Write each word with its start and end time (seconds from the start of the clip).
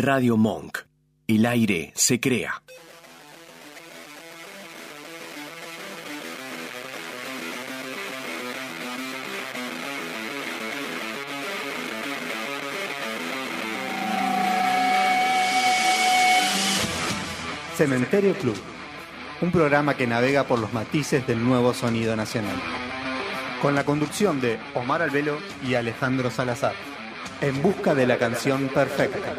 Radio 0.00 0.36
Monk. 0.36 0.78
El 1.26 1.44
aire 1.44 1.92
se 1.96 2.20
crea. 2.20 2.62
Cementerio 17.76 18.34
Club, 18.34 18.54
un 19.40 19.50
programa 19.50 19.96
que 19.96 20.06
navega 20.06 20.44
por 20.44 20.60
los 20.60 20.72
matices 20.72 21.26
del 21.26 21.42
nuevo 21.42 21.74
sonido 21.74 22.14
nacional. 22.14 22.62
Con 23.60 23.74
la 23.74 23.82
conducción 23.82 24.40
de 24.40 24.60
Omar 24.74 25.02
Albelo 25.02 25.38
y 25.66 25.74
Alejandro 25.74 26.30
Salazar, 26.30 26.74
en 27.40 27.62
busca 27.62 27.94
de 27.94 28.06
la 28.06 28.18
canción 28.18 28.68
perfecta. 28.68 29.34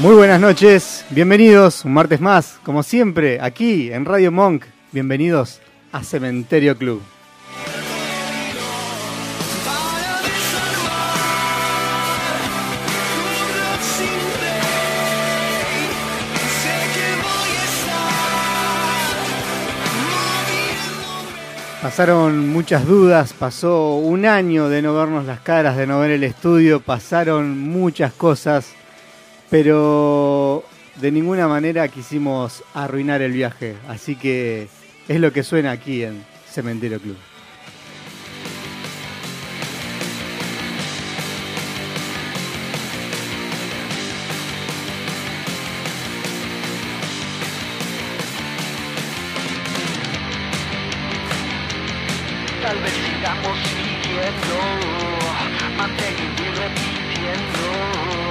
Muy 0.00 0.14
buenas 0.14 0.40
noches, 0.40 1.04
bienvenidos 1.10 1.84
un 1.84 1.92
martes 1.92 2.20
más, 2.20 2.60
como 2.62 2.84
siempre, 2.84 3.40
aquí 3.40 3.90
en 3.92 4.04
Radio 4.04 4.30
Monk. 4.30 4.62
Bienvenidos 4.92 5.60
a 5.90 6.04
Cementerio 6.04 6.78
Club. 6.78 7.02
Pasaron 21.82 22.48
muchas 22.50 22.86
dudas, 22.86 23.32
pasó 23.32 23.96
un 23.96 24.26
año 24.26 24.68
de 24.68 24.80
no 24.80 24.94
vernos 24.94 25.24
las 25.24 25.40
caras, 25.40 25.76
de 25.76 25.88
no 25.88 25.98
ver 25.98 26.12
el 26.12 26.22
estudio, 26.22 26.78
pasaron 26.78 27.58
muchas 27.58 28.12
cosas, 28.12 28.77
pero 29.50 30.64
de 30.96 31.10
ninguna 31.10 31.48
manera 31.48 31.88
quisimos 31.88 32.62
arruinar 32.74 33.22
el 33.22 33.32
viaje, 33.32 33.76
así 33.88 34.16
que 34.16 34.68
es 35.08 35.20
lo 35.20 35.32
que 35.32 35.42
suena 35.42 35.70
aquí 35.70 36.02
en 36.02 36.24
Cementerio 36.50 37.00
Club. 37.00 37.16
Tal 52.62 52.78
vez 52.80 52.92
sigamos 52.92 53.58
siguiendo, 53.60 54.56
manteniendo 55.78 56.42
y 56.42 56.50
repitiendo. 56.50 58.27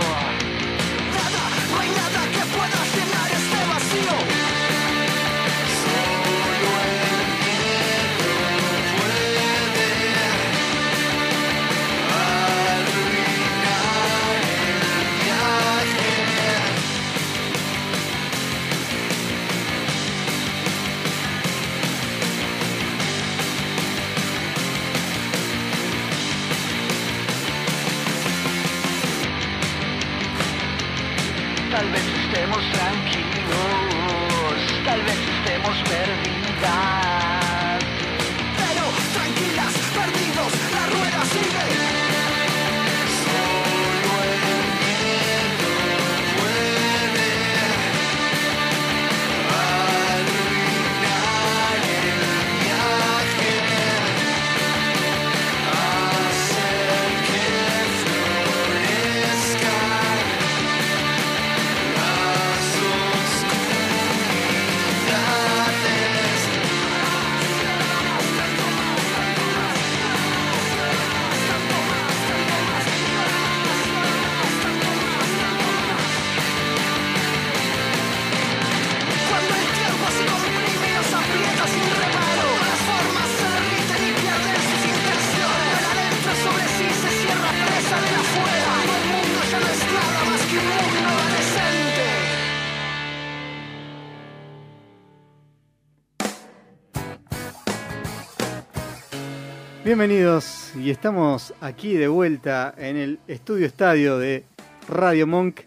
Bienvenidos 99.91 100.75
y 100.75 100.89
estamos 100.91 101.53
aquí 101.61 101.93
de 101.93 102.09
vuelta 102.09 102.75
en 102.77 102.97
el 102.97 103.19
estudio 103.25 103.65
estadio 103.65 104.17
de 104.17 104.43
Radio 104.89 105.25
Monk 105.25 105.61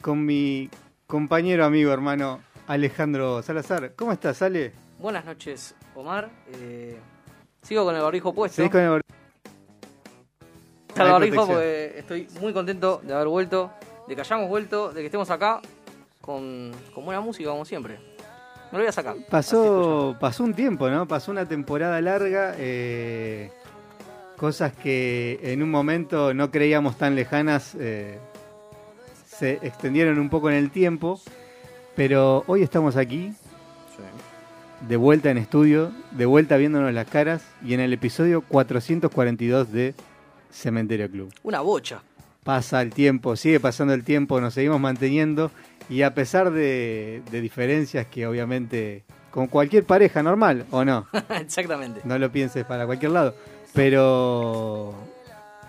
con 0.00 0.26
mi 0.26 0.68
compañero, 1.06 1.64
amigo, 1.64 1.92
hermano 1.92 2.40
Alejandro 2.66 3.40
Salazar. 3.44 3.92
¿Cómo 3.94 4.10
estás, 4.10 4.42
Ale? 4.42 4.72
Buenas 4.98 5.24
noches, 5.24 5.76
Omar. 5.94 6.28
Eh, 6.54 6.98
sigo 7.62 7.84
con 7.84 7.94
el 7.94 8.02
barbijo 8.02 8.34
puesto. 8.34 8.56
¿Seguís 8.56 8.72
con 8.72 8.80
el 8.80 8.90
bar- 8.90 9.02
Está 10.88 11.04
el 11.04 11.12
barbijo 11.12 11.46
porque 11.46 11.94
estoy 11.98 12.26
muy 12.40 12.52
contento 12.52 13.00
de 13.04 13.14
haber 13.14 13.28
vuelto, 13.28 13.70
de 14.08 14.16
que 14.16 14.22
hayamos 14.22 14.48
vuelto, 14.48 14.92
de 14.92 15.02
que 15.02 15.06
estemos 15.06 15.30
acá 15.30 15.60
con, 16.20 16.72
con 16.92 17.04
buena 17.04 17.20
música 17.20 17.50
como 17.50 17.64
siempre. 17.64 18.15
Me 18.72 18.78
lo 18.78 18.84
voy 18.84 18.88
a 18.88 18.92
sacar. 18.92 19.16
Pasó, 19.30 20.16
pasó 20.18 20.44
un 20.44 20.54
tiempo, 20.54 20.88
¿no? 20.90 21.06
Pasó 21.06 21.30
una 21.30 21.46
temporada 21.46 22.00
larga, 22.00 22.54
eh, 22.58 23.50
cosas 24.36 24.72
que 24.72 25.38
en 25.42 25.62
un 25.62 25.70
momento 25.70 26.34
no 26.34 26.50
creíamos 26.50 26.96
tan 26.98 27.14
lejanas, 27.14 27.76
eh, 27.78 28.18
se 29.26 29.54
extendieron 29.62 30.18
un 30.18 30.28
poco 30.28 30.50
en 30.50 30.56
el 30.56 30.70
tiempo, 30.70 31.20
pero 31.94 32.44
hoy 32.46 32.62
estamos 32.62 32.96
aquí, 32.96 33.32
de 34.88 34.96
vuelta 34.96 35.30
en 35.30 35.38
estudio, 35.38 35.92
de 36.10 36.26
vuelta 36.26 36.56
viéndonos 36.56 36.92
las 36.92 37.08
caras 37.08 37.44
y 37.64 37.74
en 37.74 37.80
el 37.80 37.92
episodio 37.92 38.42
442 38.42 39.72
de 39.72 39.94
Cementerio 40.50 41.10
Club. 41.10 41.32
Una 41.42 41.60
bocha. 41.60 42.02
Pasa 42.44 42.80
el 42.80 42.92
tiempo, 42.92 43.34
sigue 43.36 43.58
pasando 43.58 43.92
el 43.92 44.04
tiempo, 44.04 44.40
nos 44.40 44.54
seguimos 44.54 44.80
manteniendo 44.80 45.50
y 45.88 46.02
a 46.02 46.14
pesar 46.14 46.50
de, 46.50 47.22
de 47.30 47.40
diferencias 47.40 48.06
que 48.06 48.26
obviamente, 48.26 49.04
con 49.30 49.46
cualquier 49.46 49.84
pareja 49.84 50.22
normal, 50.22 50.66
¿o 50.70 50.84
no? 50.84 51.06
Exactamente. 51.40 52.00
No 52.04 52.18
lo 52.18 52.30
pienses 52.30 52.64
para 52.64 52.86
cualquier 52.86 53.12
lado, 53.12 53.34
pero 53.72 54.94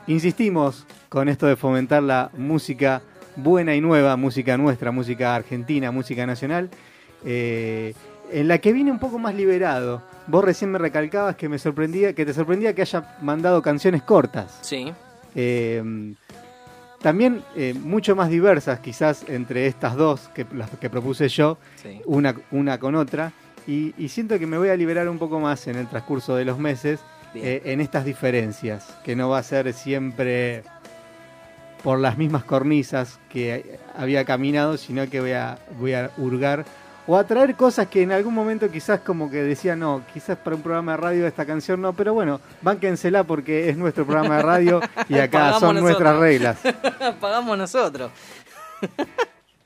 insistimos 0.07 0.85
con 1.09 1.29
esto 1.29 1.47
de 1.47 1.55
fomentar 1.55 2.03
la 2.03 2.31
música 2.37 3.01
buena 3.35 3.75
y 3.75 3.81
nueva, 3.81 4.15
música 4.17 4.57
nuestra, 4.57 4.91
música 4.91 5.35
argentina, 5.35 5.91
música 5.91 6.25
nacional, 6.25 6.69
eh, 7.23 7.93
en 8.31 8.47
la 8.47 8.57
que 8.57 8.73
viene 8.73 8.91
un 8.91 8.99
poco 8.99 9.19
más 9.19 9.35
liberado. 9.35 10.01
Vos 10.27 10.43
recién 10.43 10.71
me 10.71 10.79
recalcabas 10.79 11.35
que 11.35 11.47
me 11.47 11.59
sorprendía, 11.59 12.13
que 12.13 12.25
te 12.25 12.33
sorprendía 12.33 12.73
que 12.73 12.81
haya 12.81 13.17
mandado 13.21 13.61
canciones 13.61 14.01
cortas. 14.01 14.57
Sí. 14.61 14.91
Eh, 15.35 16.13
también 17.07 17.41
eh, 17.55 17.73
mucho 17.73 18.17
más 18.17 18.29
diversas 18.29 18.81
quizás 18.81 19.23
entre 19.29 19.65
estas 19.65 19.95
dos 19.95 20.29
que 20.35 20.45
las 20.53 20.69
que 20.71 20.89
propuse 20.89 21.29
yo, 21.29 21.57
Sí. 21.81 22.01
una, 22.05 22.35
una 22.51 22.79
con 22.79 22.95
otra, 22.95 23.31
y, 23.65 23.93
y 23.97 24.09
siento 24.09 24.37
que 24.37 24.45
me 24.45 24.57
voy 24.57 24.67
a 24.67 24.75
liberar 24.75 25.07
un 25.07 25.17
poco 25.17 25.39
más 25.39 25.67
en 25.67 25.77
el 25.77 25.87
transcurso 25.87 26.35
de 26.35 26.43
los 26.43 26.59
meses 26.59 26.99
eh, 27.33 27.61
en 27.63 27.79
estas 27.79 28.03
diferencias, 28.03 28.93
que 29.05 29.15
no 29.15 29.29
va 29.29 29.37
a 29.37 29.43
ser 29.43 29.71
siempre 29.71 30.63
por 31.81 31.97
las 31.97 32.17
mismas 32.17 32.43
cornisas 32.43 33.21
que 33.29 33.79
había 33.95 34.25
caminado, 34.25 34.75
sino 34.75 35.09
que 35.09 35.21
voy 35.21 35.31
a, 35.31 35.59
voy 35.79 35.93
a 35.93 36.11
hurgar 36.17 36.65
o 37.07 37.15
a 37.15 37.25
traer 37.25 37.55
cosas 37.55 37.87
que 37.87 38.01
en 38.01 38.11
algún 38.11 38.33
momento 38.33 38.69
quizás 38.69 38.99
como 38.99 39.29
que 39.31 39.37
decía, 39.41 39.75
no, 39.75 40.03
quizás 40.13 40.37
para 40.37 40.55
un 40.55 40.61
programa 40.61 40.91
de 40.91 40.97
radio 40.97 41.27
esta 41.27 41.45
canción 41.45 41.81
no, 41.81 41.93
pero 41.93 42.13
bueno, 42.13 42.41
bánquensela 42.61 43.23
porque 43.23 43.69
es 43.69 43.77
nuestro 43.77 44.05
programa 44.05 44.37
de 44.37 44.43
radio 44.43 44.81
y 45.09 45.15
acá 45.19 45.59
son 45.59 45.79
nuestras 45.79 46.17
reglas. 46.17 46.59
Pagamos 47.21 47.57
nosotros. 47.57 48.11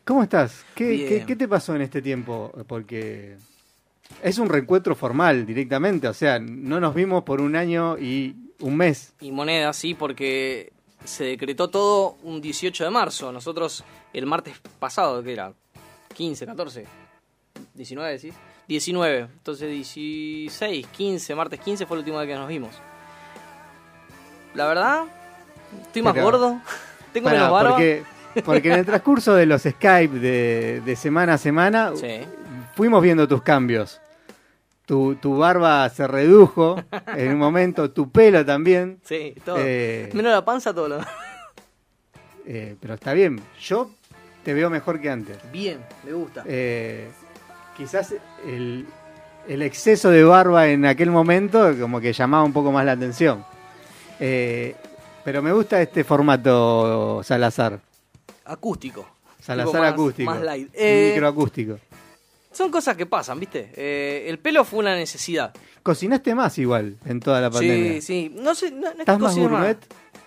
¿Cómo 0.06 0.24
estás? 0.24 0.66
¿Qué, 0.76 1.06
qué- 1.08 1.26
qué 1.26 1.36
te 1.36 1.48
pasó 1.48 1.76
en 1.76 1.82
este 1.82 2.02
tiempo? 2.02 2.52
Porque 2.68 3.38
es 4.22 4.38
un 4.40 4.50
reencuentro 4.50 4.96
formal 4.96 5.46
directamente, 5.46 6.08
o 6.08 6.14
sea, 6.14 6.40
no 6.40 6.80
nos 6.80 6.94
vimos 6.94 7.24
por 7.24 7.40
un 7.42 7.56
año 7.56 7.98
y 7.98 8.36
un 8.60 8.78
mes. 8.78 9.14
Y 9.22 9.32
moneda, 9.32 9.74
sí, 9.74 9.94
porque 9.94 10.72
se 11.06 11.24
decretó 11.26 11.70
todo 11.70 12.18
un 12.24 12.42
18 12.42 12.84
de 12.84 12.90
marzo. 12.90 13.32
Nosotros 13.32 13.84
el 14.14 14.26
martes 14.26 14.56
pasado, 14.80 15.24
que 15.24 15.34
era 15.34 15.54
15, 16.14 16.46
14, 16.46 16.86
19, 17.74 18.12
decís. 18.12 18.34
19, 18.68 19.20
entonces 19.20 19.70
16, 19.70 20.88
15, 20.88 21.36
martes 21.36 21.60
15 21.60 21.86
fue 21.86 21.98
el 21.98 22.00
último 22.00 22.20
día 22.22 22.34
que 22.34 22.40
nos 22.40 22.48
vimos. 22.48 22.72
La 24.54 24.68
verdad, 24.68 25.04
estoy 25.84 26.02
más 26.02 26.14
Pero- 26.14 26.26
gordo, 26.26 26.62
tengo 27.14 27.26
Pará, 27.26 27.38
menos 27.40 27.52
barba. 27.52 27.70
porque, 27.72 28.04
porque 28.46 28.72
en 28.72 28.80
el 28.80 28.86
transcurso 28.86 29.34
de 29.34 29.46
los 29.46 29.64
Skype 29.64 30.20
de, 30.20 30.82
de 30.86 30.96
semana 30.96 31.34
a 31.34 31.38
semana 31.38 31.92
Sí. 31.96 32.22
fuimos 32.76 33.02
viendo 33.02 33.28
tus 33.28 33.42
cambios. 33.42 34.00
Tu, 34.86 35.16
tu 35.16 35.38
barba 35.38 35.88
se 35.90 36.06
redujo 36.06 36.82
en 37.16 37.32
un 37.32 37.38
momento, 37.40 37.92
tu 37.92 38.10
pelo 38.12 38.46
también. 38.46 39.00
Sí, 39.06 39.34
todo. 39.46 39.56
Eh, 39.60 40.10
Menos 40.14 40.34
la 40.34 40.44
panza, 40.44 40.74
todo 40.74 40.90
lo 40.90 41.00
eh, 42.46 42.76
pero 42.82 42.96
está 42.96 43.14
bien, 43.14 43.40
yo 43.62 43.92
te 44.44 44.54
veo 44.54 44.70
mejor 44.70 45.00
que 45.00 45.10
antes. 45.10 45.38
Bien, 45.52 45.80
me 46.04 46.12
gusta. 46.12 46.44
Eh, 46.46 47.10
quizás 47.78 48.14
el, 48.46 48.86
el 49.48 49.62
exceso 49.62 50.10
de 50.10 50.24
barba 50.24 50.68
en 50.68 50.86
aquel 50.86 51.12
momento 51.12 51.74
como 51.80 52.00
que 52.00 52.14
llamaba 52.14 52.44
un 52.44 52.54
poco 52.54 52.72
más 52.72 52.86
la 52.86 52.94
atención. 52.94 53.44
Eh, 54.20 54.76
pero 55.24 55.42
me 55.42 55.52
gusta 55.52 55.82
este 55.82 56.04
formato 56.04 57.22
Salazar. 57.24 57.80
Acústico. 58.46 59.08
Salazar 59.40 59.82
más- 59.82 59.94
acústico. 59.94 60.30
Más 60.32 60.42
light. 60.42 60.70
Eh, 60.74 61.12
Microacústico. 61.14 61.80
son 62.52 62.70
cosas 62.70 62.96
que 62.96 63.06
pasan, 63.06 63.40
¿viste? 63.40 63.72
Eh, 63.76 64.26
el 64.28 64.40
pelo 64.40 64.64
fue 64.64 64.80
una 64.80 64.96
necesidad. 64.96 65.54
Cocinaste 65.84 66.36
más 66.36 66.58
igual 66.60 66.98
en 67.06 67.20
toda 67.20 67.42
la 67.42 67.50
pandemia. 67.50 67.94
Sí, 67.94 68.02
sí. 68.02 68.36
No 68.36 68.54
sé, 68.54 68.70
no, 68.72 68.94
no 68.94 69.00
¿Estás 69.00 69.20
más 69.20 69.36
gourmet? 69.36 69.78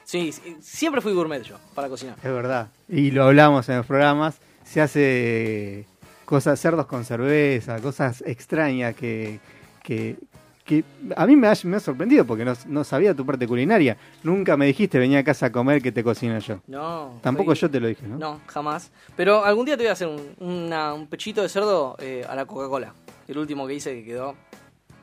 Sí, 0.04 0.32
siempre 0.60 1.00
fui 1.00 1.12
gourmet 1.14 1.42
yo, 1.42 1.56
para 1.74 1.88
cocinar. 1.88 2.16
Es 2.18 2.24
verdad. 2.32 2.68
Y 2.88 3.10
lo 3.12 3.24
hablamos 3.24 3.68
en 3.68 3.76
los 3.78 3.86
programas. 3.86 4.36
Se 4.64 4.80
hace 4.80 5.86
cosas, 6.24 6.58
cerdos 6.60 6.86
con 6.86 7.04
cerveza, 7.04 7.78
cosas 7.80 8.22
extrañas 8.26 8.94
que, 8.94 9.38
que, 9.82 10.16
que 10.64 10.82
a 11.16 11.26
mí 11.26 11.36
me 11.36 11.48
ha, 11.48 11.54
me 11.64 11.76
ha 11.76 11.80
sorprendido 11.80 12.24
porque 12.24 12.44
no, 12.44 12.54
no 12.66 12.84
sabía 12.84 13.14
tu 13.14 13.24
parte 13.26 13.46
culinaria. 13.46 13.96
Nunca 14.22 14.56
me 14.56 14.66
dijiste 14.66 14.98
venía 14.98 15.18
a 15.20 15.24
casa 15.24 15.46
a 15.46 15.52
comer 15.52 15.82
que 15.82 15.92
te 15.92 16.02
cocino 16.02 16.38
yo. 16.38 16.60
No. 16.66 17.18
Tampoco 17.22 17.54
soy- 17.54 17.62
yo 17.62 17.70
te 17.70 17.80
lo 17.80 17.88
dije, 17.88 18.06
¿no? 18.06 18.18
No, 18.18 18.40
jamás. 18.46 18.90
Pero 19.16 19.44
algún 19.44 19.66
día 19.66 19.76
te 19.76 19.82
voy 19.82 19.90
a 19.90 19.92
hacer 19.92 20.08
un, 20.08 20.20
una- 20.40 20.94
un 20.94 21.06
pechito 21.06 21.42
de 21.42 21.48
cerdo 21.48 21.96
eh, 22.00 22.24
a 22.28 22.34
la 22.34 22.46
Coca-Cola. 22.46 22.94
El 23.28 23.38
último 23.38 23.66
que 23.66 23.74
hice 23.74 23.94
que 23.94 24.04
quedó 24.04 24.34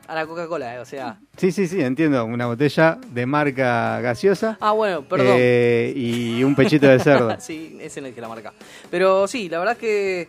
a 0.08 0.14
la 0.16 0.26
Coca-Cola, 0.26 0.74
eh, 0.74 0.78
o 0.80 0.84
sea. 0.84 1.18
Sí, 1.36 1.52
sí, 1.52 1.68
sí, 1.68 1.80
entiendo. 1.80 2.24
Una 2.24 2.46
botella 2.46 2.98
de 3.12 3.24
marca 3.24 4.00
gaseosa 4.00 4.58
Ah, 4.60 4.72
bueno, 4.72 5.02
perdón. 5.08 5.36
eh, 5.38 5.92
y 5.96 6.42
un 6.42 6.54
pechito 6.56 6.86
de 6.88 6.98
cerdo. 6.98 7.36
sí, 7.40 7.78
ese 7.80 8.00
no 8.00 8.08
es 8.08 8.14
que 8.14 8.20
la 8.20 8.28
marca. 8.28 8.52
Pero 8.90 9.26
sí, 9.28 9.48
la 9.48 9.58
verdad 9.60 9.74
es 9.74 9.78
que. 9.78 10.28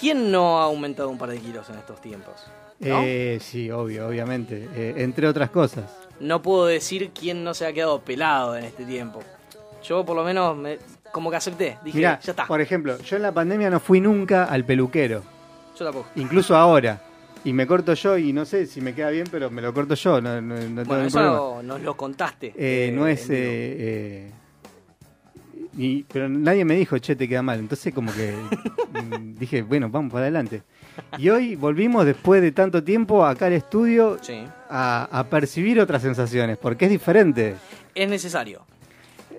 ¿Quién 0.00 0.30
no 0.30 0.60
ha 0.60 0.64
aumentado 0.64 1.08
un 1.08 1.18
par 1.18 1.30
de 1.30 1.38
kilos 1.38 1.68
en 1.70 1.76
estos 1.76 2.00
tiempos? 2.00 2.34
¿No? 2.80 3.00
Eh, 3.02 3.38
sí, 3.40 3.70
obvio, 3.70 4.06
obviamente. 4.06 4.68
Eh, 4.74 4.94
entre 4.98 5.26
otras 5.26 5.50
cosas. 5.50 5.84
no 6.20 6.40
puedo 6.42 6.66
decir 6.66 7.10
quién 7.10 7.42
no 7.44 7.54
se 7.54 7.66
ha 7.66 7.72
quedado 7.72 8.00
pelado 8.00 8.56
en 8.56 8.64
este 8.64 8.84
tiempo. 8.84 9.20
Yo 9.82 10.04
por 10.04 10.16
lo 10.16 10.24
menos 10.24 10.56
me, 10.56 10.78
como 11.12 11.30
que 11.30 11.36
acepté. 11.36 11.78
Dije, 11.84 11.98
Mirá, 11.98 12.20
ya 12.20 12.32
está. 12.32 12.46
por 12.46 12.60
ejemplo, 12.60 12.98
yo 12.98 13.16
en 13.16 13.22
la 13.22 13.32
pandemia 13.32 13.70
no 13.70 13.80
fui 13.80 14.00
nunca 14.00 14.44
al 14.44 14.64
peluquero. 14.64 15.22
Yo 15.78 15.84
tampoco. 15.84 16.08
Incluso 16.16 16.56
ahora. 16.56 17.00
Y 17.44 17.52
me 17.52 17.66
corto 17.68 17.94
yo 17.94 18.18
y 18.18 18.32
no 18.32 18.44
sé 18.44 18.66
si 18.66 18.80
me 18.80 18.94
queda 18.94 19.10
bien, 19.10 19.26
pero 19.30 19.48
me 19.50 19.62
lo 19.62 19.72
corto 19.72 19.94
yo. 19.94 20.20
No, 20.20 20.40
no- 20.40 20.56
no 20.56 20.84
Bueno, 20.84 21.04
eso 21.04 21.62
nos 21.62 21.80
lo 21.80 21.96
contaste. 21.96 22.48
Eh, 22.48 22.88
eh, 22.88 22.92
no 22.92 23.06
es... 23.06 23.28
y- 25.76 26.04
pero 26.04 26.28
nadie 26.28 26.64
me 26.64 26.74
dijo, 26.76 26.98
che, 26.98 27.16
te 27.16 27.28
queda 27.28 27.42
mal. 27.42 27.58
Entonces 27.58 27.92
como 27.94 28.12
que 28.12 28.34
mm, 28.92 29.34
dije, 29.38 29.62
bueno, 29.62 29.88
vamos 29.90 30.12
para 30.12 30.24
adelante. 30.24 30.62
Y 31.18 31.28
hoy 31.30 31.54
volvimos 31.56 32.04
después 32.04 32.42
de 32.42 32.52
tanto 32.52 32.82
tiempo 32.82 33.24
acá 33.24 33.46
al 33.46 33.52
estudio 33.52 34.18
Sí. 34.20 34.42
a, 34.70 35.08
a 35.10 35.24
percibir 35.24 35.80
otras 35.80 36.02
sensaciones, 36.02 36.58
porque 36.58 36.86
es 36.86 36.90
diferente. 36.90 37.54
Es 37.94 38.08
necesario. 38.08 38.62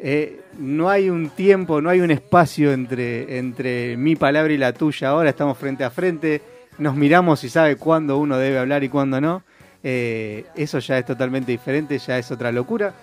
Eh, 0.01 0.41
no 0.57 0.89
hay 0.89 1.09
un 1.09 1.29
tiempo, 1.29 1.81
no 1.81 1.89
hay 1.89 1.99
un 1.99 2.11
espacio 2.11 2.71
entre, 2.71 3.37
entre 3.37 3.97
mi 3.97 4.15
palabra 4.15 4.53
y 4.53 4.57
la 4.57 4.71
tuya. 4.71 5.09
Ahora 5.09 5.29
estamos 5.31 5.57
frente 5.57 5.83
a 5.83 5.89
frente, 5.89 6.41
nos 6.77 6.95
miramos 6.95 7.43
y 7.43 7.49
sabe 7.49 7.75
cuándo 7.75 8.17
uno 8.17 8.37
debe 8.37 8.57
hablar 8.59 8.83
y 8.85 8.89
cuándo 8.89 9.19
no. 9.19 9.43
Eh, 9.83 10.45
eso 10.55 10.79
ya 10.79 10.97
es 10.99 11.05
totalmente 11.05 11.51
diferente, 11.51 11.97
ya 11.99 12.17
es 12.17 12.31
otra 12.31 12.51
locura. 12.53 12.93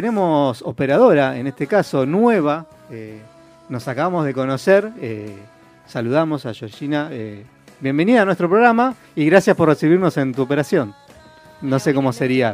Tenemos 0.00 0.60
operadora, 0.60 1.38
en 1.38 1.46
este 1.46 1.66
caso 1.66 2.04
nueva, 2.04 2.66
eh, 2.90 3.18
nos 3.70 3.88
acabamos 3.88 4.26
de 4.26 4.34
conocer. 4.34 4.92
eh, 5.00 5.34
saludamos 5.86 6.44
a 6.44 6.52
Georgina. 6.52 7.08
eh, 7.12 7.46
bienvenida 7.80 8.20
a 8.20 8.24
nuestro 8.26 8.46
programa 8.46 8.94
y 9.14 9.24
gracias 9.24 9.56
por 9.56 9.70
recibirnos 9.70 10.14
en 10.18 10.34
tu 10.34 10.42
operación. 10.42 10.94
No 11.62 11.78
sé 11.78 11.94
cómo 11.94 12.12
sería. 12.12 12.52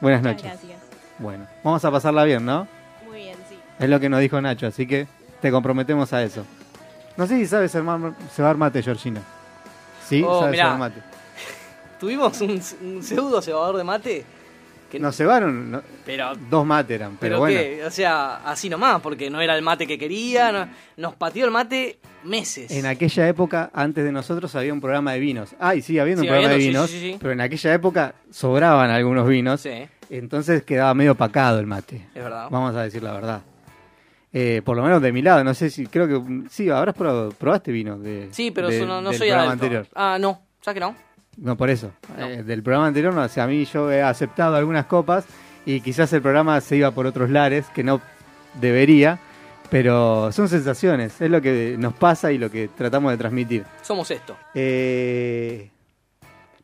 Buenas 0.00 0.20
noches. 0.20 0.42
gracias. 0.42 0.80
Bueno, 1.20 1.46
vamos 1.62 1.84
a 1.84 1.92
pasarla 1.92 2.24
bien, 2.24 2.44
¿no? 2.44 2.66
Muy 3.06 3.18
bien, 3.18 3.36
sí. 3.48 3.54
Es 3.78 3.88
lo 3.88 4.00
que 4.00 4.08
nos 4.08 4.18
dijo 4.18 4.40
Nacho, 4.40 4.66
así 4.66 4.84
que 4.84 5.06
te 5.40 5.52
comprometemos 5.52 6.12
a 6.12 6.24
eso. 6.24 6.44
No 7.16 7.24
sé 7.28 7.36
si 7.36 7.46
sabes 7.46 7.70
cebar, 7.70 8.00
cebar 8.34 8.56
mate, 8.56 8.82
Georgina. 8.82 9.22
Sí, 10.08 10.24
Oh, 10.26 10.40
sabes 10.40 10.50
mirá. 10.54 10.64
cebar 10.64 10.78
mate. 10.80 11.00
Tuvimos 12.00 12.40
un, 12.40 12.60
un 12.82 13.00
pseudo 13.04 13.40
cebador 13.40 13.76
de 13.76 13.84
mate. 13.84 14.24
Que, 14.90 14.98
Nos 14.98 15.16
cebaron, 15.16 15.70
no- 15.70 15.82
pero, 16.04 16.34
dos 16.50 16.66
mates 16.66 16.96
eran, 16.96 17.10
pero, 17.20 17.36
pero 17.36 17.38
bueno. 17.38 17.58
que, 17.60 17.84
o 17.84 17.90
sea, 17.90 18.36
así 18.44 18.68
nomás, 18.68 19.00
porque 19.00 19.30
no 19.30 19.40
era 19.40 19.54
el 19.56 19.62
mate 19.62 19.86
que 19.86 19.96
quería. 19.98 20.50
no- 20.50 20.68
nos 20.96 21.14
pateó 21.14 21.44
el 21.46 21.50
mate 21.52 21.98
meses. 22.24 22.70
En 22.72 22.84
aquella 22.86 23.28
época, 23.28 23.70
antes 23.72 24.04
de 24.04 24.10
nosotros, 24.12 24.54
había 24.56 24.72
un 24.72 24.80
programa 24.80 25.12
de 25.12 25.20
vinos. 25.20 25.54
Ah, 25.60 25.74
y 25.74 25.82
sigue 25.82 26.00
habiendo 26.00 26.22
Sigue 26.22 26.32
un 26.32 26.36
programa 26.36 26.54
habiendo, 26.56 26.82
de 26.82 26.88
sí, 26.88 26.94
vinos, 26.94 27.02
sí, 27.04 27.12
sí, 27.12 27.12
sí. 27.12 27.18
pero 27.20 27.32
en 27.32 27.40
aquella 27.40 27.72
época 27.74 28.14
sobraban 28.30 28.90
algunos 28.90 29.26
vinos, 29.28 29.60
Sí, 29.60 29.70
entonces 30.10 30.64
quedaba 30.64 30.92
medio 30.94 31.14
pacado 31.14 31.60
el 31.60 31.66
mate. 31.66 32.06
es 32.14 32.22
verdad. 32.22 32.48
Vamos 32.50 32.74
a 32.74 32.82
decir 32.82 33.02
la 33.02 33.12
verdad. 33.12 33.42
Eh, 34.32 34.62
por 34.64 34.76
lo 34.76 34.82
menos 34.84 35.02
de 35.02 35.10
mi 35.12 35.22
lado, 35.22 35.42
no 35.42 35.54
sé 35.54 35.70
si, 35.70 35.86
creo 35.86 36.06
que, 36.06 36.42
sí, 36.50 36.68
habrás 36.70 36.94
probado, 36.94 37.30
probaste 37.30 37.72
vino 37.72 37.98
de, 37.98 38.28
Sí, 38.30 38.50
pero 38.52 38.68
de- 38.68 38.86
no, 38.86 39.00
no 39.00 39.10
del 39.10 39.18
soy 39.18 39.30
anterior. 39.30 39.86
Ah, 39.94 40.18
no, 40.20 40.40
¿sabes 40.60 40.74
que 40.74 40.80
no? 40.80 40.94
No, 41.40 41.56
por 41.56 41.70
eso. 41.70 41.90
No. 42.18 42.26
Eh, 42.28 42.42
del 42.42 42.62
programa 42.62 42.86
anterior, 42.88 43.14
no, 43.14 43.22
o 43.22 43.28
sea, 43.28 43.44
a 43.44 43.46
mí 43.46 43.64
yo 43.64 43.90
he 43.90 44.02
aceptado 44.02 44.56
algunas 44.56 44.84
copas 44.86 45.24
y 45.64 45.80
quizás 45.80 46.12
el 46.12 46.20
programa 46.22 46.60
se 46.60 46.76
iba 46.76 46.90
por 46.90 47.06
otros 47.06 47.30
lares 47.30 47.66
que 47.74 47.82
no 47.82 48.00
debería, 48.60 49.18
pero 49.70 50.30
son 50.32 50.48
sensaciones, 50.48 51.20
es 51.20 51.30
lo 51.30 51.40
que 51.40 51.76
nos 51.78 51.94
pasa 51.94 52.30
y 52.32 52.38
lo 52.38 52.50
que 52.50 52.68
tratamos 52.68 53.12
de 53.12 53.18
transmitir. 53.18 53.64
Somos 53.82 54.10
esto. 54.10 54.36
Eh, 54.54 55.70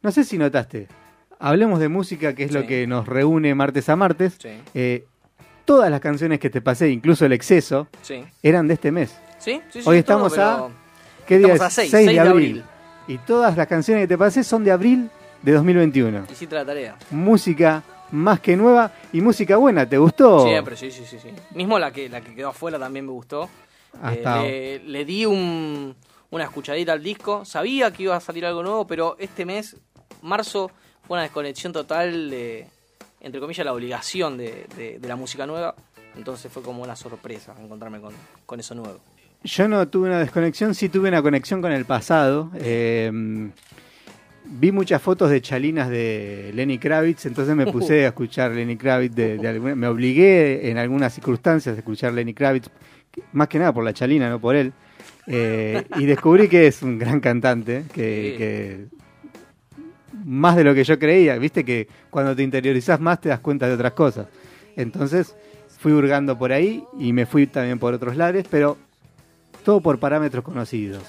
no 0.03 0.11
sé 0.13 0.25
si 0.25 0.37
notaste, 0.39 0.89
hablemos 1.39 1.81
de 1.81 1.89
música, 1.89 2.35
que 2.35 2.45
es 2.45 2.53
lo 2.53 2.67
que 2.67 2.87
nos 2.87 3.07
reúne 3.07 3.55
martes 3.55 3.89
a 3.89 3.97
martes. 3.97 4.37
Sí, 4.41 4.51
Eh, 4.75 5.05
todas 5.65 5.91
las 5.91 6.01
canciones 6.01 6.39
que 6.39 6.51
te 6.51 6.61
pasé, 6.61 6.91
incluso 6.91 7.25
el 7.27 7.33
exceso, 7.33 7.89
sí. 8.03 8.25
eran 8.43 8.69
de 8.69 8.75
este 8.75 8.93
mes. 8.93 9.17
¿Sí? 9.39 9.61
sí, 9.71 9.81
sí, 9.83 9.89
Hoy 9.89 9.99
estamos 9.99 10.37
a- 10.39 10.69
¿Qué 11.27 11.39
día 11.39 11.55
Estamos 11.55 11.73
es? 11.73 11.79
a 11.79 11.83
6, 11.83 11.91
6 11.91 12.05
6 12.05 12.07
de 12.07 12.13
de 12.13 12.21
abril. 12.21 12.33
abril. 12.51 12.65
Y 13.09 13.19
todas 13.19 13.57
las 13.57 13.67
canciones 13.67 14.05
que 14.05 14.09
te 14.09 14.19
pasé 14.19 14.43
son 14.45 14.65
de 14.65 14.73
abril 14.73 15.11
de 15.43 15.53
2021 15.53 16.27
Hiciste 16.31 16.55
la 16.55 16.65
tarea. 16.65 16.97
música 17.11 17.83
más 18.11 18.41
que 18.41 18.57
nueva 18.57 18.93
y 19.13 19.21
música 19.21 19.57
buena. 19.57 19.89
¿Te 19.89 19.99
gustó? 19.99 20.45
Siempre, 20.47 20.77
sí, 20.77 20.91
sí, 20.91 21.05
sí, 21.07 21.19
sí. 21.21 21.29
Mismo 21.55 21.79
la 21.79 21.93
que, 21.93 22.09
la 22.09 22.21
que 22.21 22.35
quedó 22.35 22.49
afuera 22.51 22.79
también 22.79 23.05
me 23.07 23.13
gustó. 23.13 23.49
Hasta 24.03 24.45
Eh, 24.47 24.81
le, 24.85 24.91
le 24.91 25.05
di 25.05 25.27
un- 25.27 25.95
una 26.31 26.45
escuchadita 26.45 26.93
al 26.93 27.03
disco. 27.03 27.45
Sabía 27.45 27.91
que 27.93 28.05
iba 28.05 28.17
a 28.17 28.21
salir 28.21 28.45
algo 28.47 28.63
nuevo, 28.63 28.87
pero 28.87 29.17
este 29.19 29.45
mes, 29.45 29.77
marzo, 30.23 30.71
fue 31.07 31.15
una 31.17 31.23
desconexión 31.23 31.73
total 31.73 32.29
de, 32.31 32.67
entre 33.21 33.41
comillas, 33.41 33.65
la 33.65 33.73
obligación 33.73 34.37
de, 34.37 34.67
de- 34.77 34.99
de 34.99 35.09
la 35.09 35.17
música 35.17 35.47
nueva. 35.47 35.75
Entonces 36.17 36.51
fue 36.51 36.63
como 36.63 36.83
una 36.83 36.97
sorpresa 36.97 37.55
encontrarme 37.61 38.01
con, 38.01 38.15
con 38.47 38.59
eso 38.61 38.75
nuevo. 38.75 38.99
Yo 39.45 39.69
no 39.69 39.87
tuve 39.89 40.09
una 40.09 40.19
desconexión, 40.19 40.75
sí 40.75 40.89
tuve 40.89 41.09
una 41.09 41.23
conexión 41.23 41.63
con 41.63 41.71
el 41.73 41.85
pasado. 41.85 42.51
Eh, 42.57 43.11
vi 44.45 44.73
muchas 44.73 45.01
fotos 45.01 45.31
de 45.31 45.41
chalinas 45.41 45.89
de 45.89 46.51
Lenny 46.55 46.79
Kravitz, 46.79 47.27
entonces 47.27 47.55
me 47.55 47.67
puse 47.73 48.05
a 48.05 48.09
escuchar 48.09 48.51
Lenny 48.53 48.77
Kravitz. 48.77 49.15
De, 49.15 49.39
de 49.39 49.49
alguna- 49.49 49.77
me 49.77 49.87
obligué 49.87 50.69
en 50.71 50.79
algunas 50.79 51.15
circunstancias 51.15 51.77
a 51.77 51.79
escuchar 51.79 52.13
Lenny 52.13 52.35
Kravitz, 52.35 52.69
más 53.33 53.47
que 53.49 53.59
nada 53.59 53.73
por 53.73 53.85
la 53.85 53.93
chalina, 53.93 54.29
no 54.29 54.41
por 54.41 54.57
él. 54.57 54.73
Eh, 55.29 55.85
y 55.99 56.07
descubrí 56.07 56.49
que 56.49 56.67
es 56.67 56.83
un 56.83 56.99
gran 56.99 57.21
cantante, 57.21 57.85
que, 57.93 58.31
Sí. 58.33 58.39
que 58.39 58.87
más 60.25 60.57
de 60.57 60.65
lo 60.65 60.75
que 60.75 60.83
yo 60.83 60.99
creía, 60.99 61.37
viste 61.39 61.65
que 61.65 61.87
cuando 62.11 62.35
te 62.35 62.43
interiorizás 62.43 63.01
más 63.01 63.21
te 63.21 63.29
das 63.29 63.41
cuenta 63.41 63.69
de 63.69 63.75
otras 63.75 63.93
cosas. 63.93 64.27
Entonces 64.77 65.37
fui 65.79 65.93
hurgando 65.93 66.37
por 66.37 66.53
ahí 66.53 66.83
y 66.99 67.13
me 67.13 67.27
fui 67.27 67.47
también 67.47 67.79
por 67.79 67.95
otros 67.95 68.17
lares, 68.17 68.47
pero 68.51 68.77
todo 69.67 69.81
por 69.81 69.99
parámetros 69.99 70.45
conocidos. 70.45 71.03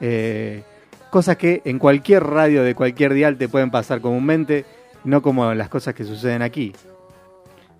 Eh, 0.00 0.62
cosas 1.10 1.36
que 1.36 1.62
en 1.64 1.80
cualquier 1.80 2.22
radio 2.22 2.62
de 2.62 2.76
cualquier 2.76 3.12
dial 3.12 3.36
te 3.36 3.48
pueden 3.48 3.72
pasar 3.72 4.00
comúnmente, 4.00 4.64
no 5.02 5.20
como 5.20 5.52
las 5.52 5.68
cosas 5.68 5.94
que 5.94 6.04
suceden 6.04 6.40
aquí. 6.40 6.72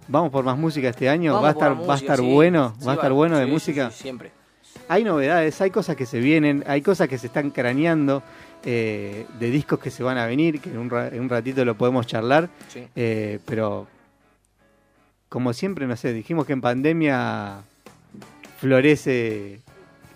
Vamos 0.08 0.32
por 0.32 0.44
más 0.44 0.58
música 0.58 0.88
este 0.88 1.08
año, 1.08 1.34
Vamos 1.34 1.44
va 1.44 1.48
a 1.50 1.52
estar, 1.52 1.70
a 1.72 2.16
sí. 2.16 2.32
bueno, 2.34 2.74
Sí, 2.80 2.84
va 2.84 2.92
a 2.92 2.94
estar 2.96 3.12
bueno 3.12 3.36
de 3.36 3.44
sí, 3.44 3.46
sí, 3.48 3.52
música. 3.52 3.90
sí, 3.92 4.02
siempre. 4.02 4.32
Hay 4.88 5.04
novedades, 5.04 5.60
hay 5.60 5.70
cosas 5.70 5.94
que 5.94 6.04
se 6.04 6.18
vienen, 6.18 6.64
hay 6.66 6.82
cosas 6.82 7.08
que 7.08 7.16
se 7.16 7.28
están 7.28 7.50
craneando, 7.50 8.24
eh, 8.64 9.26
de 9.38 9.50
discos 9.50 9.78
que 9.78 9.92
se 9.92 10.02
van 10.02 10.18
a 10.18 10.26
venir, 10.26 10.60
que 10.60 10.68
en 10.70 10.78
un, 10.78 10.90
ra- 10.90 11.06
en 11.08 11.20
un 11.20 11.28
ratito 11.28 11.64
lo 11.64 11.76
podemos 11.76 12.08
charlar, 12.08 12.48
Sí. 12.66 12.84
eh, 12.96 13.38
pero 13.46 13.86
como 15.28 15.52
siempre, 15.52 15.86
no 15.86 15.96
sé, 15.96 16.12
dijimos 16.12 16.44
que 16.44 16.54
en 16.54 16.60
pandemia 16.60 17.58
florece 18.58 19.60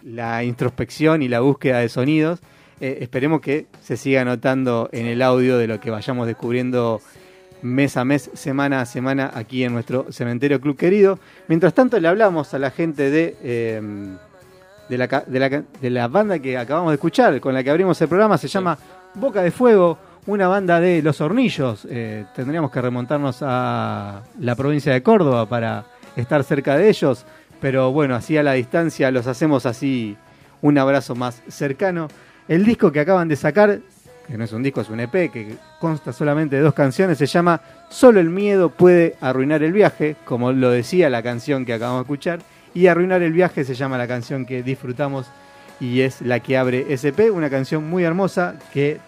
la 0.03 0.45
introspección 0.45 1.23
y 1.23 1.29
la 1.29 1.41
búsqueda 1.41 1.79
de 1.79 1.89
sonidos. 1.89 2.41
Eh, 2.81 2.99
esperemos 3.01 3.41
que 3.41 3.67
se 3.83 3.97
siga 3.97 4.25
notando 4.25 4.89
en 4.93 5.07
el 5.07 5.23
audio 5.23 5.59
de 5.59 5.67
lo 5.67 5.81
que 5.81 5.91
vayamos 5.91 6.27
descubriendo 6.27 7.01
mes 7.63 7.97
a 7.97 8.05
mes, 8.05 8.31
semana 8.35 8.81
a 8.81 8.87
semana 8.87 9.33
aquí 9.35 9.65
en 9.65 9.73
nuestro 9.73 10.13
Cementerio 10.13 10.61
Club 10.61 10.77
Querido. 10.77 11.19
Mientras 11.49 11.75
tanto 11.75 11.99
le 11.99 12.09
hablamos 12.09 12.55
a 12.55 12.59
la 12.59 12.71
gente 12.71 13.11
de, 13.11 13.37
eh, 13.43 13.83
de, 14.89 14.99
la, 14.99 15.07
de, 15.07 15.39
la, 15.41 15.49
de 15.49 15.91
la 15.91 16.09
banda 16.09 16.39
que 16.39 16.57
acabamos 16.57 16.91
de 16.91 16.95
escuchar, 16.95 17.41
con 17.41 17.55
la 17.55 17.65
que 17.65 17.71
abrimos 17.71 18.01
el 18.01 18.09
programa, 18.09 18.39
se 18.39 18.49
llama 18.49 18.79
Boca 19.15 19.43
de 19.43 19.51
Fuego, 19.51 19.99
una 20.27 20.47
banda 20.47 20.79
de 20.79 21.03
Los 21.03 21.21
Hornillos. 21.21 21.87
Eh, 21.91 22.27
tendríamos 22.37 22.71
que 22.71 22.81
remontarnos 22.81 23.39
a 23.41 24.23
la 24.39 24.55
provincia 24.55 24.93
de 24.93 25.03
Córdoba 25.03 25.49
para 25.49 25.87
estar 26.17 26.45
cerca 26.45 26.77
de 26.77 26.89
ellos, 26.89 27.25
pero 27.61 27.93
bueno, 27.93 28.15
así 28.15 28.37
a 28.37 28.43
la 28.43 28.53
distancia 28.53 29.11
los 29.11 29.27
hacemos 29.27 29.67
así 29.67 30.17
un 30.63 30.79
abrazo 30.79 31.15
más 31.15 31.43
cercano. 31.49 32.09
El 32.49 32.65
disco 32.65 32.93
que 32.93 33.01
acaban 33.01 33.29
de 33.29 33.37
sacar, 33.37 33.81
que 34.27 34.39
no 34.39 34.45
es 34.45 34.53
un 34.53 34.63
disco, 34.63 34.81
es 34.81 34.89
un 34.89 35.01
EP, 35.01 35.31
que 35.31 35.57
consta 35.81 36.13
solamente 36.13 36.57
de 36.57 36.63
dos 36.63 36.75
canciones, 36.75 37.19
se 37.19 37.27
llama 37.27 37.61
Solo 37.91 38.21
el 38.21 38.31
miedo 38.31 38.71
puede 38.71 39.17
arruinar 39.21 39.63
el 39.63 39.73
viaje, 39.73 40.17
como 40.25 40.53
lo 40.53 40.71
decía 40.71 41.11
la 41.11 41.23
canción 41.23 41.65
que 41.65 41.75
acabamos 41.75 42.01
de 42.01 42.03
escuchar, 42.03 42.41
y 42.75 42.87
Arruinar 42.87 43.23
el 43.23 43.33
viaje 43.33 43.65
se 43.65 43.75
llama 43.75 43.99
la 43.99 44.07
canción 44.07 44.47
que 44.47 44.63
disfrutamos 44.63 45.27
y 45.81 46.01
es 46.03 46.21
la 46.23 46.41
que 46.41 46.57
abre 46.57 46.87
SP, 46.93 47.31
una 47.31 47.51
canción 47.51 47.89
muy 47.89 48.05
hermosa 48.05 48.57
que 48.73 48.99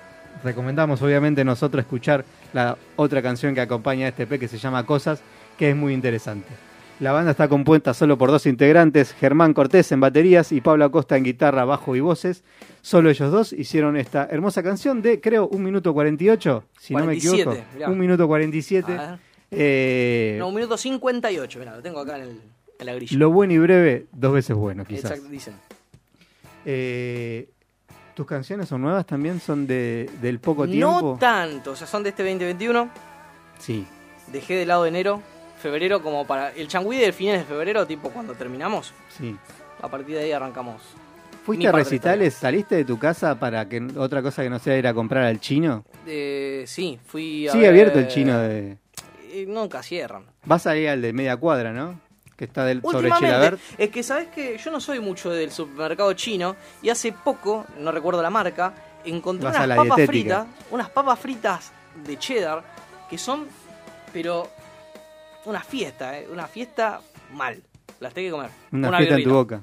recomendamos 0.43 1.03
obviamente 1.03 1.45
nosotros 1.45 1.83
escuchar 1.83 2.25
la 2.53 2.77
otra 2.97 3.23
canción 3.23 3.55
que 3.55 3.61
acompaña 3.61 4.07
a 4.07 4.09
este 4.09 4.23
EP 4.25 4.39
que 4.39 4.49
se 4.49 4.59
llama 4.59 4.87
Cosas, 4.87 5.21
que 5.59 5.71
es 5.71 5.77
muy 5.77 5.93
interesante. 5.93 6.70
La 7.01 7.13
banda 7.13 7.31
está 7.31 7.49
compuesta 7.49 7.95
solo 7.95 8.19
por 8.19 8.31
dos 8.31 8.45
integrantes, 8.45 9.15
Germán 9.15 9.55
Cortés 9.55 9.91
en 9.91 10.01
baterías 10.01 10.53
y 10.53 10.61
Pablo 10.61 10.85
Acosta 10.85 11.17
en 11.17 11.25
guitarra, 11.25 11.65
bajo 11.65 11.97
y 11.97 12.01
voces. 12.01 12.45
Solo 12.83 13.09
ellos 13.09 13.33
dos 13.33 13.53
hicieron 13.55 13.97
esta 13.97 14.29
hermosa 14.31 14.63
canción 14.63 15.01
de, 15.01 15.19
creo, 15.19 15.49
un 15.49 15.63
minuto 15.63 15.95
48, 15.95 16.65
si 16.79 16.93
no 16.93 16.99
me 17.01 17.05
47, 17.07 17.41
equivoco. 17.43 17.65
mirá. 17.75 17.89
Un 17.89 17.99
minuto 17.99 18.27
47. 18.27 18.93
A 18.93 18.97
ver. 19.13 19.19
Eh, 19.51 20.37
No, 20.39 20.49
un 20.49 20.55
minuto 20.55 20.77
58, 20.77 21.59
mira, 21.59 21.75
lo 21.77 21.83
tengo 21.83 22.01
acá 22.01 22.17
en, 22.17 22.23
el, 22.23 22.41
en 22.79 22.87
la 22.87 22.95
grilla. 22.95 23.17
lo 23.19 23.31
bueno 23.31 23.55
y 23.55 23.59
breve, 23.59 24.07
dos 24.13 24.35
veces 24.35 24.55
bueno, 24.55 24.85
quizás. 24.85 25.13
Exacto, 25.13 25.29
dicen. 25.31 25.55
Eh, 26.67 27.49
¿Tus 28.15 28.27
canciones 28.27 28.69
son 28.69 28.83
nuevas 28.83 29.07
también? 29.07 29.41
¿Son 29.41 29.67
de, 29.67 30.11
del 30.21 30.39
poco 30.39 30.67
No 30.67 30.71
tiempo? 30.73 31.17
tanto, 31.19 31.71
o 31.73 31.77
sea, 31.77 31.87
son 31.87 32.03
de 32.03 32.11
este 32.11 32.23
2021. 32.25 32.91
sí. 33.59 33.87
Dejé 34.31 34.55
de 34.55 34.65
lado 34.67 34.87
enero, 34.87 35.23
febrero, 35.61 36.03
como 36.03 36.27
para 36.27 36.51
el 36.53 36.67
changüí 36.67 36.99
de 36.99 37.13
fines 37.13 37.39
de 37.39 37.45
febrero, 37.45 37.87
tipo 37.87 38.11
cuando 38.11 38.35
terminamos. 38.35 38.93
Sí. 39.17 39.37
A 39.83 39.89
partir 39.89 40.17
de 40.17 40.25
ahí 40.25 40.33
arrancamos. 40.33 40.83
¿Fuiste 41.45 41.69
a 41.69 41.73
recitales? 41.73 42.35
¿Saliste 42.35 42.77
de 42.77 42.85
tu 42.85 42.99
casa 42.99 43.39
para 43.39 43.67
que 43.69 43.81
otra 43.97 44.21
cosa 44.23 44.43
que 44.43 44.51
no 44.51 44.59
sea 44.59 44.77
ir 44.77 44.87
a 44.87 44.93
comprar 44.95 45.25
al 45.25 45.41
chino? 45.41 45.85
Eh, 46.07 46.65
sí, 46.67 46.99
fui 47.07 47.49
a 47.49 47.53
Sigue 47.53 47.63
ver- 47.65 47.71
abierto 47.71 47.99
el 47.99 48.09
chino 48.09 48.39
de... 48.39 48.77
Eh, 49.33 49.45
nunca 49.49 49.83
cierran. 49.83 50.25
Vas 50.45 50.67
a 50.67 50.77
ir 50.77 50.89
al 50.89 51.01
de 51.01 51.13
media 51.13 51.37
cuadra, 51.37 51.73
¿no? 51.73 51.99
Que 52.37 52.45
está 52.47 52.65
del, 52.65 52.83
sobre 52.83 53.11
Chilabert. 53.13 53.61
es 53.79 53.91
que 53.91 54.03
sabes 54.03 54.29
que 54.29 54.59
yo 54.59 54.71
no 54.71 54.81
soy 54.81 54.99
mucho 55.01 55.31
del 55.31 55.51
supermercado 55.51 56.13
chino 56.15 56.57
y 56.83 56.89
hace 56.91 57.13
poco, 57.13 57.67
no 57.79 57.93
recuerdo 57.93 58.23
la 58.23 58.31
marca, 58.31 58.73
encontré 59.05 59.47
Vas 59.49 59.57
unas 59.57 59.77
papas 59.77 59.97
dietética. 59.97 60.45
fritas, 60.45 60.47
unas 60.71 60.89
papas 60.91 61.19
fritas 61.19 61.73
de 62.05 62.19
cheddar 62.19 62.63
que 63.09 63.19
son, 63.19 63.47
pero 64.13 64.49
una 65.45 65.61
fiesta, 65.63 66.19
¿eh? 66.19 66.27
una 66.31 66.47
fiesta 66.47 67.01
mal. 67.35 67.63
Las 68.01 68.15
tengo 68.15 68.27
que 68.29 68.33
comer. 68.33 68.51
Una, 68.73 68.97
fiesta 68.99 69.17
en 69.17 69.25
tu 69.25 69.31
boca. 69.33 69.63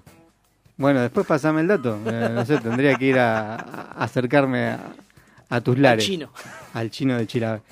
Bueno, 0.78 1.02
después 1.02 1.26
pasame 1.26 1.62
el 1.62 1.68
dato. 1.68 1.98
Eh, 2.06 2.30
no 2.32 2.46
sé, 2.46 2.58
tendría 2.60 2.96
que 2.96 3.06
ir 3.06 3.18
a, 3.20 3.56
a 3.56 4.04
acercarme 4.04 4.68
a, 4.68 4.80
a 5.50 5.62
tus 5.62 5.76
Al 5.78 5.82
lares. 5.82 6.06
chino. 6.06 6.30
Al 6.74 6.92
chino 6.92 7.18
de 7.18 7.26
Chilabert. 7.26 7.64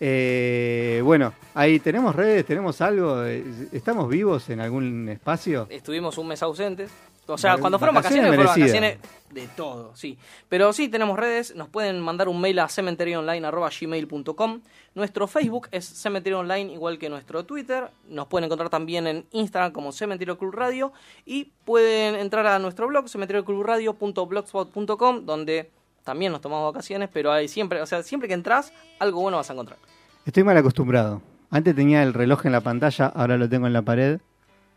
Eh, 0.00 1.00
bueno, 1.04 1.32
ahí 1.54 1.78
tenemos 1.80 2.14
redes, 2.14 2.44
tenemos 2.46 2.80
algo. 2.80 3.24
eh, 3.24 3.44
¿Estamos 3.72 4.08
vivos 4.08 4.48
en 4.50 4.60
algún 4.60 5.08
espacio? 5.08 5.66
Estuvimos 5.70 6.16
un 6.18 6.28
mes 6.28 6.42
ausentes. 6.42 6.90
O 7.26 7.38
sea, 7.38 7.56
cuando 7.58 7.78
fueron 7.78 7.94
vacaciones 7.94 8.26
fueron 8.28 8.46
vacaciones 8.46 8.98
de 9.30 9.48
todo, 9.48 9.96
sí. 9.96 10.18
Pero 10.48 10.72
sí, 10.72 10.88
tenemos 10.88 11.18
redes, 11.18 11.54
nos 11.56 11.68
pueden 11.68 12.00
mandar 12.00 12.28
un 12.28 12.40
mail 12.40 12.58
a 12.58 12.68
cementerioonline.gmail.com. 12.68 14.60
Nuestro 14.94 15.26
Facebook 15.26 15.68
es 15.70 15.86
Cementerio 15.86 16.40
Online, 16.40 16.72
igual 16.72 16.98
que 16.98 17.08
nuestro 17.08 17.44
Twitter. 17.44 17.90
Nos 18.08 18.26
pueden 18.28 18.44
encontrar 18.44 18.68
también 18.70 19.06
en 19.06 19.26
Instagram 19.32 19.72
como 19.72 19.92
Cementerio 19.92 20.38
Club 20.38 20.54
Radio. 20.54 20.92
Y 21.24 21.52
pueden 21.64 22.16
entrar 22.16 22.46
a 22.46 22.58
nuestro 22.58 22.86
blog, 22.86 23.08
cementerioclubradio.blogspot.com, 23.08 25.26
donde 25.26 25.70
también 26.04 26.30
nos 26.30 26.40
tomamos 26.40 26.72
vacaciones, 26.72 27.08
pero 27.12 27.32
hay 27.32 27.48
siempre, 27.48 27.82
o 27.82 27.86
sea, 27.86 28.02
siempre 28.02 28.28
que 28.28 28.34
entras, 28.34 28.72
algo 28.98 29.22
bueno 29.22 29.38
vas 29.38 29.50
a 29.50 29.54
encontrar. 29.54 29.78
Estoy 30.24 30.44
mal 30.44 30.56
acostumbrado. 30.56 31.20
Antes 31.50 31.74
tenía 31.74 32.02
el 32.02 32.14
reloj 32.14 32.46
en 32.46 32.52
la 32.52 32.60
pantalla, 32.60 33.06
ahora 33.06 33.36
lo 33.36 33.48
tengo 33.48 33.66
en 33.66 33.72
la 33.72 33.82
pared. 33.82 34.20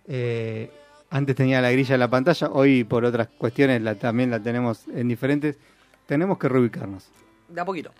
Eh, 0.07 0.71
antes 1.09 1.35
tenía 1.35 1.61
la 1.61 1.71
grilla 1.71 1.93
en 1.95 1.99
la 1.99 2.09
pantalla, 2.09 2.49
hoy 2.51 2.83
por 2.83 3.05
otras 3.05 3.27
cuestiones 3.37 3.81
la, 3.81 3.95
también 3.95 4.31
la 4.31 4.39
tenemos 4.39 4.87
en 4.87 5.07
diferentes. 5.07 5.57
Tenemos 6.05 6.37
que 6.37 6.47
reubicarnos. 6.47 7.09
De 7.49 7.61
a 7.61 7.65
poquito. 7.65 7.91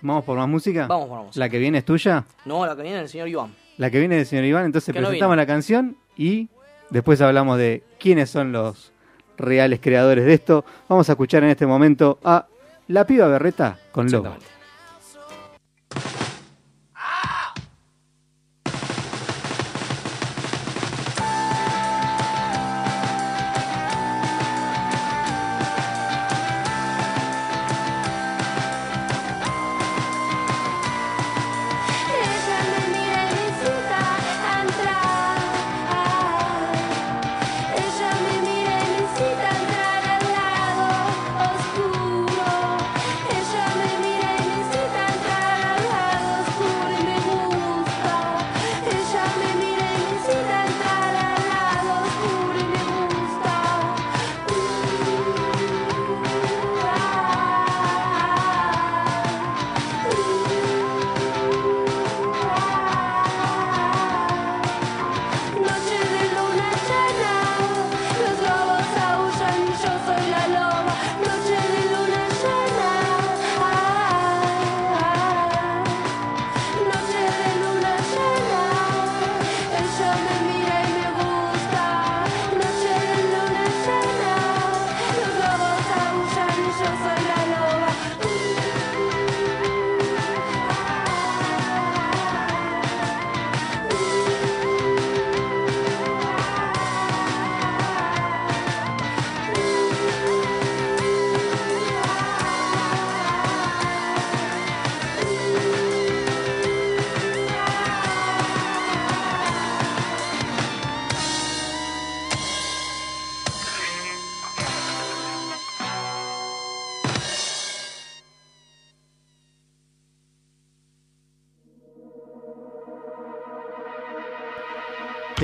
¿Vamos 0.00 0.24
por 0.24 0.36
más 0.36 0.48
música? 0.48 0.86
Vamos 0.86 1.08
por 1.08 1.16
más 1.16 1.26
música. 1.26 1.40
¿La 1.44 1.48
que 1.48 1.58
viene 1.58 1.78
es 1.78 1.84
tuya? 1.84 2.24
No, 2.44 2.66
la 2.66 2.74
que 2.76 2.82
viene 2.82 3.00
el 3.00 3.08
señor 3.08 3.28
Iván. 3.28 3.54
La 3.78 3.90
que 3.90 3.98
viene 3.98 4.16
del 4.16 4.26
señor 4.26 4.44
Iván, 4.44 4.64
entonces 4.64 4.92
Que 4.92 5.00
presentamos 5.00 5.36
la 5.36 5.46
canción 5.46 5.96
y 6.16 6.48
después 6.90 7.20
hablamos 7.20 7.58
de 7.58 7.84
quiénes 7.98 8.30
son 8.30 8.52
los 8.52 8.92
reales 9.38 9.80
creadores 9.80 10.24
de 10.24 10.34
esto. 10.34 10.64
Vamos 10.88 11.08
a 11.08 11.12
escuchar 11.12 11.42
en 11.44 11.50
este 11.50 11.66
momento 11.66 12.18
a 12.22 12.46
La 12.88 13.06
Piba 13.06 13.28
Berreta 13.28 13.78
con 13.92 14.10
Lobo. 14.10 14.36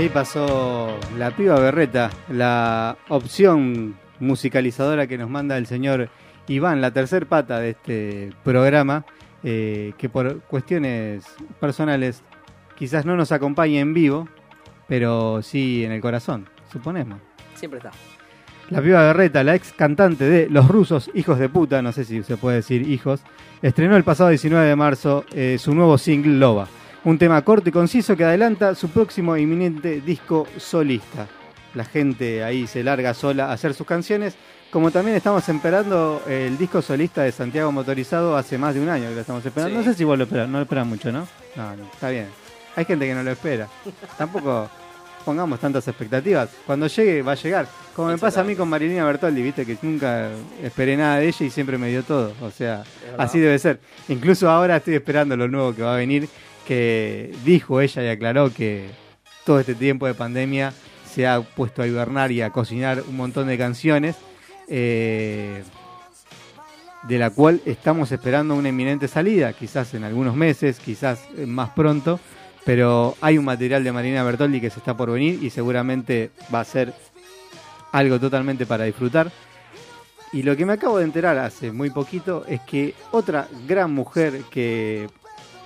Ahí 0.08 0.14
pasó 0.14 0.98
la 1.18 1.30
piba 1.32 1.60
berreta, 1.60 2.10
la 2.30 2.96
opción 3.08 3.96
musicalizadora 4.20 5.06
que 5.06 5.18
nos 5.18 5.28
manda 5.28 5.58
el 5.58 5.66
señor 5.66 6.08
Iván, 6.46 6.80
la 6.80 6.92
tercer 6.92 7.26
pata 7.26 7.60
de 7.60 7.70
este 7.70 8.32
programa, 8.42 9.04
eh, 9.44 9.92
que 9.98 10.08
por 10.08 10.40
cuestiones 10.42 11.24
personales 11.60 12.22
quizás 12.74 13.04
no 13.04 13.16
nos 13.16 13.32
acompañe 13.32 13.80
en 13.80 13.92
vivo, 13.92 14.28
pero 14.86 15.42
sí 15.42 15.84
en 15.84 15.92
el 15.92 16.00
corazón, 16.00 16.48
suponemos. 16.72 17.20
Siempre 17.54 17.78
está. 17.78 17.90
La 18.70 18.80
piba 18.80 19.02
Berreta, 19.02 19.44
la 19.44 19.56
ex 19.56 19.72
cantante 19.72 20.24
de 20.24 20.48
Los 20.48 20.68
Rusos, 20.68 21.10
Hijos 21.12 21.38
de 21.38 21.50
Puta, 21.50 21.82
no 21.82 21.92
sé 21.92 22.04
si 22.04 22.22
se 22.22 22.38
puede 22.38 22.56
decir 22.56 22.88
hijos, 22.88 23.20
estrenó 23.60 23.96
el 23.96 24.04
pasado 24.04 24.30
19 24.30 24.66
de 24.66 24.76
marzo 24.76 25.24
eh, 25.34 25.56
su 25.58 25.74
nuevo 25.74 25.98
single 25.98 26.38
Loba. 26.38 26.66
Un 27.04 27.16
tema 27.16 27.42
corto 27.42 27.68
y 27.68 27.72
conciso 27.72 28.16
que 28.16 28.24
adelanta 28.24 28.74
su 28.74 28.88
próximo 28.88 29.36
inminente 29.36 30.00
disco 30.00 30.46
solista. 30.56 31.26
La 31.74 31.84
gente 31.84 32.42
ahí 32.42 32.66
se 32.66 32.82
larga 32.82 33.14
sola 33.14 33.46
a 33.46 33.52
hacer 33.52 33.72
sus 33.72 33.86
canciones, 33.86 34.34
como 34.70 34.90
también 34.90 35.16
estamos 35.16 35.48
esperando 35.48 36.22
el 36.28 36.58
disco 36.58 36.82
solista 36.82 37.22
de 37.22 37.32
Santiago 37.32 37.70
Motorizado 37.70 38.36
hace 38.36 38.58
más 38.58 38.74
de 38.74 38.80
un 38.80 38.88
año 38.88 39.08
que 39.08 39.14
lo 39.14 39.20
estamos 39.20 39.46
esperando. 39.46 39.78
Sí. 39.78 39.86
No 39.86 39.92
sé 39.92 39.96
si 39.96 40.04
vos 40.04 40.18
lo 40.18 40.24
esperas, 40.24 40.48
no 40.48 40.58
lo 40.58 40.62
esperas 40.62 40.86
mucho, 40.86 41.12
¿no? 41.12 41.26
No, 41.56 41.76
no, 41.76 41.84
está 41.84 42.10
bien. 42.10 42.26
Hay 42.74 42.84
gente 42.84 43.06
que 43.06 43.14
no 43.14 43.22
lo 43.22 43.30
espera. 43.30 43.68
Tampoco 44.16 44.68
pongamos 45.24 45.60
tantas 45.60 45.86
expectativas. 45.86 46.50
Cuando 46.66 46.86
llegue, 46.86 47.22
va 47.22 47.32
a 47.32 47.36
llegar. 47.36 47.66
Como 47.94 48.08
me 48.08 48.18
pasa 48.18 48.40
a 48.40 48.44
mí 48.44 48.56
con 48.56 48.68
Marilina 48.68 49.04
Bertoldi, 49.04 49.42
viste, 49.42 49.66
que 49.66 49.76
nunca 49.82 50.30
esperé 50.62 50.96
nada 50.96 51.18
de 51.18 51.28
ella 51.28 51.46
y 51.46 51.50
siempre 51.50 51.78
me 51.78 51.88
dio 51.88 52.02
todo. 52.02 52.32
O 52.40 52.50
sea, 52.50 52.84
así 53.18 53.38
debe 53.38 53.58
ser. 53.58 53.80
Incluso 54.08 54.48
ahora 54.50 54.76
estoy 54.76 54.94
esperando 54.94 55.36
lo 55.36 55.48
nuevo 55.48 55.74
que 55.74 55.82
va 55.82 55.94
a 55.94 55.96
venir, 55.96 56.28
que 56.68 57.34
dijo 57.46 57.80
ella 57.80 58.04
y 58.04 58.08
aclaró 58.08 58.52
que 58.52 58.90
todo 59.46 59.58
este 59.58 59.74
tiempo 59.74 60.06
de 60.06 60.12
pandemia 60.12 60.74
se 61.10 61.26
ha 61.26 61.40
puesto 61.40 61.80
a 61.80 61.86
hibernar 61.86 62.30
y 62.30 62.42
a 62.42 62.50
cocinar 62.50 63.02
un 63.08 63.16
montón 63.16 63.48
de 63.48 63.56
canciones. 63.56 64.16
eh, 64.68 65.62
de 67.04 67.16
la 67.16 67.30
cual 67.30 67.62
estamos 67.64 68.12
esperando 68.12 68.54
una 68.54 68.68
inminente 68.68 69.08
salida, 69.08 69.52
quizás 69.54 69.94
en 69.94 70.04
algunos 70.04 70.34
meses, 70.34 70.78
quizás 70.78 71.20
más 71.46 71.70
pronto, 71.70 72.20
pero 72.66 73.16
hay 73.22 73.38
un 73.38 73.46
material 73.46 73.82
de 73.82 73.92
Marina 73.92 74.24
Bertoldi 74.24 74.60
que 74.60 74.68
se 74.68 74.80
está 74.80 74.94
por 74.94 75.10
venir 75.10 75.42
y 75.42 75.48
seguramente 75.48 76.32
va 76.52 76.60
a 76.60 76.64
ser 76.64 76.92
algo 77.92 78.18
totalmente 78.18 78.66
para 78.66 78.84
disfrutar. 78.84 79.30
Y 80.32 80.42
lo 80.42 80.56
que 80.56 80.66
me 80.66 80.74
acabo 80.74 80.98
de 80.98 81.04
enterar 81.04 81.38
hace 81.38 81.72
muy 81.72 81.88
poquito 81.88 82.44
es 82.46 82.60
que 82.62 82.94
otra 83.12 83.48
gran 83.66 83.94
mujer 83.94 84.42
que 84.50 85.08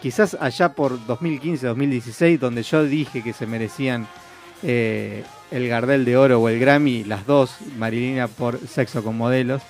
quizás 0.03 0.37
allá 0.41 0.75
por 0.75 0.99
2015-2016, 1.07 2.39
donde 2.39 2.63
yo 2.65 2.85
dije 2.85 3.23
que 3.23 3.33
se 3.33 3.47
merecían 3.47 4.07
eh, 4.63 5.23
el 5.51 5.69
Gardel 5.69 6.05
de 6.05 6.17
Oro 6.17 6.41
o 6.41 6.49
el 6.49 6.59
Grammy, 6.59 7.05
las 7.05 7.25
dos, 7.27 7.57
Marilina 7.79 8.27
por 8.29 8.59
Sexo 8.67 9.03
con 9.05 9.17
Modelos, 9.17 9.63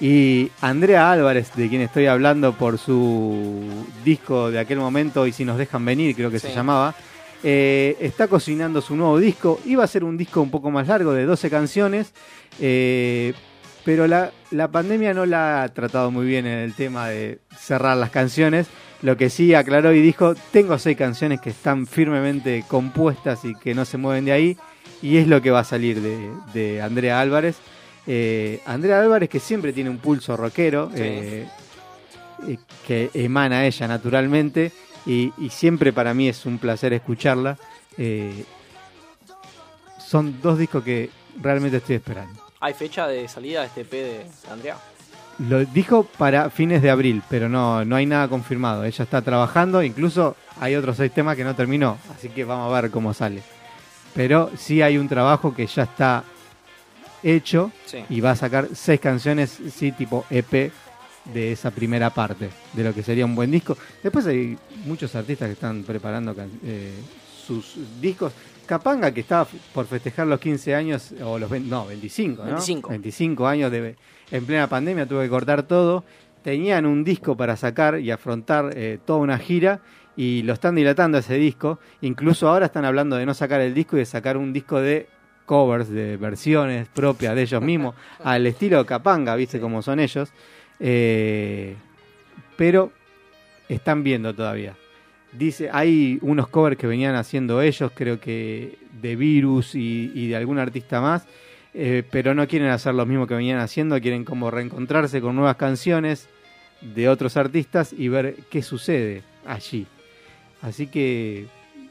y 0.00 0.50
Andrea 0.60 1.10
Álvarez, 1.12 1.52
de 1.54 1.68
quien 1.68 1.80
estoy 1.82 2.06
hablando 2.06 2.52
por 2.54 2.78
su 2.78 3.64
disco 4.04 4.50
de 4.50 4.58
aquel 4.58 4.78
momento, 4.78 5.26
y 5.26 5.32
si 5.32 5.44
nos 5.44 5.58
dejan 5.58 5.84
venir, 5.84 6.14
creo 6.16 6.30
que 6.30 6.38
Sí. 6.38 6.48
se 6.48 6.54
llamaba, 6.54 6.94
eh, 7.42 7.96
está 8.00 8.28
cocinando 8.28 8.80
su 8.80 8.96
nuevo 8.96 9.18
disco. 9.18 9.60
Iba 9.64 9.84
a 9.84 9.86
ser 9.86 10.04
un 10.04 10.16
disco 10.16 10.40
un 10.40 10.50
poco 10.50 10.70
más 10.70 10.88
largo, 10.88 11.12
de 11.12 11.24
12 11.24 11.48
canciones, 11.50 12.12
eh, 12.60 13.32
pero 13.84 14.06
la, 14.06 14.32
la 14.50 14.68
pandemia 14.68 15.14
no 15.14 15.26
la 15.26 15.62
ha 15.62 15.68
tratado 15.68 16.10
muy 16.10 16.26
bien 16.26 16.46
en 16.46 16.58
el 16.58 16.74
tema 16.74 17.08
de 17.08 17.38
cerrar 17.56 17.96
las 17.96 18.10
canciones. 18.10 18.66
Lo 19.02 19.16
que 19.16 19.28
sí 19.30 19.54
aclaró 19.54 19.92
y 19.92 20.00
dijo, 20.00 20.34
tengo 20.52 20.78
seis 20.78 20.96
canciones 20.96 21.40
que 21.40 21.50
están 21.50 21.86
firmemente 21.86 22.64
compuestas 22.66 23.44
y 23.44 23.54
que 23.54 23.74
no 23.74 23.84
se 23.84 23.98
mueven 23.98 24.24
de 24.24 24.32
ahí, 24.32 24.56
y 25.02 25.18
es 25.18 25.28
lo 25.28 25.42
que 25.42 25.50
va 25.50 25.60
a 25.60 25.64
salir 25.64 26.00
de, 26.00 26.30
de 26.54 26.80
Andrea 26.82 27.20
Álvarez. 27.20 27.56
Eh, 28.06 28.60
Andrea 28.64 29.00
Álvarez 29.00 29.28
que 29.28 29.40
siempre 29.40 29.72
tiene 29.72 29.90
un 29.90 29.98
pulso 29.98 30.36
rockero, 30.36 30.88
Sí. 30.94 31.02
eh, 31.02 31.48
eh, 32.48 32.58
que 32.86 33.10
emana 33.14 33.66
ella 33.66 33.86
naturalmente, 33.86 34.72
y, 35.04 35.32
y 35.38 35.50
siempre 35.50 35.92
para 35.92 36.14
mí 36.14 36.28
es 36.28 36.46
un 36.46 36.58
placer 36.58 36.92
escucharla. 36.92 37.58
Eh, 37.98 38.44
son 39.98 40.40
dos 40.40 40.58
discos 40.58 40.82
que 40.84 41.10
realmente 41.40 41.76
estoy 41.78 41.96
esperando. 41.96 42.40
¿Hay 42.60 42.72
fecha 42.74 43.06
de 43.06 43.28
salida 43.28 43.60
de 43.60 43.66
este 43.66 43.84
P 43.84 43.96
de 43.96 44.26
Andrea? 44.50 44.76
Lo 45.38 45.64
dijo 45.64 46.04
para 46.16 46.48
fines 46.48 46.80
de 46.80 46.90
abril, 46.90 47.22
pero 47.28 47.48
no, 47.48 47.84
no 47.84 47.96
hay 47.96 48.06
nada 48.06 48.26
confirmado. 48.28 48.84
Ella 48.84 49.04
está 49.04 49.20
trabajando, 49.20 49.82
incluso 49.82 50.34
hay 50.60 50.74
otros 50.76 50.96
seis 50.96 51.12
temas 51.12 51.36
que 51.36 51.44
no 51.44 51.54
terminó, 51.54 51.98
así 52.14 52.30
que 52.30 52.44
vamos 52.44 52.72
a 52.74 52.80
ver 52.80 52.90
cómo 52.90 53.12
sale. 53.12 53.42
Pero 54.14 54.50
sí 54.56 54.80
hay 54.80 54.96
un 54.96 55.08
trabajo 55.08 55.54
que 55.54 55.66
ya 55.66 55.82
está 55.82 56.24
hecho 57.22 57.70
Sí. 57.84 57.98
y 58.08 58.20
va 58.20 58.30
a 58.30 58.36
sacar 58.36 58.68
seis 58.72 58.98
canciones, 58.98 59.58
sí, 59.74 59.92
tipo 59.92 60.24
EP 60.30 60.72
de 61.26 61.52
esa 61.52 61.70
primera 61.70 62.08
parte, 62.10 62.48
de 62.72 62.84
lo 62.84 62.94
que 62.94 63.02
sería 63.02 63.26
un 63.26 63.34
buen 63.34 63.50
disco. 63.50 63.76
Después 64.02 64.26
hay 64.26 64.56
muchos 64.86 65.14
artistas 65.16 65.48
que 65.48 65.52
están 65.54 65.82
preparando 65.82 66.34
eh, 66.64 66.94
sus 67.46 67.76
discos. 68.00 68.32
Capanga, 68.64 69.12
que 69.12 69.20
estaba 69.20 69.46
por 69.74 69.86
festejar 69.86 70.26
los 70.26 70.40
15 70.40 70.74
años, 70.74 71.12
o 71.22 71.38
los 71.38 71.50
20 71.50 71.68
no, 71.68 71.86
25, 71.86 72.42
¿no? 72.42 72.50
25. 72.52 72.88
25 72.88 73.46
años 73.46 73.70
de, 73.70 73.96
en 74.30 74.46
plena 74.46 74.68
pandemia, 74.68 75.06
tuvo 75.06 75.20
que 75.20 75.28
cortar 75.28 75.62
todo. 75.62 76.04
Tenían 76.42 76.86
un 76.86 77.04
disco 77.04 77.36
para 77.36 77.56
sacar 77.56 78.00
y 78.00 78.10
afrontar 78.10 78.70
eh, 78.74 78.98
toda 79.04 79.18
una 79.18 79.38
gira 79.38 79.80
y 80.16 80.42
lo 80.42 80.52
están 80.52 80.74
dilatando 80.74 81.18
ese 81.18 81.34
disco. 81.34 81.78
Incluso 82.00 82.48
ahora 82.48 82.66
están 82.66 82.84
hablando 82.84 83.16
de 83.16 83.26
no 83.26 83.34
sacar 83.34 83.60
el 83.60 83.74
disco 83.74 83.96
y 83.96 84.00
de 84.00 84.06
sacar 84.06 84.36
un 84.36 84.52
disco 84.52 84.80
de 84.80 85.08
covers, 85.44 85.88
de 85.88 86.16
versiones 86.16 86.88
propias 86.88 87.34
de 87.34 87.42
ellos 87.42 87.62
mismos, 87.62 87.94
al 88.24 88.46
estilo 88.46 88.84
Capanga, 88.84 89.36
viste 89.36 89.60
cómo 89.60 89.82
son 89.82 90.00
ellos. 90.00 90.30
Eh, 90.80 91.76
pero 92.56 92.92
están 93.68 94.02
viendo 94.02 94.34
todavía. 94.34 94.76
Dice, 95.32 95.68
hay 95.72 96.18
unos 96.22 96.48
covers 96.48 96.76
que 96.76 96.86
venían 96.86 97.14
haciendo 97.14 97.60
ellos, 97.60 97.92
creo 97.94 98.20
que 98.20 98.78
de 99.00 99.16
Virus 99.16 99.74
y, 99.74 100.10
y 100.14 100.28
de 100.28 100.36
algún 100.36 100.58
artista 100.58 101.00
más, 101.00 101.26
eh, 101.78 102.04
pero 102.10 102.34
no 102.34 102.48
quieren 102.48 102.68
hacer 102.68 102.94
lo 102.94 103.04
mismo 103.04 103.26
que 103.26 103.34
venían 103.34 103.58
haciendo, 103.58 104.00
quieren 104.00 104.24
como 104.24 104.50
reencontrarse 104.50 105.20
con 105.20 105.36
nuevas 105.36 105.56
canciones 105.56 106.26
de 106.80 107.10
otros 107.10 107.36
artistas 107.36 107.92
y 107.92 108.08
ver 108.08 108.36
qué 108.48 108.62
sucede 108.62 109.22
allí. 109.44 109.86
Así 110.62 110.86
que 110.86 111.48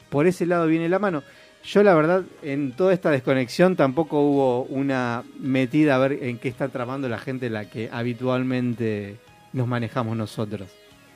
por 0.10 0.26
ese 0.26 0.48
lado 0.48 0.66
viene 0.66 0.90
la 0.90 0.98
mano. 0.98 1.22
Yo 1.64 1.84
la 1.84 1.94
verdad, 1.94 2.24
en 2.42 2.72
toda 2.72 2.94
esta 2.94 3.12
desconexión 3.12 3.76
tampoco 3.76 4.22
hubo 4.22 4.64
una 4.64 5.24
metida 5.40 5.96
a 5.96 6.00
ver 6.00 6.24
en 6.24 6.40
qué 6.40 6.50
está 6.50 6.70
tramando 6.70 7.08
la 7.08 7.20
gente 7.20 7.52
la 7.52 7.70
que 7.70 7.88
habitualmente 7.92 9.18
nos 9.54 9.68
manejamos 9.68 10.18
nosotros. 10.18 10.68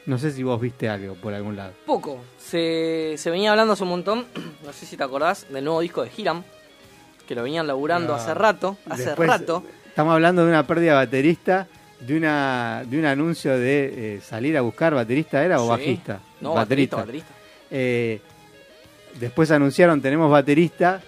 No 0.06 0.20
sé 0.20 0.32
si 0.32 0.44
vos 0.44 0.62
viste 0.62 0.90
algo 0.90 1.16
por 1.16 1.34
algún 1.34 1.56
lado. 1.56 1.74
Poco. 1.88 2.22
Se, 2.38 3.16
se 3.18 3.32
venía 3.32 3.50
hablando 3.50 3.74
hace 3.74 3.84
un 3.84 3.90
montón, 3.90 4.28
no 4.64 4.74
sé 4.74 4.86
si 4.86 4.96
te 4.96 5.04
acordás, 5.04 5.52
del 5.52 5.64
nuevo 5.64 5.82
disco 5.82 6.04
de 6.04 6.12
Hiram, 6.16 6.44
que 7.30 7.36
lo 7.36 7.44
venían 7.44 7.68
laburando 7.68 8.08
No. 8.10 8.16
hace 8.16 8.34
rato, 8.34 8.76
hace 8.90 9.06
Después, 9.06 9.30
rato. 9.30 9.64
Estamos 9.88 10.14
hablando 10.16 10.44
de 10.44 10.50
una 10.50 10.66
pérdida 10.66 10.96
baterista, 10.96 11.68
de 12.00 12.18
una 12.18 12.84
de 12.88 12.98
un 12.98 13.06
anuncio 13.06 13.56
de 13.56 14.16
eh, 14.16 14.22
salir 14.22 14.58
a 14.58 14.62
buscar 14.62 14.96
baterista, 14.96 15.46
¿era 15.46 15.60
o 15.62 15.66
Sí. 15.66 15.70
bajista? 15.70 16.20
No, 16.42 16.56
baterista, 16.56 16.96
baterista. 16.98 17.30
Eh, 17.70 18.20
después 19.20 19.52
anunciaron 19.52 20.02
tenemos 20.02 20.32
baterista 20.32 21.02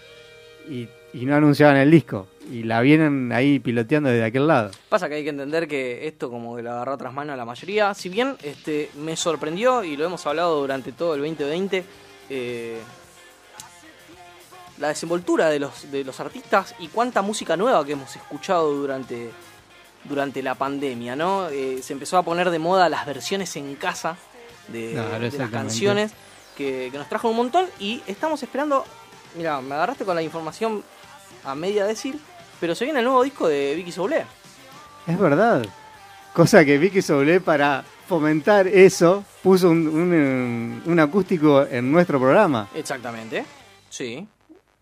y, 0.69 0.87
y 1.13 1.25
no 1.25 1.35
anunciaban 1.35 1.77
el 1.77 1.89
disco. 1.89 2.27
Y 2.51 2.63
la 2.63 2.81
vienen 2.81 3.31
ahí 3.31 3.57
piloteando 3.59 4.09
desde 4.09 4.25
aquel 4.25 4.45
lado. 4.45 4.69
Pasa 4.89 5.09
que 5.09 5.15
hay 5.15 5.23
que 5.23 5.29
entender 5.29 5.67
que 5.67 6.05
esto 6.07 6.29
como 6.29 6.55
que 6.55 6.61
lo 6.61 6.71
agarró 6.71 6.97
tras 6.97 7.13
mano 7.13 7.33
a 7.33 7.35
la 7.35 7.45
mayoría. 7.45 7.95
Si 7.95 8.09
bien 8.09 8.35
este 8.43 8.91
me 8.95 9.15
sorprendió 9.15 9.83
y 9.83 9.97
lo 9.97 10.05
hemos 10.05 10.23
hablado 10.27 10.59
durante 10.61 10.91
todo 10.91 11.15
el 11.15 11.21
2020, 11.21 11.83
eh, 12.29 12.77
la 14.81 14.87
desenvoltura 14.87 15.47
de 15.49 15.59
los, 15.59 15.91
de 15.91 16.03
los 16.03 16.19
artistas 16.19 16.73
y 16.79 16.87
cuánta 16.87 17.21
música 17.21 17.55
nueva 17.55 17.85
que 17.85 17.91
hemos 17.91 18.15
escuchado 18.15 18.73
durante, 18.73 19.29
durante 20.05 20.41
la 20.41 20.55
pandemia, 20.55 21.15
¿no? 21.15 21.49
Eh, 21.49 21.81
se 21.83 21.93
empezó 21.93 22.17
a 22.17 22.23
poner 22.23 22.49
de 22.49 22.57
moda 22.57 22.89
las 22.89 23.05
versiones 23.05 23.55
en 23.55 23.75
casa 23.75 24.17
de, 24.69 24.95
las 25.37 25.51
canciones 25.51 26.13
que, 26.57 26.89
que 26.91 26.97
nos 26.97 27.07
trajo 27.07 27.29
un 27.29 27.35
montón 27.35 27.67
y 27.79 28.01
estamos 28.07 28.41
esperando, 28.41 28.83
mira, 29.37 29.61
me 29.61 29.75
agarraste 29.75 30.03
con 30.03 30.15
la 30.15 30.23
información 30.23 30.83
a 31.45 31.53
media 31.53 31.85
decir, 31.85 32.19
pero 32.59 32.73
se 32.73 32.85
viene 32.85 32.99
el 32.99 33.05
nuevo 33.05 33.21
disco 33.23 33.47
de 33.47 33.75
Vicky 33.75 33.91
Soule. 33.91 34.25
Es 35.05 35.19
verdad. 35.19 35.63
Cosa 36.33 36.65
que 36.65 36.79
Vicky 36.79 37.03
Soule 37.03 37.39
para 37.39 37.83
fomentar 38.07 38.67
eso 38.67 39.23
puso 39.43 39.69
un, 39.69 39.87
un, 39.87 40.81
un 40.87 40.99
acústico 40.99 41.67
en 41.69 41.91
nuestro 41.91 42.19
programa. 42.19 42.67
Exactamente. 42.73 43.45
Sí. 43.89 44.27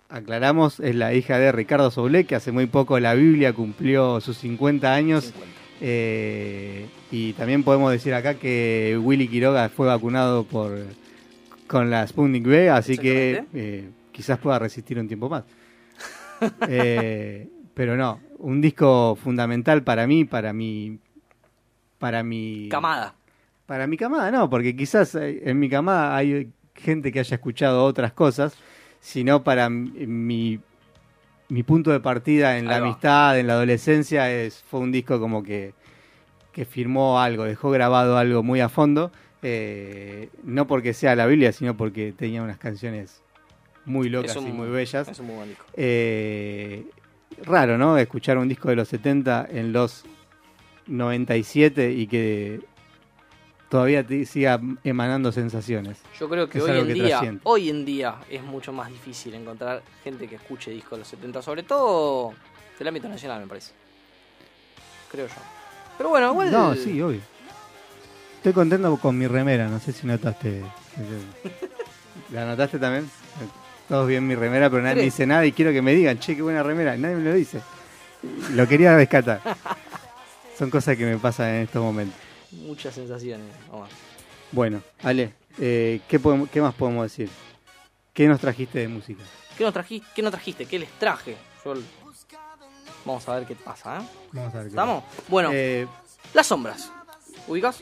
Aclaramos, 0.10 0.80
es 0.80 0.96
la 0.96 1.14
hija 1.14 1.38
de 1.38 1.52
Ricardo 1.52 1.92
Soule, 1.92 2.26
que 2.26 2.36
hace 2.36 2.52
muy 2.52 2.66
poco 2.66 3.00
la 3.00 3.14
Biblia 3.14 3.54
cumplió 3.54 4.20
sus 4.22 4.38
50 4.38 4.94
años. 4.94 5.26
50. 5.26 5.48
Eh, 5.82 6.90
y 7.12 7.34
también 7.34 7.64
podemos 7.64 7.92
decir 7.92 8.14
acá 8.14 8.34
que 8.34 9.00
Willy 9.02 9.28
Quiroga 9.28 9.70
fue 9.70 9.88
vacunado 9.88 10.44
por 10.44 10.78
con 11.70 11.92
la 11.92 12.06
Sputnik 12.06 12.46
V, 12.46 12.70
así 12.72 12.98
que 12.98 13.46
eh, 13.54 13.90
quizás 14.12 14.40
pueda 14.40 14.60
resistir 14.60 15.00
un 15.00 15.08
tiempo 15.08 15.30
más. 15.30 15.44
Eh, 16.70 17.50
pero 17.74 17.98
no, 17.98 18.22
un 18.38 18.62
disco 18.62 19.18
fundamental 19.22 19.84
para 19.84 20.08
mí, 20.08 20.24
para 20.24 20.54
mi, 20.54 20.98
para 21.98 22.24
mi 22.24 22.70
Camada. 22.70 23.14
para 23.66 23.88
mi 23.88 23.98
camada 23.98 24.32
no, 24.32 24.50
porque 24.50 24.74
quizás 24.74 25.16
eh, 25.16 25.42
en 25.44 25.60
mi 25.60 25.70
camada 25.70 26.16
hay 26.16 26.50
gente 26.76 27.12
que 27.12 27.20
haya 27.20 27.36
escuchado 27.36 27.84
otras 27.84 28.14
cosas, 28.14 28.56
sino 29.00 29.44
para 29.44 29.70
mi, 29.70 30.60
mi 31.50 31.64
punto 31.64 31.92
de 31.92 32.00
partida 32.00 32.58
en 32.58 32.68
la 32.68 32.78
amistad, 32.86 33.40
en 33.40 33.48
la 33.48 33.54
adolescencia, 33.54 34.32
es, 34.32 34.64
fue 34.70 34.80
un 34.82 34.92
disco 34.92 35.20
como 35.20 35.44
que, 35.44 35.74
que 36.52 36.66
firmó 36.66 37.20
algo, 37.20 37.44
dejó 37.46 37.72
grabado 37.72 38.18
algo 38.18 38.44
muy 38.44 38.60
a 38.60 38.70
fondo, 38.70 39.12
eh, 39.42 40.30
no 40.44 40.68
porque 40.68 40.94
sea 40.94 41.16
la 41.16 41.26
Biblia, 41.26 41.52
sino 41.54 41.76
porque 41.78 42.12
tenía 42.12 42.44
unas 42.44 42.58
canciones 42.58 43.22
muy 43.86 44.10
locas 44.10 44.36
un- 44.38 44.48
y 44.50 44.52
muy 44.52 44.68
bellas. 44.70 45.08
Es 45.08 45.20
un 45.20 45.28
muy 45.28 45.36
buen 45.36 45.50
disco. 45.50 45.66
Eh, 45.76 46.86
raro, 47.44 47.78
¿no? 47.78 47.98
Escuchar 47.98 48.38
un 48.38 48.48
disco 48.50 48.70
de 48.70 48.76
los 48.76 48.88
70 48.90 49.48
en 49.50 49.72
los 49.72 50.04
97 50.88 51.92
y 51.92 52.08
que 52.08 52.60
todavía 53.70 54.06
te 54.06 54.26
siga 54.26 54.60
emanando 54.84 55.32
sensaciones. 55.32 55.98
Yo 56.20 56.28
creo 56.28 56.50
que 56.50 56.58
Es 56.58 56.64
hoy 56.64 56.80
en 56.80 56.88
que 56.88 56.94
día, 56.94 57.08
trasciende. 57.10 57.42
hoy 57.44 57.70
en 57.70 57.86
día 57.86 58.16
es 58.30 58.44
mucho 58.44 58.74
más 58.74 58.90
difícil 58.90 59.34
encontrar 59.36 59.82
gente 60.04 60.28
que 60.28 60.36
escuche 60.36 60.72
discos 60.72 60.92
de 60.92 60.98
los 61.00 61.08
70, 61.08 61.42
sobre 61.42 61.64
todo 61.64 62.34
del 62.78 62.88
ámbito 62.88 63.08
nacional, 63.08 63.42
me 63.42 63.48
parece. 63.48 63.72
Creo 65.12 65.28
yo. 65.28 65.34
Pero 65.98 66.10
bueno, 66.10 66.32
igual. 66.32 66.52
No, 66.52 66.76
sí, 66.76 67.02
obvio. 67.02 67.22
Estoy 68.38 68.54
contento 68.54 68.96
con 68.98 69.18
mi 69.18 69.28
remera, 69.28 69.68
no 69.68 69.80
sé 69.80 69.92
si 69.92 70.08
notaste. 70.08 70.64
¿La 72.32 72.46
notaste 72.46 72.80
también? 72.80 73.10
Todos 73.88 74.08
bien 74.08 74.26
mi 74.26 74.36
remera, 74.36 74.70
pero 74.70 74.82
nadie 74.84 74.96
me 74.98 75.02
dice 75.04 75.26
nada 75.26 75.46
y 75.46 75.52
quiero 75.52 75.72
que 75.72 75.82
me 75.82 75.94
digan, 75.94 76.20
che, 76.20 76.36
qué 76.36 76.42
buena 76.42 76.64
remera. 76.64 76.96
Nadie 76.96 77.16
me 77.16 77.24
lo 77.24 77.34
dice. 77.34 77.60
Lo 78.54 78.68
quería 78.68 78.96
rescatar. 78.96 79.42
Son 80.58 80.70
cosas 80.70 80.96
que 80.96 81.06
me 81.06 81.18
pasan 81.18 81.50
en 81.50 81.62
estos 81.64 81.82
momentos. 81.84 82.16
Muchas 82.52 82.96
sensaciones. 82.96 83.48
Omar. 83.72 83.90
Bueno, 84.52 84.82
Ale, 85.04 85.34
eh, 85.60 86.02
¿qué, 86.08 86.20
podemos- 86.20 86.50
¿qué 86.50 86.62
más 86.62 86.74
podemos 86.74 87.04
decir? 87.04 87.30
¿Qué 88.14 88.28
nos 88.28 88.40
trajiste 88.40 88.80
de 88.80 88.88
música? 88.88 89.24
¿Qué 89.58 89.64
nos, 89.64 89.74
trajiste, 89.74 90.08
¿Qué 90.16 90.22
nos 90.22 90.32
trajiste? 90.32 90.66
¿Qué 90.66 90.80
les 90.80 90.90
traje? 91.00 91.38
Yo- 91.64 91.74
Vamos 93.06 93.28
a 93.30 93.36
ver 93.36 93.48
qué 93.48 93.56
pasa, 93.56 94.00
¿eh? 94.02 94.06
Vamos 94.34 94.54
a 94.54 94.58
ver 94.58 94.64
qué 94.66 94.70
¿Estamos? 94.70 95.04
Bueno, 95.30 95.50
Eh, 95.54 95.88
las 96.34 96.48
sombras. 96.48 96.92
¿Ubicas? 97.48 97.82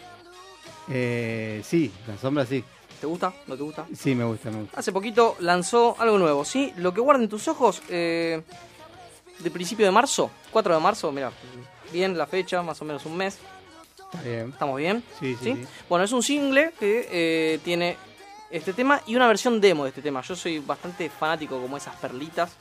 eh, 0.90 1.62
sí, 1.66 1.92
la 2.08 2.18
sombra 2.18 2.46
sí. 2.46 2.64
¿Te 3.02 3.08
gusta? 3.08 3.34
¿No 3.48 3.56
te 3.58 3.64
gusta? 3.64 3.86
Sí, 3.96 4.16
me 4.16 4.24
gusta, 4.24 4.50
me 4.52 4.62
gusta. 4.62 4.80
Hace 4.80 4.92
poquito 4.92 5.36
lanzó 5.40 5.96
algo 6.00 6.18
nuevo, 6.18 6.44
¿sí? 6.46 6.74
Lo 6.78 6.94
que 6.94 7.02
guarden 7.02 7.30
tus 7.30 7.48
ojos, 7.48 7.82
eh, 7.90 8.42
de 9.40 9.52
principio 9.52 9.86
de 9.86 9.92
marzo, 9.92 10.32
4 10.52 10.74
de 10.76 10.82
marzo, 10.82 11.12
mira, 11.12 11.32
bien 11.92 12.18
la 12.18 12.26
fecha, 12.26 12.62
más 12.64 12.82
o 12.82 12.86
menos 12.86 13.06
un 13.06 13.18
mes, 13.18 13.38
Está 14.12 14.22
bien. 14.22 14.50
¿estamos 14.50 14.78
bien? 14.78 15.04
Sí, 15.20 15.36
sí, 15.41 15.54
sí. 15.54 15.65
Bueno, 15.89 16.06
es 16.06 16.12
un 16.12 16.24
single 16.24 16.74
que 16.80 17.08
eh, 17.12 17.60
tiene 17.63 17.98
este 18.50 18.74
tema 18.74 19.02
y 19.06 19.15
una 19.15 19.28
versión 19.28 19.60
demo 19.60 19.84
de 19.84 19.89
este 19.89 20.02
tema. 20.02 20.22
Yo 20.22 20.36
soy 20.36 20.60
bastante 20.60 21.10
fanático 21.10 21.62
como 21.62 21.78
esas 21.78 21.96
perlitas 21.96 22.52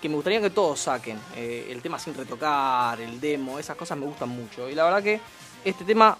que 0.00 0.08
me 0.08 0.14
gustaría 0.14 0.40
que 0.40 0.50
todos 0.50 0.78
saquen. 0.78 1.18
Eh, 1.34 1.68
el 1.70 1.82
tema 1.82 1.98
sin 1.98 2.14
retocar, 2.14 3.00
el 3.00 3.20
demo, 3.20 3.58
esas 3.58 3.76
cosas 3.76 3.98
me 3.98 4.06
gustan 4.06 4.28
mucho. 4.28 4.68
Y 4.68 4.74
la 4.74 4.84
verdad 4.84 5.02
que 5.02 5.20
este 5.64 5.84
tema 5.84 6.16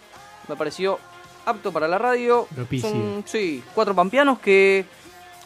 me 0.49 0.57
pareció 0.57 0.99
apto 1.45 1.73
para 1.73 1.87
la 1.87 1.99
radio. 1.99 2.47
Propicio. 2.55 2.91
Son, 2.91 3.25
sí, 3.27 3.63
cuatro 3.75 3.95
pampeanos 3.95 4.39
que 4.41 4.85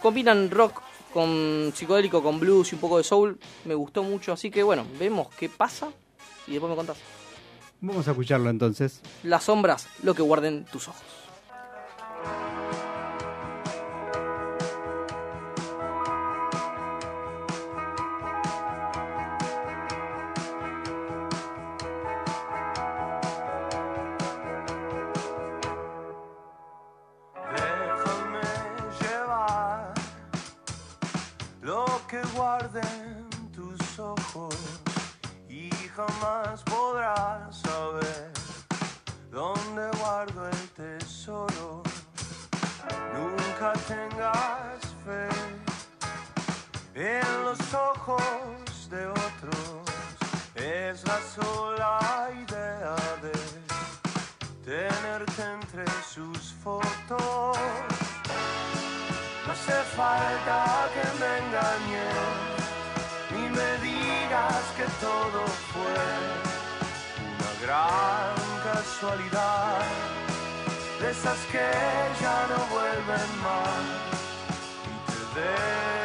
combinan 0.00 0.50
rock 0.50 0.80
con 1.12 1.72
psicodélico, 1.74 2.22
con 2.22 2.40
blues 2.40 2.72
y 2.72 2.76
un 2.76 2.80
poco 2.80 2.98
de 2.98 3.04
soul. 3.04 3.38
Me 3.64 3.74
gustó 3.74 4.02
mucho, 4.02 4.32
así 4.32 4.50
que 4.50 4.62
bueno, 4.62 4.86
vemos 4.98 5.28
qué 5.38 5.48
pasa 5.48 5.88
y 6.46 6.52
después 6.52 6.70
me 6.70 6.76
contás. 6.76 6.96
Vamos 7.82 8.06
a 8.08 8.10
escucharlo 8.10 8.50
entonces. 8.50 9.00
Las 9.22 9.44
sombras, 9.44 9.86
lo 10.02 10.14
que 10.14 10.20
guarden 10.22 10.64
tus 10.66 10.88
ojos. 10.88 11.02
Déjame 27.56 28.42
llevar 29.00 29.94
lo 31.62 31.86
que 32.08 32.20
guarden 32.36 33.30
tus 33.52 33.98
ojos 33.98 34.54
y 35.48 35.70
jamás 35.94 36.62
en 47.00 47.44
los 47.44 47.58
ojos 47.72 48.90
de 48.90 49.06
otros. 49.06 49.84
Es 50.54 51.02
la 51.06 51.18
sola 51.34 52.28
idea 52.34 52.94
de 53.22 53.32
tenerte 54.64 55.42
entre 55.42 55.86
sus 56.02 56.52
fotos. 56.62 57.56
No 59.46 59.52
hace 59.52 59.78
falta 59.96 60.88
que 60.94 61.06
me 61.20 61.30
engañes, 61.42 62.16
ni 63.32 63.48
me 63.48 63.70
digas 63.88 64.62
que 64.76 64.84
todo 65.00 65.40
fue 65.72 66.00
una 67.30 67.52
gran 67.64 68.34
casualidad, 68.62 69.80
de 71.00 71.10
esas 71.10 71.38
que 71.50 71.70
ya 72.20 72.46
no 72.50 72.58
vuelven 72.74 73.30
más 73.42 74.10
y 74.86 75.34
te 75.34 75.99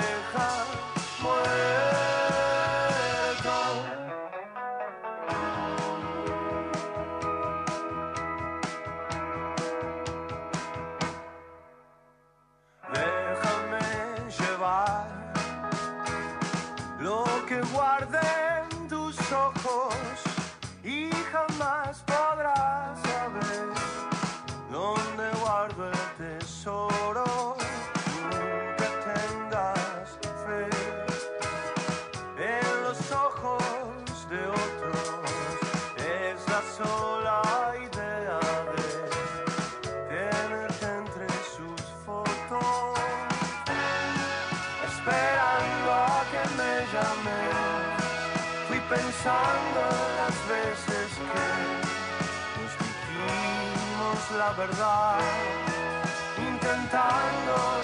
la 54.37 54.51
verdad, 54.51 55.19
intentando 56.37 57.74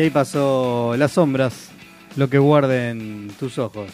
Y 0.00 0.04
ahí 0.04 0.08
pasó 0.10 0.94
Las 0.96 1.12
Sombras, 1.12 1.68
lo 2.16 2.30
que 2.30 2.38
guarden 2.38 3.30
tus 3.38 3.58
ojos. 3.58 3.90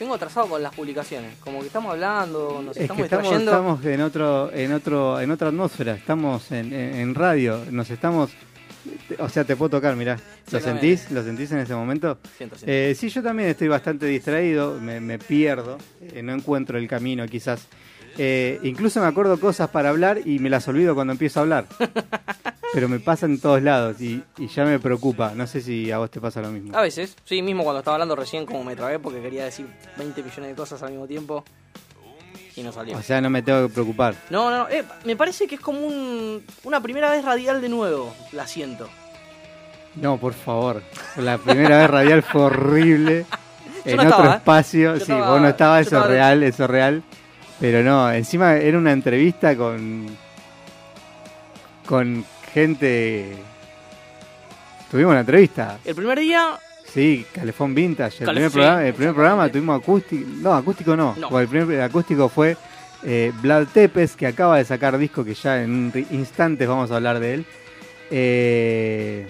Vengo 0.00 0.14
atrasado 0.14 0.46
con 0.48 0.62
las 0.62 0.74
publicaciones. 0.74 1.34
Como 1.40 1.60
que 1.60 1.66
estamos 1.66 1.92
hablando, 1.92 2.62
nos 2.64 2.74
Es 2.74 2.84
estamos 2.84 3.00
que 3.02 3.04
estamos, 3.04 3.32
estamos 3.34 3.84
en 3.84 4.00
otro, 4.00 4.50
en 4.54 4.72
otro, 4.72 5.20
en 5.20 5.30
otra 5.30 5.48
atmósfera, 5.48 5.92
estamos 5.92 6.50
en, 6.52 6.72
en- 6.72 6.94
en 6.94 7.14
radio, 7.14 7.60
nos 7.70 7.90
estamos, 7.90 8.30
o 9.18 9.28
sea, 9.28 9.44
te 9.44 9.56
puedo 9.56 9.68
tocar, 9.68 9.94
mirá. 9.94 10.18
¿Lo 10.50 10.58
sentís? 10.58 11.10
¿Lo 11.10 11.22
sentís 11.22 11.52
en 11.52 11.58
ese 11.58 11.74
momento? 11.74 12.16
Siento, 12.38 12.56
siento. 12.56 12.72
Eh, 12.72 12.94
sí, 12.98 13.10
yo 13.10 13.22
también 13.22 13.50
estoy 13.50 13.68
bastante 13.68 14.06
distraído, 14.06 14.80
me, 14.80 15.00
me 15.00 15.18
pierdo, 15.18 15.76
eh, 16.00 16.22
no 16.22 16.32
encuentro 16.32 16.78
el 16.78 16.88
camino 16.88 17.26
quizás. 17.26 17.66
Eh, 18.18 18.58
incluso 18.62 18.98
me 19.02 19.06
acuerdo 19.06 19.38
cosas 19.38 19.68
para 19.68 19.90
hablar 19.90 20.20
y 20.24 20.38
me 20.38 20.48
las 20.48 20.66
olvido 20.68 20.94
cuando 20.94 21.12
empiezo 21.12 21.40
a 21.40 21.42
hablar. 21.42 21.66
Pero 22.76 22.90
me 22.90 23.00
pasa 23.00 23.24
en 23.24 23.40
todos 23.40 23.62
lados 23.62 24.02
y, 24.02 24.22
y 24.36 24.48
ya 24.48 24.66
me 24.66 24.78
preocupa. 24.78 25.32
No 25.34 25.46
sé 25.46 25.62
si 25.62 25.90
a 25.90 25.96
vos 25.96 26.10
te 26.10 26.20
pasa 26.20 26.42
lo 26.42 26.50
mismo. 26.50 26.76
A 26.76 26.82
veces, 26.82 27.16
sí, 27.24 27.40
mismo 27.40 27.64
cuando 27.64 27.78
estaba 27.78 27.94
hablando 27.94 28.14
recién 28.14 28.44
como 28.44 28.62
me 28.64 28.76
trabé 28.76 28.98
porque 28.98 29.22
quería 29.22 29.46
decir 29.46 29.66
20 29.96 30.22
millones 30.22 30.50
de 30.50 30.54
cosas 30.54 30.82
al 30.82 30.90
mismo 30.90 31.06
tiempo 31.06 31.42
y 32.54 32.62
no 32.62 32.72
salió. 32.72 32.98
O 32.98 33.02
sea, 33.02 33.22
no 33.22 33.30
me 33.30 33.40
tengo 33.40 33.66
que 33.66 33.72
preocupar. 33.72 34.14
No, 34.28 34.50
no, 34.50 34.58
no, 34.58 34.68
eh, 34.68 34.84
me 35.06 35.16
parece 35.16 35.46
que 35.46 35.54
es 35.54 35.60
como 35.62 35.80
un, 35.86 36.44
una 36.64 36.82
primera 36.82 37.10
vez 37.10 37.24
radial 37.24 37.62
de 37.62 37.70
nuevo, 37.70 38.14
la 38.32 38.46
siento. 38.46 38.90
No, 39.94 40.18
por 40.18 40.34
favor. 40.34 40.82
La 41.16 41.38
primera 41.38 41.78
vez 41.78 41.88
radial 41.88 42.22
fue 42.24 42.42
horrible. 42.42 43.24
Yo 43.86 43.92
en 43.92 43.96
no 43.96 44.02
otro 44.02 44.16
estaba, 44.16 44.34
¿eh? 44.34 44.36
espacio. 44.36 44.92
Yo 44.92 44.96
sí, 44.96 45.12
estaba- 45.12 45.30
vos 45.30 45.40
no 45.40 45.48
estabas, 45.48 45.80
eso 45.86 45.96
estaba- 45.96 46.04
es 46.04 46.10
real, 46.10 46.42
eso 46.42 46.64
es 46.64 46.70
real. 46.70 47.02
Pero 47.58 47.82
no, 47.82 48.12
encima 48.12 48.56
era 48.56 48.76
una 48.76 48.92
entrevista 48.92 49.56
con. 49.56 50.14
con 51.86 52.22
gente. 52.60 53.36
Tuvimos 54.90 55.10
una 55.10 55.20
entrevista. 55.20 55.78
El 55.84 55.94
primer 55.94 56.18
día, 56.20 56.58
Sí, 56.86 57.26
Calefón 57.34 57.74
Vintage. 57.74 58.22
El 58.24 58.30
Calef- 58.30 58.32
primer 58.32 58.50
sí, 58.50 58.54
programa, 58.54 58.86
el 58.86 58.94
primer 58.94 59.14
programa 59.14 59.44
exactamente. 59.46 59.58
tuvimos 59.58 59.82
acústico. 59.82 60.30
No, 60.42 60.54
acústico 60.54 60.96
no. 60.96 61.38
El 61.40 61.48
primer 61.48 61.80
acústico 61.82 62.28
fue 62.30 62.56
eh, 63.02 63.32
Vlad 63.42 63.66
Tepes, 63.74 64.16
que 64.16 64.26
acaba 64.26 64.56
de 64.56 64.64
sacar 64.64 64.96
disco, 64.96 65.22
que 65.24 65.34
ya 65.34 65.62
en 65.62 65.92
instantes 66.12 66.66
vamos 66.66 66.90
a 66.90 66.96
hablar 66.96 67.20
de 67.20 67.34
él. 67.34 67.44
Eh, 68.10 69.26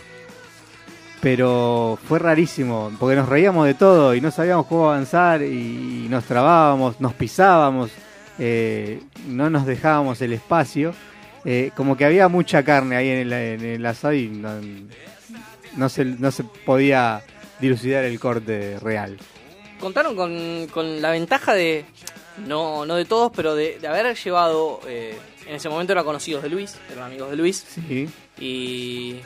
pero 1.20 1.98
fue 2.06 2.18
rarísimo, 2.20 2.92
porque 3.00 3.16
nos 3.16 3.28
reíamos 3.28 3.66
de 3.66 3.74
todo 3.74 4.14
y 4.14 4.20
no 4.20 4.30
sabíamos 4.30 4.66
cómo 4.66 4.90
avanzar 4.90 5.42
y 5.42 6.06
nos 6.08 6.24
trabábamos, 6.24 7.00
nos 7.00 7.14
pisábamos, 7.14 7.90
eh, 8.38 9.00
no 9.26 9.50
nos 9.50 9.66
dejábamos 9.66 10.20
el 10.22 10.34
espacio. 10.34 10.94
Eh, 11.46 11.70
como 11.76 11.96
que 11.96 12.04
había 12.04 12.26
mucha 12.28 12.64
carne 12.64 12.96
ahí 12.96 13.08
en 13.08 13.18
el, 13.18 13.32
en 13.32 13.64
el 13.64 13.86
asado 13.86 14.14
y 14.14 14.26
no, 14.28 14.60
no 15.76 15.88
se, 15.88 16.04
no 16.04 16.30
se 16.32 16.42
podía 16.44 17.22
dilucidar 17.60 18.04
el 18.04 18.18
corte 18.18 18.78
real. 18.80 19.16
contaron 19.80 20.16
con, 20.16 20.66
con 20.72 21.00
la 21.00 21.10
ventaja 21.12 21.54
de, 21.54 21.84
no, 22.46 22.84
no 22.84 22.96
de 22.96 23.04
todos, 23.04 23.30
pero 23.34 23.54
de, 23.54 23.78
de 23.78 23.86
haber 23.88 24.14
llevado, 24.16 24.80
eh, 24.88 25.16
en 25.46 25.54
ese 25.54 25.68
momento 25.68 25.92
eran 25.92 26.04
conocidos 26.04 26.42
de 26.42 26.48
Luis, 26.48 26.74
eran 26.92 27.04
amigos 27.04 27.30
de 27.30 27.36
Luis, 27.36 27.64
Sí, 27.74 28.08
y 28.38 29.20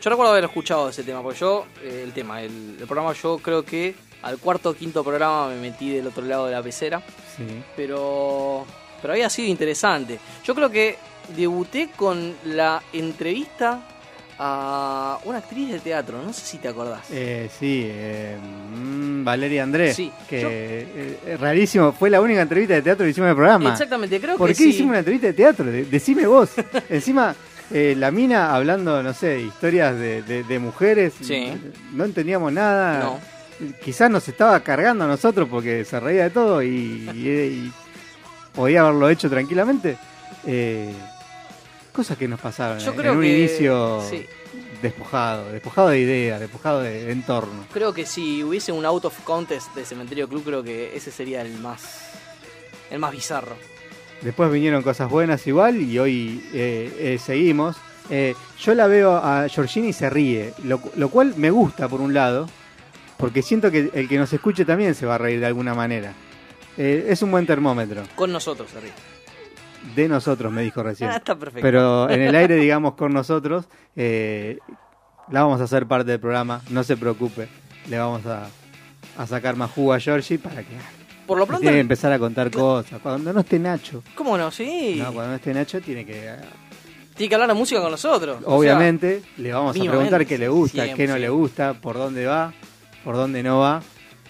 yo 0.00 0.10
recuerdo 0.10 0.32
haber 0.32 0.44
escuchado 0.44 0.88
ese 0.90 1.02
tema, 1.02 1.22
porque 1.22 1.40
yo, 1.40 1.66
eh, 1.82 2.02
el 2.04 2.12
tema, 2.12 2.40
el, 2.40 2.76
el 2.78 2.86
programa, 2.86 3.12
yo 3.14 3.38
creo 3.38 3.64
que 3.64 3.94
al 4.22 4.38
cuarto 4.38 4.70
o 4.70 4.74
quinto 4.74 5.02
programa 5.02 5.48
me 5.48 5.56
metí 5.56 5.90
del 5.90 6.06
otro 6.06 6.24
lado 6.24 6.46
de 6.46 6.52
la 6.52 6.62
pecera, 6.62 7.02
sí. 7.36 7.44
pero, 7.76 8.64
pero 9.02 9.12
había 9.12 9.28
sido 9.28 9.48
interesante. 9.48 10.18
Yo 10.44 10.54
creo 10.54 10.70
que 10.70 10.96
debuté 11.36 11.88
con 11.96 12.34
la 12.44 12.82
entrevista 12.92 13.80
a 14.38 15.18
una 15.24 15.38
actriz 15.38 15.70
de 15.70 15.78
teatro, 15.78 16.20
no 16.20 16.32
sé 16.32 16.40
si 16.44 16.58
te 16.58 16.66
acordás. 16.68 17.02
Eh, 17.10 17.48
sí, 17.58 17.84
eh, 17.86 18.36
mm, 18.36 19.22
Valeria 19.24 19.62
Andrés. 19.62 19.94
Sí, 19.94 20.10
que 20.28 20.40
yo- 20.40 20.48
eh, 20.50 21.36
rarísimo, 21.38 21.92
fue 21.92 22.10
la 22.10 22.20
única 22.20 22.40
entrevista 22.42 22.74
de 22.74 22.82
teatro 22.82 23.04
que 23.04 23.10
hicimos 23.10 23.26
en 23.26 23.30
el 23.30 23.36
programa. 23.36 23.70
Exactamente, 23.72 24.20
creo 24.20 24.36
¿Por 24.36 24.48
que 24.48 24.54
qué 24.54 24.62
sí. 24.64 24.68
hicimos 24.70 24.90
una 24.90 24.98
entrevista 24.98 25.28
de 25.28 25.32
teatro? 25.34 25.64
De- 25.66 25.84
decime 25.84 26.26
vos. 26.26 26.50
Encima, 26.88 27.34
eh, 27.70 27.94
la 27.96 28.10
mina 28.10 28.54
hablando, 28.54 29.02
no 29.04 29.14
sé, 29.14 29.40
historias 29.40 29.96
de, 29.96 30.22
de- 30.22 30.42
de 30.42 30.58
mujeres. 30.58 31.12
Sí. 31.20 31.52
No 31.92 32.04
entendíamos 32.04 32.52
nada. 32.52 32.98
No. 33.04 33.20
Quizás 33.84 34.10
nos 34.10 34.26
estaba 34.26 34.58
cargando 34.60 35.04
a 35.04 35.06
nosotros 35.06 35.48
porque 35.48 35.84
se 35.84 36.00
reía 36.00 36.24
de 36.24 36.30
todo 36.30 36.60
y, 36.60 36.68
y- 37.14 37.28
y 37.28 37.72
podía 38.52 38.80
haberlo 38.80 39.08
hecho 39.08 39.30
tranquilamente. 39.30 39.96
Eh, 40.44 40.92
cosas 41.94 42.18
que 42.18 42.28
nos 42.28 42.40
pasaron 42.40 42.78
Yo 42.80 42.90
en 42.90 42.96
creo 42.98 43.12
un 43.14 43.20
que- 43.22 43.38
inicio 43.38 44.02
sí. 44.10 44.26
despojado, 44.82 45.50
despojado 45.52 45.88
de 45.88 46.00
ideas, 46.00 46.40
despojado 46.40 46.80
de 46.82 47.10
entorno. 47.10 47.64
Creo 47.72 47.94
que 47.94 48.04
si 48.04 48.42
hubiese 48.42 48.72
un 48.72 48.84
out 48.84 49.04
of 49.06 49.18
contest 49.24 49.74
de 49.74 49.84
Cementerio 49.84 50.28
Club, 50.28 50.44
creo 50.44 50.62
que 50.62 50.94
ese 50.96 51.10
sería 51.10 51.40
el 51.42 51.52
más 51.58 52.10
el 52.90 52.98
más 52.98 53.12
bizarro. 53.12 53.56
Después 54.20 54.50
vinieron 54.52 54.82
cosas 54.82 55.08
buenas 55.10 55.46
igual 55.46 55.80
y 55.80 55.98
hoy 55.98 56.44
eh, 56.52 56.92
eh, 56.98 57.18
seguimos. 57.18 57.76
Eh, 58.10 58.34
yo 58.60 58.74
la 58.74 58.86
veo 58.86 59.16
a 59.16 59.48
Georgina 59.48 59.86
y 59.88 59.92
se 59.92 60.10
ríe, 60.10 60.52
lo, 60.64 60.80
lo 60.96 61.08
cual 61.08 61.34
me 61.36 61.50
gusta 61.50 61.88
por 61.88 62.00
un 62.00 62.12
lado, 62.14 62.48
porque 63.16 63.42
siento 63.42 63.70
que 63.70 63.90
el 63.94 64.08
que 64.08 64.18
nos 64.18 64.32
escuche 64.32 64.64
también 64.64 64.94
se 64.94 65.06
va 65.06 65.14
a 65.14 65.18
reír 65.18 65.40
de 65.40 65.46
alguna 65.46 65.74
manera. 65.74 66.12
Es 66.76 67.22
un 67.22 67.30
buen 67.30 67.46
termómetro. 67.46 68.02
Con 68.16 68.32
nosotros, 68.32 68.68
Henry. 68.74 68.90
De 69.94 70.08
nosotros, 70.08 70.52
me 70.52 70.62
dijo 70.62 70.82
recién. 70.82 71.10
Ah, 71.10 71.16
está 71.16 71.36
perfecto. 71.36 71.62
Pero 71.62 72.08
en 72.10 72.22
el 72.22 72.34
aire, 72.34 72.56
digamos, 72.56 72.94
con 72.94 73.12
nosotros, 73.12 73.66
eh, 73.96 74.58
la 75.30 75.42
vamos 75.42 75.60
a 75.60 75.64
hacer 75.64 75.86
parte 75.86 76.10
del 76.10 76.20
programa, 76.20 76.62
no 76.70 76.82
se 76.82 76.96
preocupe. 76.96 77.48
Le 77.88 77.98
vamos 77.98 78.24
a, 78.26 78.46
a 79.18 79.26
sacar 79.26 79.56
más 79.56 79.70
jugo 79.70 79.92
a 79.92 80.00
Georgie 80.00 80.38
para 80.38 80.62
que 80.62 80.74
Por 81.26 81.38
lo 81.38 81.46
pronto, 81.46 81.60
tiene 81.60 81.76
que 81.76 81.80
empezar 81.80 82.12
a 82.12 82.18
contar 82.18 82.50
cosas. 82.50 83.00
Cuando 83.02 83.32
no 83.32 83.40
esté 83.40 83.58
Nacho, 83.58 84.02
¿cómo 84.14 84.38
no? 84.38 84.50
Sí. 84.50 84.96
no, 84.98 85.12
cuando 85.12 85.28
no 85.30 85.34
esté 85.34 85.52
Nacho 85.52 85.80
tiene 85.80 86.04
que 86.06 86.34
Tiene 87.14 87.28
que 87.28 87.34
hablar 87.34 87.48
de 87.48 87.54
música 87.54 87.80
con 87.80 87.90
nosotros. 87.90 88.38
o 88.38 88.40
sea, 88.44 88.54
Obviamente, 88.54 89.22
le 89.36 89.52
vamos 89.52 89.76
a 89.76 89.80
preguntar 89.80 90.26
qué 90.26 90.38
le 90.38 90.48
gusta, 90.48 90.84
siempre, 90.84 91.06
qué 91.06 91.12
no 91.12 91.18
le 91.18 91.28
gusta, 91.28 91.74
por 91.74 91.96
dónde 91.96 92.26
va, 92.26 92.52
por 93.04 93.16
dónde 93.16 93.42
no 93.42 93.60
va. 93.60 93.82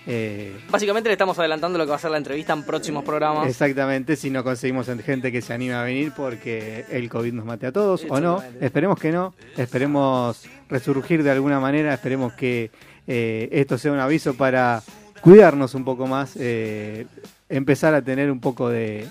Eh, 0.07 0.55
básicamente 0.71 1.09
le 1.09 1.15
estamos 1.15 1.39
adelantando 1.39 1.79
lo 1.79 1.85
que 1.85 1.91
va 1.91 1.97
a 1.97 1.99
ser 1.99 2.11
la 2.11 2.19
entrevista 2.19 2.53
en 2.53 2.63
próximos 2.65 3.05
programas. 3.05 3.49
exactamente, 3.49 4.17
si 4.17 4.29
no 4.31 4.45
conseguimos 4.45 4.89
en- 4.89 4.99
gente 5.03 5.33
que 5.33 5.41
se 5.41 5.55
anime 5.55 5.75
a 5.75 5.83
venir 5.83 6.13
porque 6.15 6.85
el 6.91 7.09
COVID 7.09 7.33
nos 7.33 7.45
mate 7.47 7.67
a 7.69 7.73
todos 7.73 8.05
o 8.11 8.21
no. 8.21 8.43
Esperemos 8.61 8.99
que 8.99 9.11
no, 9.13 9.35
esperemos 9.57 10.45
resurgir 10.69 11.23
de 11.23 11.31
alguna 11.31 11.59
manera, 11.61 11.95
esperemos 11.95 12.35
que 12.35 12.71
eh, 13.07 13.49
esto 13.53 13.79
sea 13.79 13.93
un 13.93 13.99
aviso 13.99 14.35
para 14.35 14.83
cuidarnos 15.23 15.75
un 15.75 15.85
poco 15.85 16.07
más, 16.07 16.33
eh, 16.37 17.07
empezar 17.49 17.95
a 17.95 18.03
tener 18.03 18.31
un 18.31 18.41
poco 18.41 18.69
de 18.69 19.07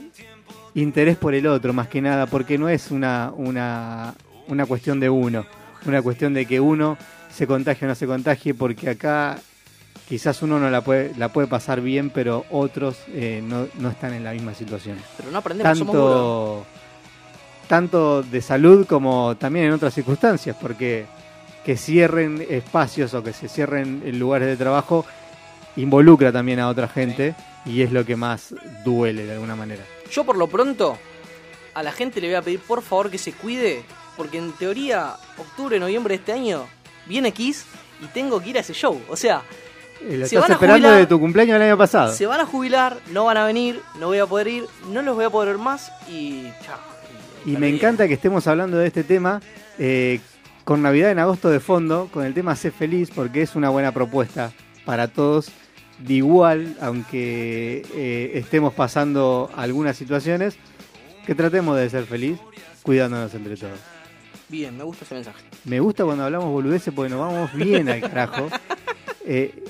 interés 0.76 1.18
por 1.18 1.34
el 1.34 1.48
otro, 1.48 1.74
más 1.74 1.88
que 1.88 2.02
nada, 2.02 2.28
porque 2.28 2.58
no 2.58 2.70
es 2.70 2.92
una, 2.92 3.32
una, 3.36 4.14
una 4.48 4.66
cuestión 4.68 5.00
de 5.00 5.10
uno, 5.10 5.46
una 5.86 6.02
cuestión 6.02 6.34
de 6.34 6.46
que 6.46 6.60
uno 6.60 6.98
se 7.32 7.48
contagie 7.48 7.86
o 7.86 7.90
no 7.90 7.96
se 7.96 8.06
contagie, 8.08 8.54
porque 8.54 8.90
acá 8.92 9.40
quizás 10.08 10.42
uno 10.42 10.60
no 10.60 10.70
la 10.70 10.82
puede, 10.82 11.14
la 11.18 11.30
puede 11.30 11.48
pasar 11.48 11.82
bien, 11.82 12.10
pero 12.10 12.46
otros 12.52 12.98
eh, 13.10 13.42
no, 13.44 13.68
no 13.80 13.90
están 13.90 14.14
en 14.14 14.24
la 14.24 14.32
misma 14.32 14.54
situación. 14.54 14.98
Pero 15.18 15.32
no 15.32 15.38
aprendemos, 15.38 15.78
somos 15.78 15.96
duros. 15.96 16.66
Tanto, 17.68 18.22
tanto 18.22 18.24
de 18.24 18.42
salud 18.42 18.86
como 18.86 19.36
también 19.38 19.66
en 19.66 19.74
otras 19.74 19.94
circunstancias, 19.94 20.56
porque 20.60 21.06
que 21.64 21.78
cierren 21.78 22.46
espacios 22.50 23.14
o 23.14 23.24
que 23.24 23.34
se 23.34 23.48
cierren 23.48 24.02
lugares 24.20 24.48
de 24.48 24.58
trabajo 24.58 25.06
involucra 25.76 26.32
también 26.32 26.60
a 26.60 26.68
otra 26.68 26.88
gente 26.88 27.36
y 27.66 27.82
es 27.82 27.92
lo 27.92 28.06
que 28.06 28.16
más 28.16 28.54
duele 28.84 29.26
de 29.26 29.34
alguna 29.34 29.56
manera. 29.56 29.84
Yo 30.12 30.26
por 30.26 30.38
lo 30.38 30.48
pronto 30.48 30.98
a 31.74 31.82
la 31.82 31.92
gente 31.92 32.22
le 32.22 32.28
voy 32.28 32.36
a 32.36 32.42
pedir 32.42 32.60
por 32.60 32.82
favor 32.82 33.10
que 33.10 33.18
se 33.18 33.32
cuide, 33.32 33.84
porque 34.18 34.38
en 34.38 34.52
teoría 34.54 35.16
octubre, 35.38 35.80
noviembre 35.80 36.16
de 36.16 36.20
este 36.20 36.34
año 36.34 36.68
viene 37.08 37.32
Kiss 37.32 37.66
y 38.02 38.08
tengo 38.08 38.42
que 38.42 38.50
ir 38.50 38.58
a 38.58 38.62
ese 38.62 38.74
show. 38.74 39.02
O 39.10 39.16
sea, 39.16 39.42
Lo 40.04 40.10
Se 40.28 40.36
estás 40.36 40.42
van 40.42 40.52
a 40.52 40.54
esperando 40.56 40.88
jubilar- 40.90 41.00
de 41.00 41.08
tu 41.08 41.20
cumpleaños 41.20 41.54
del 41.54 41.62
año 41.70 41.78
pasado. 41.78 42.14
se 42.14 42.26
van 42.26 42.42
a 42.42 42.46
jubilar, 42.46 42.98
no 43.12 43.26
van 43.26 43.38
a 43.38 43.46
venir, 43.46 43.82
no 44.00 44.08
voy 44.08 44.20
a 44.20 44.26
poder 44.26 44.48
ir, 44.48 44.66
no 44.92 45.02
los 45.02 45.16
voy 45.16 45.26
a 45.26 45.30
poder 45.30 45.50
ver 45.50 45.58
más 45.58 45.92
y 46.10 46.44
chao. 46.66 46.78
Y 47.46 47.58
me 47.58 47.70
encanta 47.70 48.08
que 48.08 48.14
estemos 48.14 48.48
hablando 48.48 48.78
de 48.78 48.88
este 48.88 49.04
tema 49.04 49.42
eh, 49.80 50.20
con 50.64 50.82
Navidad 50.82 51.12
en 51.12 51.20
agosto 51.20 51.50
de 51.50 51.60
fondo, 51.60 52.10
con 52.12 52.26
el 52.26 52.34
tema 52.34 52.56
Sé 52.56 52.72
Feliz, 52.72 53.12
porque 53.14 53.42
es 53.42 53.56
una 53.56 53.70
buena 53.70 53.92
propuesta 53.92 54.52
para 54.86 55.08
todos 55.08 55.50
de 56.00 56.14
igual, 56.16 56.76
aunque 56.82 57.86
eh, 57.96 58.32
estemos 58.36 58.74
pasando 58.74 59.50
algunas 59.56 59.96
situaciones, 59.96 60.56
que 61.26 61.36
tratemos 61.36 61.78
de 61.78 61.90
ser 61.90 62.06
feliz 62.06 62.38
cuidándonos 62.82 63.34
entre 63.34 63.56
todos. 63.56 63.80
Bien, 64.50 64.76
me 64.78 64.84
gusta 64.84 65.06
ese 65.06 65.16
mensaje. 65.16 65.40
Me 65.66 65.80
gusta 65.80 66.04
cuando 66.04 66.26
hablamos 66.26 66.50
boludeces 66.50 66.94
porque 66.94 67.10
nos 67.10 67.20
vamos 67.22 67.54
bien 67.54 67.88
al 67.90 68.02
carajo. 68.02 68.48
Eh, 69.26 69.64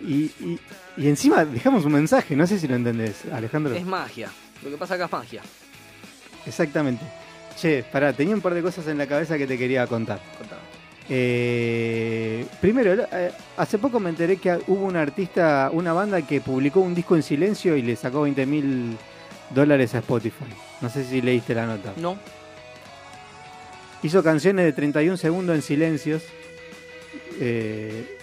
y, 0.00 0.24
y- 0.40 0.58
y 0.96 1.08
encima 1.08 1.44
dejamos 1.44 1.84
un 1.84 1.92
mensaje, 1.92 2.34
no 2.36 2.46
sé 2.46 2.58
si 2.58 2.66
lo 2.68 2.74
entendés, 2.76 3.22
Alejandro. 3.32 3.74
Es 3.74 3.84
magia. 3.86 4.30
Lo 4.62 4.70
que 4.70 4.76
pasa 4.76 4.94
acá 4.94 5.06
es 5.06 5.12
magia. 5.12 5.42
Exactamente. 6.46 7.04
Che, 7.56 7.84
pará, 7.90 8.12
tenía 8.12 8.34
un 8.34 8.40
par 8.40 8.54
de 8.54 8.62
cosas 8.62 8.86
en 8.88 8.98
la 8.98 9.06
cabeza 9.06 9.36
que 9.38 9.46
te 9.46 9.56
quería 9.58 9.86
contar. 9.86 10.20
Contame. 10.38 10.60
Eh, 11.12 12.46
primero, 12.60 12.92
eh, 13.12 13.32
hace 13.56 13.78
poco 13.78 13.98
me 14.00 14.10
enteré 14.10 14.36
que 14.36 14.58
hubo 14.68 14.84
un 14.86 14.96
artista, 14.96 15.68
una 15.72 15.92
banda 15.92 16.22
que 16.22 16.40
publicó 16.40 16.80
un 16.80 16.94
disco 16.94 17.16
en 17.16 17.22
silencio 17.22 17.76
y 17.76 17.82
le 17.82 17.96
sacó 17.96 18.22
20 18.22 18.46
mil 18.46 18.96
dólares 19.54 19.94
a 19.94 19.98
Spotify. 19.98 20.44
No 20.80 20.88
sé 20.88 21.04
si 21.04 21.20
leíste 21.20 21.54
la 21.54 21.66
nota. 21.66 21.92
No. 21.96 22.16
Hizo 24.02 24.22
canciones 24.22 24.64
de 24.64 24.72
31 24.72 25.16
segundos 25.16 25.54
en 25.56 25.62
silencios. 25.62 26.22
eh, 27.40 28.18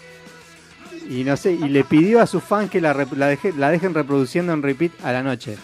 y 1.09 1.23
no 1.23 1.37
sé, 1.37 1.53
y 1.53 1.69
le 1.69 1.83
pidió 1.83 2.21
a 2.21 2.27
sus 2.27 2.43
fans 2.43 2.69
que 2.69 2.81
la, 2.81 2.93
la, 2.93 3.31
deje- 3.31 3.55
la 3.55 3.69
dejen 3.69 3.93
reproduciendo 3.93 4.53
en 4.53 4.61
repeat 4.61 4.91
a 5.03 5.11
la 5.11 5.23
noche. 5.23 5.57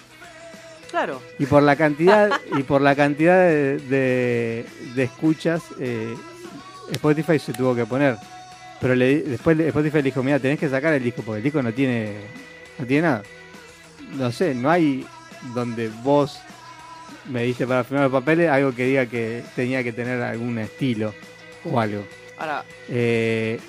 Claro. 0.89 1.21
Y 1.39 1.45
por 1.45 1.63
la 1.63 1.75
cantidad, 1.75 2.29
y 2.58 2.63
por 2.63 2.82
la 2.82 2.95
cantidad 2.95 3.38
de, 3.47 3.77
de- 3.79 4.65
de 4.95 5.03
escuchas, 5.03 5.62
eh, 5.79 6.15
Spotify 6.91 7.39
se 7.39 7.53
tuvo 7.53 7.75
que 7.75 7.86
poner. 7.86 8.15
Pero 8.79 8.95
le, 8.95 9.21
después 9.21 9.58
Spotify 9.60 9.97
le 9.97 10.03
dijo, 10.03 10.21
mira, 10.23 10.39
tenés 10.39 10.60
que 10.60 10.69
sacar 10.69 10.93
el 10.93 11.03
disco, 11.03 11.21
porque 11.25 11.38
el 11.38 11.43
disco 11.43 11.62
no 11.63 11.71
tiene, 11.73 12.13
no 12.77 12.86
tiene 12.86 13.01
nada. 13.08 13.23
No 14.17 14.32
sé, 14.32 14.53
no 14.53 14.69
hay 14.69 15.06
donde 15.56 15.89
vos 16.03 16.39
me 17.29 17.43
diste 17.43 17.65
para 17.65 17.84
firmar 17.86 18.10
los 18.10 18.21
papeles 18.21 18.49
algo 18.49 18.73
que 18.75 18.86
diga 18.86 19.06
que 19.06 19.41
tenía 19.56 19.82
que 19.84 19.93
tener 19.93 20.21
algún 20.21 20.58
estilo 20.60 21.13
o 21.63 21.79
algo. 21.79 22.03
Ahora, 22.38 22.63
Eh, 22.89 23.60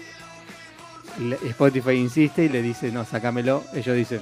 Spotify 1.44 1.92
insiste 1.92 2.44
y 2.44 2.48
le 2.48 2.62
dice, 2.62 2.90
no, 2.90 3.05
sacámelo. 3.05 3.62
Ellos 3.74 3.96
dicen, 3.96 4.20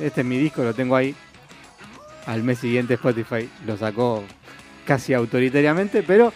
este 0.00 0.20
es 0.20 0.26
mi 0.26 0.38
disco, 0.38 0.62
lo 0.62 0.74
tengo 0.74 0.96
ahí. 0.96 1.14
Al 2.26 2.42
mes 2.42 2.58
siguiente 2.58 2.94
Spotify 2.94 3.48
lo 3.66 3.76
sacó 3.76 4.22
casi 4.84 5.14
autoritariamente, 5.14 6.02
pero 6.02 6.32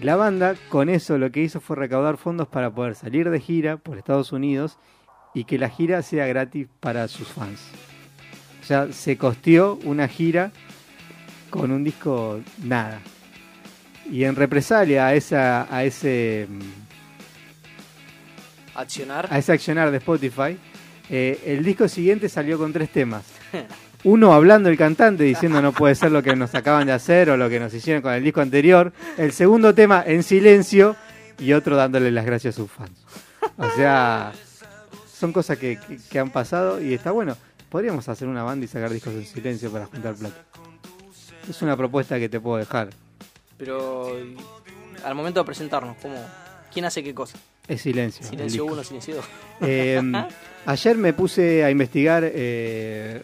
la 0.00 0.16
banda 0.16 0.54
con 0.68 0.88
eso 0.88 1.18
lo 1.18 1.30
que 1.30 1.42
hizo 1.42 1.60
fue 1.60 1.76
recaudar 1.76 2.16
fondos 2.16 2.48
para 2.48 2.70
poder 2.70 2.94
salir 2.94 3.30
de 3.30 3.40
gira 3.40 3.76
por 3.76 3.98
Estados 3.98 4.32
Unidos 4.32 4.78
y 5.34 5.44
que 5.44 5.58
la 5.58 5.68
gira 5.68 6.02
sea 6.02 6.26
gratis 6.26 6.68
para 6.80 7.06
sus 7.08 7.28
fans. 7.28 7.60
O 8.62 8.66
sea, 8.66 8.92
se 8.92 9.18
costeó 9.18 9.78
una 9.84 10.08
gira 10.08 10.52
con 11.50 11.70
un 11.70 11.84
disco 11.84 12.40
nada. 12.62 13.00
Y 14.10 14.24
en 14.24 14.36
represalia 14.36 15.06
a 15.06 15.14
esa 15.14 15.74
a 15.74 15.84
ese 15.84 16.46
mm, 16.48 16.83
accionar. 18.74 19.28
a 19.30 19.38
ese 19.38 19.52
accionar 19.52 19.90
de 19.90 19.98
Spotify, 19.98 20.58
eh, 21.10 21.40
el 21.46 21.64
disco 21.64 21.88
siguiente 21.88 22.28
salió 22.28 22.58
con 22.58 22.72
tres 22.72 22.90
temas. 22.90 23.24
Uno 24.04 24.34
hablando 24.34 24.68
el 24.68 24.76
cantante 24.76 25.24
diciendo 25.24 25.62
no 25.62 25.72
puede 25.72 25.94
ser 25.94 26.12
lo 26.12 26.22
que 26.22 26.36
nos 26.36 26.54
acaban 26.54 26.86
de 26.86 26.92
hacer 26.92 27.30
o 27.30 27.36
lo 27.38 27.48
que 27.48 27.58
nos 27.58 27.72
hicieron 27.72 28.02
con 28.02 28.12
el 28.12 28.22
disco 28.22 28.42
anterior. 28.42 28.92
El 29.16 29.32
segundo 29.32 29.74
tema 29.74 30.04
en 30.06 30.22
silencio 30.22 30.94
y 31.38 31.52
otro 31.54 31.74
dándole 31.74 32.10
las 32.10 32.26
gracias 32.26 32.54
a 32.54 32.56
sus 32.60 32.70
fans. 32.70 32.92
O 33.56 33.70
sea, 33.76 34.32
son 35.10 35.32
cosas 35.32 35.56
que, 35.58 35.78
que- 35.78 35.98
que 36.10 36.18
han 36.18 36.28
pasado 36.30 36.82
y 36.82 36.92
está 36.92 37.12
bueno. 37.12 37.34
Podríamos 37.70 38.06
hacer 38.10 38.28
una 38.28 38.42
banda 38.42 38.64
y 38.66 38.68
sacar 38.68 38.90
discos 38.90 39.14
en 39.14 39.24
silencio 39.24 39.70
para 39.72 39.86
juntar 39.86 40.14
plata. 40.14 40.36
Es 41.48 41.62
una 41.62 41.76
propuesta 41.76 42.18
que 42.18 42.28
te 42.28 42.38
puedo 42.40 42.58
dejar. 42.58 42.90
Pero 43.56 44.16
al 45.02 45.14
momento 45.14 45.40
de 45.40 45.46
presentarnos, 45.46 45.96
¿cómo? 46.02 46.16
¿quién 46.72 46.84
hace 46.84 47.02
qué 47.02 47.14
cosa? 47.14 47.38
Es 47.66 47.82
silencio. 47.82 48.26
Silencio 48.26 48.62
disco. 48.64 48.74
1, 48.74 48.84
silencio 48.84 49.14
2. 49.16 49.24
Eh, 49.62 50.02
ayer 50.66 50.96
me 50.96 51.12
puse 51.12 51.64
a 51.64 51.70
investigar 51.70 52.22
eh, 52.26 53.22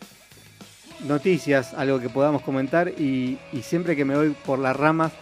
noticias, 1.07 1.75
algo 1.75 2.01
que 2.01 2.09
podamos 2.09 2.43
comentar, 2.43 2.89
y, 2.89 3.39
y 3.53 3.63
siempre 3.63 3.97
que 3.97 4.05
me 4.05 4.17
voy 4.17 4.31
por 4.31 4.59
las 4.59 4.77
ramas, 4.77 5.13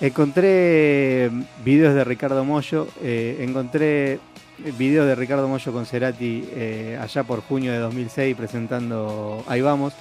encontré 0.00 1.30
videos 1.64 1.94
de 1.94 2.04
Ricardo 2.04 2.44
Mollo, 2.44 2.88
eh, 3.02 3.38
encontré 3.40 4.18
videos 4.78 5.06
de 5.06 5.14
Ricardo 5.14 5.48
Mollo 5.48 5.72
con 5.72 5.86
Cerati 5.86 6.48
eh, 6.52 6.98
allá 7.00 7.24
por 7.24 7.40
junio 7.40 7.72
de 7.72 7.78
2006 7.78 8.36
presentando 8.36 9.42
Ahí 9.46 9.60
vamos. 9.60 9.94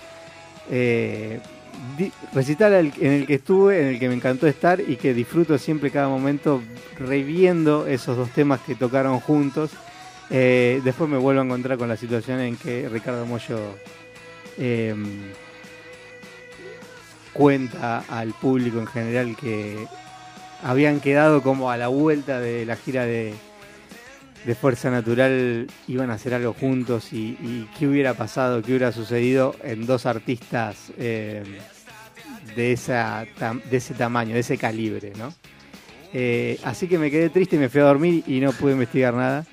Recital 2.34 2.74
al- 2.74 2.94
en 3.00 3.12
el 3.12 3.28
que 3.28 3.36
estuve, 3.36 3.82
en 3.82 3.88
el 3.88 4.00
que 4.00 4.08
me 4.08 4.16
encantó 4.16 4.48
estar 4.48 4.80
y 4.80 4.96
que 4.96 5.14
disfruto 5.14 5.58
siempre 5.58 5.92
cada 5.92 6.08
momento 6.08 6.62
reviendo 6.98 7.88
esos 7.88 8.16
dos 8.16 8.30
temas 8.30 8.62
que 8.62 8.76
tocaron 8.76 9.20
juntos. 9.20 9.72
Eh, 10.30 10.80
después 10.84 11.10
me 11.10 11.18
vuelvo 11.18 11.42
a 11.42 11.46
encontrar 11.46 11.78
con 11.78 11.90
la 11.90 11.98
situación 11.98 12.40
en 12.40 12.56
que 12.56 12.88
Ricardo 12.88 13.26
Mollo 13.26 13.60
eh, 14.58 14.94
cuenta 17.34 18.04
al 18.08 18.34
público 18.34 18.80
en 18.80 18.88
general 18.88 19.36
que 19.36 19.86
habían 20.64 21.00
quedado 21.00 21.42
como 21.42 21.72
a 21.72 21.78
la 21.78 21.88
vuelta 21.88 22.40
de 22.40 22.66
la 22.66 22.76
gira 22.76 23.06
de, 23.06 23.34
de 24.46 24.56
Fuerza 24.56 24.90
Natural, 24.90 25.68
iban 25.88 26.12
a 26.12 26.14
hacer 26.14 26.34
algo 26.34 26.54
juntos 26.54 27.12
y, 27.12 27.68
qué 27.78 27.88
hubiera 27.88 28.14
pasado, 28.14 28.62
qué 28.62 28.72
hubiera 28.72 28.92
sucedido 28.92 29.56
en 29.64 29.86
dos 29.86 30.06
artistas 30.06 30.92
eh, 30.98 31.44
de, 32.56 32.72
esa, 32.72 33.26
de 33.70 33.78
ese 33.78 33.94
tamaño, 33.94 34.34
de 34.34 34.40
ese 34.40 34.58
calibre, 34.58 35.14
¿no? 35.18 35.34
Eh, 36.14 36.60
así 36.64 36.88
que 36.88 36.98
me 36.98 37.12
quedé 37.12 37.30
triste 37.30 37.58
y 37.58 37.60
me 37.60 37.70
fui 37.70 37.82
a 37.82 37.86
dormir 37.86 38.24
y 38.26 38.40
no 38.40 38.52
pude 38.52 38.74
investigar 38.74 39.14
nada. 39.14 39.46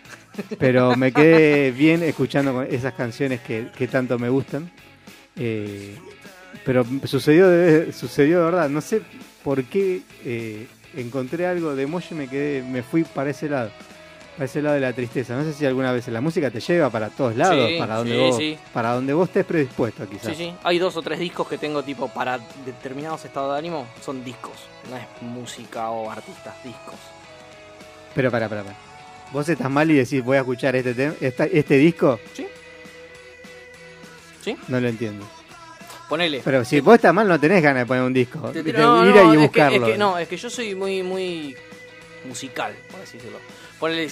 Pero 0.59 0.97
me 0.97 1.13
quedé 1.13 1.71
bien 1.73 2.03
escuchando 2.03 2.63
esas 2.63 2.95
canciones 2.95 3.41
que, 3.41 3.89
tanto 3.91 4.19
me 4.19 4.29
gustan. 4.29 4.71
Eh, 5.37 5.97
pero 6.65 6.85
sucedió 7.05 7.49
de, 7.49 7.93
sucedió 7.93 8.39
de 8.39 8.45
verdad. 8.45 8.69
No 8.69 8.81
sé 8.81 9.03
por 9.43 9.65
qué 9.65 10.03
encontré 10.95 11.47
algo 11.47 11.75
de 11.75 11.87
Moyo 11.87 12.09
y 12.11 12.15
me 12.15 12.29
quedé, 12.29 12.63
me 12.63 12.83
fui 12.83 13.05
para 13.05 13.31
ese 13.31 13.49
lado. 13.49 13.71
Para 14.37 14.45
ese 14.45 14.61
lado 14.61 14.75
de 14.75 14.81
la 14.83 14.93
tristeza. 14.93 15.35
No 15.35 15.45
sé 15.45 15.55
si 15.55 15.65
alguna 15.65 15.93
vez 15.93 16.07
la 16.09 16.21
música 16.21 16.51
te 16.51 16.61
lleva 16.61 16.91
para 16.91 17.09
todos 17.09 17.35
lados, 17.37 17.69
Sí, 17.71 17.77
para 17.79 17.97
donde 17.97 18.13
sí, 18.13 18.19
vos, 18.21 18.37
sí. 18.37 18.59
para 18.73 18.93
donde 18.93 19.15
vos 19.15 19.29
estés 19.29 19.47
predispuesto 19.47 20.07
quizás. 20.09 20.37
Sí, 20.37 20.45
sí. 20.45 20.55
Hay 20.63 20.79
dos 20.79 20.95
o 20.97 21.03
tres 21.03 21.19
discos 21.19 21.49
que 21.49 21.57
tengo 21.57 21.83
tipo 21.83 22.09
para 22.09 22.39
determinados 22.67 23.25
estados 23.25 23.55
de 23.55 23.59
ánimo. 23.61 23.87
Son 24.05 24.23
discos. 24.23 24.53
No 24.91 24.97
es 24.99 25.05
música 25.23 25.89
o 25.91 26.11
artistas, 26.11 26.55
discos. 26.63 26.97
Pero 28.15 28.31
para, 28.31 28.49
para, 28.49 28.63
para. 28.63 28.77
Vos 29.33 29.49
estás 29.49 29.71
mal 29.71 29.91
y 29.91 29.95
decís 29.95 30.23
voy 30.23 30.37
a 30.37 30.41
escuchar 30.41 30.77
este 30.77 31.13
esta- 31.21 31.47
este 31.47 31.77
disco. 31.79 32.21
Sí. 32.35 32.47
Sí. 34.45 34.57
No 34.69 34.79
lo 34.81 34.89
entiendo. 34.89 35.27
Ponele. 36.09 36.41
Pero 36.45 36.65
si 36.65 36.81
vos 36.81 36.95
estás 36.95 37.13
mal 37.13 37.27
no 37.27 37.41
tenés 37.41 37.63
ganas 37.63 37.83
de 37.83 37.87
poner 37.87 38.03
un 38.05 38.13
disco. 38.13 38.39
Te- 38.51 38.63
de 38.63 38.71
ir 38.71 38.79
no, 38.79 39.05
y 39.05 39.09
es 39.09 39.15
que- 39.15 39.39
buscarlo. 39.39 39.87
es 39.87 39.93
que, 39.93 39.99
no, 39.99 40.19
es 40.19 40.29
que 40.29 40.37
yo 40.37 40.51
soy 40.51 40.75
muy, 40.75 41.03
muy 41.03 41.57
musical, 42.29 42.75
por 42.91 43.01
así 43.01 43.17
decirlo. 43.17 43.39
Ponele, 43.81 44.09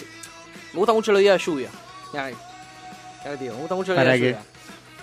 me 0.73 0.79
gusta 0.79 0.93
mucho 0.93 1.12
los 1.12 1.21
días 1.21 1.39
de 1.39 1.45
lluvia. 1.45 1.69
Te 3.23 3.37
digo, 3.39 3.55
me 3.55 3.61
gusta 3.61 3.75
mucho 3.75 3.93
los 3.93 3.99
¿Para 4.03 4.12
días 4.15 4.21
de 4.21 4.27
qué? 4.27 4.33
lluvia. 4.35 4.51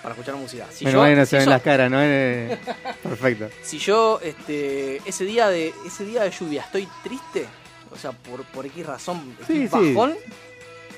Para 0.02 0.14
escuchar 0.14 0.34
música. 0.36 0.66
Si 0.72 0.84
yo, 0.84 0.98
mal 0.98 1.10
que 1.10 1.16
no 1.16 1.24
si 1.24 1.30
se 1.30 1.38
ven 1.38 1.48
las 1.50 1.62
caras, 1.62 1.90
¿no? 1.90 1.98
Eh, 2.00 2.58
Perfecto. 3.02 3.48
si 3.62 3.78
yo 3.78 4.18
este, 4.22 4.96
ese 5.08 5.24
día 5.24 5.48
de 5.48 5.72
ese 5.86 6.04
día 6.04 6.22
de 6.24 6.30
lluvia 6.30 6.62
estoy 6.62 6.88
triste, 7.04 7.46
o 7.94 7.96
sea, 7.98 8.10
por, 8.12 8.42
por 8.46 8.66
X 8.66 8.84
razón, 8.86 9.36
estoy 9.40 9.56
Sí, 9.56 9.68
sí. 9.68 9.94
bajón, 9.94 10.14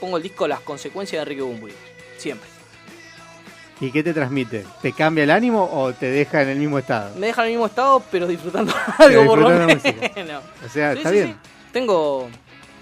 pongo 0.01 0.17
el 0.17 0.23
disco 0.23 0.49
Las 0.49 0.61
consecuencias 0.61 1.19
de 1.19 1.23
Enrique 1.23 1.43
Bunbury. 1.43 1.75
Siempre. 2.17 2.49
¿Y 3.81 3.91
qué 3.91 4.03
te 4.03 4.15
transmite? 4.15 4.65
¿Te 4.81 4.93
cambia 4.93 5.25
el 5.25 5.31
ánimo 5.31 5.69
o 5.71 5.93
te 5.93 6.07
deja 6.07 6.41
en 6.43 6.49
el 6.51 6.59
mismo 6.59 6.79
estado? 6.79 7.15
Me 7.17 7.27
deja 7.27 7.43
en 7.43 7.47
el 7.49 7.53
mismo 7.55 7.67
estado, 7.67 8.03
pero 8.11 8.27
disfrutando 8.27 8.73
algo 8.99 9.27
por 9.27 9.39
lo 9.41 9.67
disfrutando 9.67 10.15
menos. 10.17 10.43
O 10.65 10.69
sea, 10.71 10.93
Sí, 10.93 10.99
está 10.99 11.11
sí, 11.11 11.15
bien. 11.17 11.29
sí. 11.43 11.51
Tengo, 11.73 12.31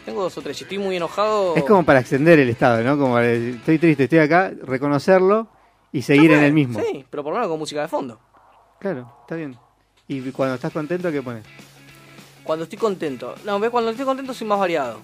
tengo 0.05 0.23
dos 0.23 0.37
o 0.39 0.43
tres. 0.43 0.57
Si 0.57 0.65
estoy 0.65 0.79
muy 0.79 0.97
enojado. 0.97 1.55
Es 1.57 1.65
como 1.65 1.85
para 1.85 2.01
extender 2.01 2.39
el 2.39 2.49
estado, 2.49 2.83
¿no? 2.83 2.99
Como 2.99 3.19
eh, 3.21 3.51
estoy 3.51 3.79
triste, 3.79 4.05
estoy 4.05 4.19
acá, 4.21 4.53
reconocerlo 4.63 5.49
y 5.93 6.03
seguir 6.03 6.33
en 6.33 6.43
el 6.45 6.53
mismo. 6.53 6.81
Sí, 6.81 7.05
pero 7.11 7.23
por 7.23 7.33
lo 7.33 7.39
menos 7.39 7.51
con 7.51 7.59
música 7.59 7.83
de 7.83 7.89
fondo. 7.89 8.19
Claro, 8.81 9.13
está 9.23 9.37
bien. 9.37 9.57
¿Y 10.09 10.21
cuando 10.33 10.55
estás 10.57 10.73
contento 10.73 11.11
qué 11.13 11.23
pones? 11.23 11.45
Cuando 12.45 12.65
estoy 12.65 12.79
contento. 12.79 13.35
No, 13.45 13.61
ve, 13.61 13.71
cuando 13.71 13.91
estoy 13.91 14.05
contento 14.05 14.35
soy 14.35 14.47
más 14.47 14.59
variado. 14.59 15.01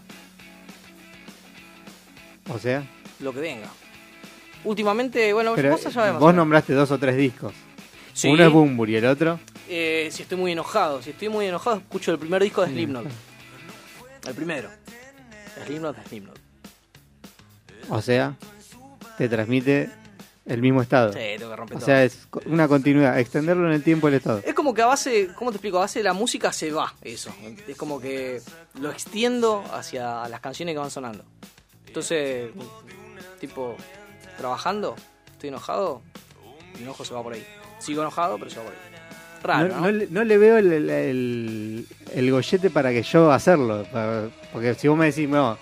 O 2.52 2.58
sea, 2.58 2.82
Lo 3.20 3.32
que 3.32 3.40
venga. 3.40 3.68
Últimamente, 4.64 5.32
bueno, 5.32 5.52
pero 5.54 5.70
vos 5.70 5.82
ya 5.82 6.12
vos 6.12 6.20
menos. 6.20 6.34
nombraste 6.34 6.72
dos 6.72 6.90
o 6.90 6.98
tres 6.98 7.16
discos. 7.16 7.52
Sí, 8.12 8.28
Uno 8.28 8.44
es 8.44 8.52
Bumbur 8.52 8.90
y 8.90 8.96
el 8.96 9.04
otro. 9.06 9.38
eh, 9.68 10.08
si 10.10 10.22
estoy 10.22 10.36
muy 10.38 10.52
enojado. 10.52 11.00
Si 11.02 11.10
estoy 11.10 11.28
muy 11.28 11.46
enojado, 11.46 11.76
escucho 11.76 12.10
el 12.10 12.18
primer 12.18 12.42
disco 12.42 12.62
de. 12.62 12.68
Slipknot. 12.68 13.06
El 14.26 14.34
primero. 14.34 14.68
Slipknot, 15.64 15.96
Slipknot. 16.08 16.38
O 17.90 18.02
sea, 18.02 18.34
te 19.16 19.28
transmite 19.28 19.90
el 20.46 20.60
mismo 20.60 20.82
estado. 20.82 21.12
Sí, 21.12 21.18
tengo 21.38 21.50
que 21.50 21.56
romper 21.56 21.76
O 21.76 21.80
todo. 21.80 21.86
sea, 21.86 22.04
es 22.04 22.26
co- 22.30 22.40
una 22.46 22.68
continuidad, 22.68 23.18
extenderlo 23.18 23.66
en 23.66 23.74
el 23.74 23.82
tiempo 23.82 24.08
el 24.08 24.14
estado. 24.14 24.42
Es 24.44 24.54
como 24.54 24.74
que 24.74 24.82
a 24.82 24.86
base, 24.86 25.28
¿cómo 25.36 25.50
te 25.50 25.56
explico? 25.56 25.78
A 25.78 25.80
base 25.82 25.98
de 26.00 26.04
la 26.04 26.12
música 26.12 26.52
se 26.52 26.70
va 26.70 26.94
eso. 27.02 27.34
Es 27.66 27.76
como 27.76 28.00
que 28.00 28.40
lo 28.80 28.90
extiendo 28.90 29.64
hacia 29.72 30.28
las 30.28 30.40
canciones 30.40 30.74
que 30.74 30.78
van 30.78 30.90
sonando. 30.90 31.24
Entonces, 31.86 32.50
tipo, 33.40 33.76
trabajando, 34.36 34.94
estoy 35.32 35.48
enojado, 35.48 36.02
mi 36.76 36.82
enojo 36.82 37.04
se 37.04 37.14
va 37.14 37.22
por 37.22 37.32
ahí. 37.32 37.46
Sigo 37.78 38.02
enojado, 38.02 38.38
pero 38.38 38.50
se 38.50 38.58
va 38.58 38.64
por 38.64 38.72
ahí. 38.74 38.78
Raro, 39.42 39.68
no, 39.68 39.74
¿no? 39.76 39.80
no 39.82 39.90
le, 39.92 40.06
no 40.10 40.24
le 40.24 40.38
veo 40.38 40.58
el, 40.58 40.72
el, 40.72 40.90
el- 40.90 41.86
el 42.14 42.30
gollete 42.30 42.70
para 42.70 42.90
que 42.90 43.02
yo 43.02 43.30
hacerlo. 43.32 43.84
para- 43.92 44.28
porque 44.52 44.74
si 44.74 44.88
vos 44.88 44.96
me 44.98 45.06
decís, 45.06 45.28
no, 45.28 45.56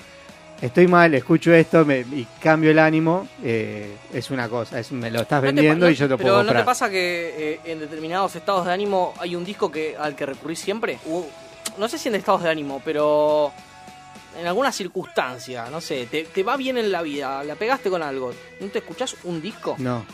estoy 0.63 0.87
mal, 0.89 1.13
escucho 1.15 1.53
esto 1.53 1.85
me- 1.85 2.01
y 2.01 2.27
cambio 2.43 2.71
el 2.71 2.79
ánimo, 2.79 3.29
eh, 3.43 3.95
es 4.15 4.31
una 4.31 4.49
cosa, 4.49 4.79
es, 4.81 4.93
me 4.93 5.11
lo 5.11 5.21
estás 5.23 5.43
¿No 5.43 5.47
vendiendo 5.49 5.91
y 5.91 5.95
yo 5.95 6.07
te 6.09 6.17
pero 6.17 6.23
puedo 6.23 6.37
¿no 6.39 6.41
comprar. 6.45 6.63
te 6.63 6.67
pasa 6.67 6.89
que 6.91 7.35
eh, 7.55 7.61
en 7.65 7.81
determinados 7.81 8.35
estados 8.37 8.65
de 8.67 8.73
ánimo 8.73 9.13
hay 9.19 9.37
un 9.37 9.45
disco 9.45 9.71
que 9.71 9.97
al 9.97 10.15
que 10.17 10.25
recurrís 10.27 10.59
siempre? 10.61 10.99
O- 11.11 11.27
no 11.79 11.89
sé 11.89 11.99
si 11.99 12.09
en 12.09 12.15
estados 12.15 12.43
de 12.45 12.49
ánimo, 12.51 12.81
pero 12.85 13.53
en 14.41 14.47
alguna 14.47 14.71
circunstancia, 14.73 15.69
no 15.71 15.81
sé, 15.81 16.07
te, 16.11 16.25
te 16.25 16.43
va 16.43 16.57
bien 16.57 16.79
en 16.79 16.91
la 16.93 17.03
vida, 17.03 17.43
la 17.45 17.55
pegaste 17.57 17.91
con 17.91 18.03
algo, 18.03 18.33
¿no 18.61 18.69
te 18.69 18.79
escuchás 18.79 19.17
un 19.25 19.43
disco? 19.43 19.75
No. 19.79 20.05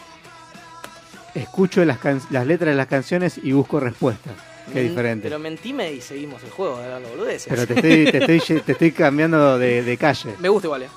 Escucho 1.35 1.85
las, 1.85 1.99
can- 1.99 2.21
las 2.31 2.47
letras 2.47 2.71
de 2.71 2.77
las 2.77 2.87
canciones 2.89 3.41
y 3.43 3.53
busco 3.53 3.81
respuestas. 3.81 4.35
Qué 4.69 4.75
Men- 4.81 4.89
diferente. 4.89 5.23
Pero 5.29 5.39
mentime 5.39 5.93
y 5.93 6.01
seguimos 6.01 6.43
el 6.45 6.51
juego 6.51 6.79
de 6.79 6.85
hablando 6.85 7.09
boludeces. 7.11 7.47
Pero 7.49 7.67
te 7.67 7.75
estoy, 7.75 8.05
te 8.13 8.35
estoy, 8.35 8.61
te 8.67 8.73
estoy 8.73 8.93
cambiando 8.93 9.59
de, 9.59 9.83
de 9.83 9.97
calle. 9.97 10.35
Me 10.39 10.49
gusta 10.49 10.67
igual, 10.69 10.83
eh. 10.83 10.89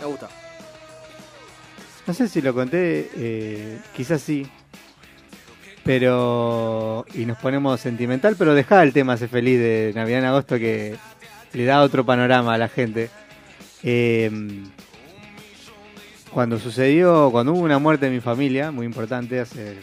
Me 0.00 0.06
gusta. 0.06 0.28
No 2.06 2.14
sé 2.14 2.28
si 2.28 2.40
lo 2.40 2.54
conté, 2.54 3.10
eh, 3.16 3.78
quizás 3.94 4.22
sí. 4.22 4.46
Pero. 5.84 7.04
Y 7.14 7.26
nos 7.26 7.38
ponemos 7.38 7.80
sentimental, 7.80 8.34
pero 8.36 8.54
dejá 8.54 8.82
el 8.82 8.92
tema 8.92 9.16
Sé 9.16 9.28
Feliz 9.28 9.58
de 9.58 9.92
Navidad 9.94 10.20
en 10.20 10.24
Agosto 10.26 10.56
que 10.58 10.96
le 11.52 11.64
da 11.64 11.82
otro 11.82 12.04
panorama 12.04 12.54
a 12.54 12.58
la 12.58 12.68
gente. 12.68 13.08
Eh, 13.82 14.30
cuando 16.36 16.58
sucedió, 16.58 17.30
cuando 17.32 17.54
hubo 17.54 17.60
una 17.60 17.78
muerte 17.78 18.08
en 18.08 18.12
mi 18.12 18.20
familia, 18.20 18.70
muy 18.70 18.84
importante, 18.84 19.40
hace 19.40 19.78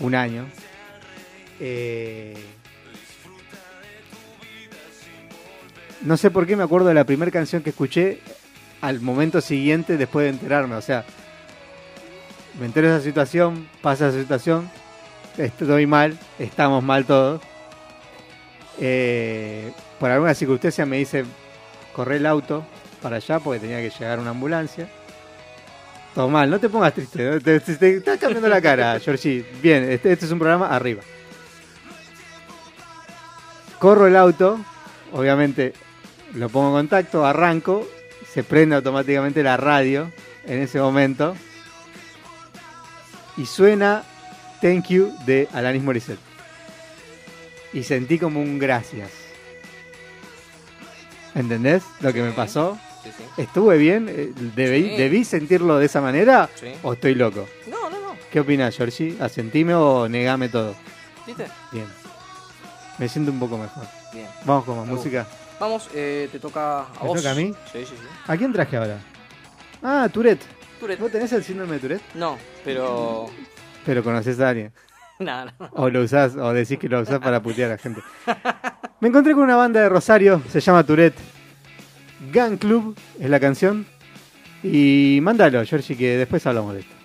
un 0.00 0.16
año. 0.16 0.46
eh, 1.60 2.34
no 6.02 6.16
sé 6.16 6.32
por 6.32 6.44
qué 6.44 6.56
me 6.56 6.64
acuerdo 6.64 6.88
de 6.88 6.94
la 6.94 7.04
primera 7.04 7.30
canción 7.30 7.62
que 7.62 7.70
escuché 7.70 8.18
al 8.80 9.00
momento 9.00 9.40
siguiente 9.40 9.96
después 9.96 10.24
de 10.24 10.30
enterarme. 10.30 10.74
O 10.74 10.82
sea, 10.82 11.04
me 12.58 12.66
entero 12.66 12.88
de 12.88 12.96
esa 12.96 13.04
situación, 13.04 13.68
pasa 13.82 14.08
esa 14.08 14.18
situación, 14.18 14.68
estoy 15.38 15.86
mal, 15.86 16.18
estamos 16.40 16.82
mal 16.82 17.04
todos. 17.04 17.40
Eh, 18.80 19.70
por 20.00 20.10
alguna 20.10 20.34
circunstancia 20.34 20.84
me 20.84 20.98
dice, 20.98 21.24
corre 21.92 22.16
el 22.16 22.26
auto 22.26 22.66
para 23.02 23.16
allá 23.16 23.38
porque 23.40 23.60
tenía 23.60 23.78
que 23.80 23.90
llegar 23.90 24.18
una 24.18 24.30
ambulancia. 24.30 24.88
Todo 26.14 26.28
mal, 26.28 26.48
no 26.48 26.58
te 26.58 26.68
pongas 26.70 26.94
triste, 26.94 27.30
¿no? 27.30 27.40
te, 27.40 27.60
te- 27.60 27.76
te 27.76 27.96
estás 27.98 28.18
cambiando 28.18 28.48
la 28.48 28.60
cara, 28.62 28.98
Georgie. 29.04 29.44
Bien, 29.62 29.84
este, 29.90 30.12
este 30.12 30.24
es 30.26 30.32
un 30.32 30.38
programa 30.38 30.74
arriba. 30.74 31.02
Corro 33.78 34.06
el 34.06 34.16
auto, 34.16 34.58
obviamente 35.12 35.74
lo 36.34 36.48
pongo 36.48 36.68
en 36.68 36.74
contacto, 36.86 37.26
arranco, 37.26 37.86
se 38.32 38.42
prende 38.42 38.74
automáticamente 38.76 39.42
la 39.42 39.56
radio 39.56 40.10
en 40.46 40.60
ese 40.62 40.80
momento 40.80 41.36
y 43.36 43.44
suena 43.44 44.02
Thank 44.62 44.86
You 44.88 45.14
de 45.26 45.48
Alanis 45.52 45.82
Morissette. 45.82 46.18
Y 47.74 47.82
sentí 47.82 48.18
como 48.18 48.40
un 48.40 48.58
gracias. 48.58 49.10
¿Entendés 51.34 51.82
lo 52.00 52.12
que 52.14 52.22
me 52.22 52.32
pasó? 52.32 52.78
Sí, 53.06 53.22
sí. 53.36 53.42
¿Estuve 53.42 53.78
bien? 53.78 54.08
Eh, 54.08 54.32
¿Debí, 54.54 54.90
Sí. 54.90 54.96
¿Debí 54.96 55.24
sentirlo 55.24 55.78
de 55.78 55.86
esa 55.86 56.00
manera? 56.00 56.48
Sí. 56.54 56.72
¿O 56.82 56.92
estoy 56.94 57.14
loco? 57.14 57.46
No, 57.68 57.88
no, 57.90 58.00
no. 58.00 58.16
¿Qué 58.30 58.40
opinas, 58.40 58.76
Georgie? 58.76 59.16
¿Asentime 59.20 59.74
o 59.74 60.08
negame 60.08 60.48
todo? 60.48 60.74
¿Viste? 61.26 61.46
Bien. 61.72 61.86
Me 62.98 63.08
siento 63.08 63.30
un 63.30 63.38
poco 63.38 63.58
mejor. 63.58 63.84
Bien. 64.12 64.26
Vamos 64.44 64.64
con 64.64 64.78
más 64.78 64.86
música. 64.86 65.26
Vamos, 65.60 65.88
eh, 65.94 66.28
te 66.32 66.38
toca 66.38 66.80
a 66.80 66.86
¿Me 67.02 67.08
vos. 67.08 67.18
toca 67.18 67.30
a 67.30 67.34
mí? 67.34 67.54
Sí, 67.72 67.80
sí, 67.80 67.94
sí. 67.96 68.06
¿A 68.26 68.36
quién 68.36 68.52
traje 68.52 68.76
ahora? 68.76 68.98
Ah, 69.82 70.08
Tourette. 70.12 70.42
Tourette. 70.80 71.00
¿Vos 71.00 71.10
tenés 71.12 71.32
el 71.32 71.44
síndrome 71.44 71.74
de 71.74 71.78
Tourette? 71.80 72.02
No, 72.14 72.36
pero. 72.64 73.26
Pero 73.84 74.02
conoces 74.02 74.38
a 74.40 74.48
alguien. 74.50 74.72
Nada, 75.18 75.54
no. 75.58 75.70
O 75.72 75.88
lo 75.88 76.02
usás, 76.02 76.36
o 76.36 76.52
decís 76.52 76.78
que 76.78 76.88
lo 76.88 77.00
usás 77.00 77.20
para 77.20 77.42
putear 77.42 77.70
a 77.70 77.74
la 77.74 77.78
gente. 77.78 78.02
Me 79.00 79.08
encontré 79.08 79.32
con 79.34 79.44
una 79.44 79.56
banda 79.56 79.80
de 79.80 79.88
Rosario, 79.88 80.42
se 80.50 80.60
llama 80.60 80.84
Tourette. 80.84 81.16
Gun 82.32 82.56
Club 82.56 82.96
es 83.20 83.30
la 83.30 83.40
canción. 83.40 83.86
Y 84.62 85.18
mándalo, 85.22 85.64
Georgie, 85.64 85.96
que 85.96 86.16
después 86.16 86.46
hablamos 86.46 86.74
de 86.74 86.80
esto. 86.80 86.95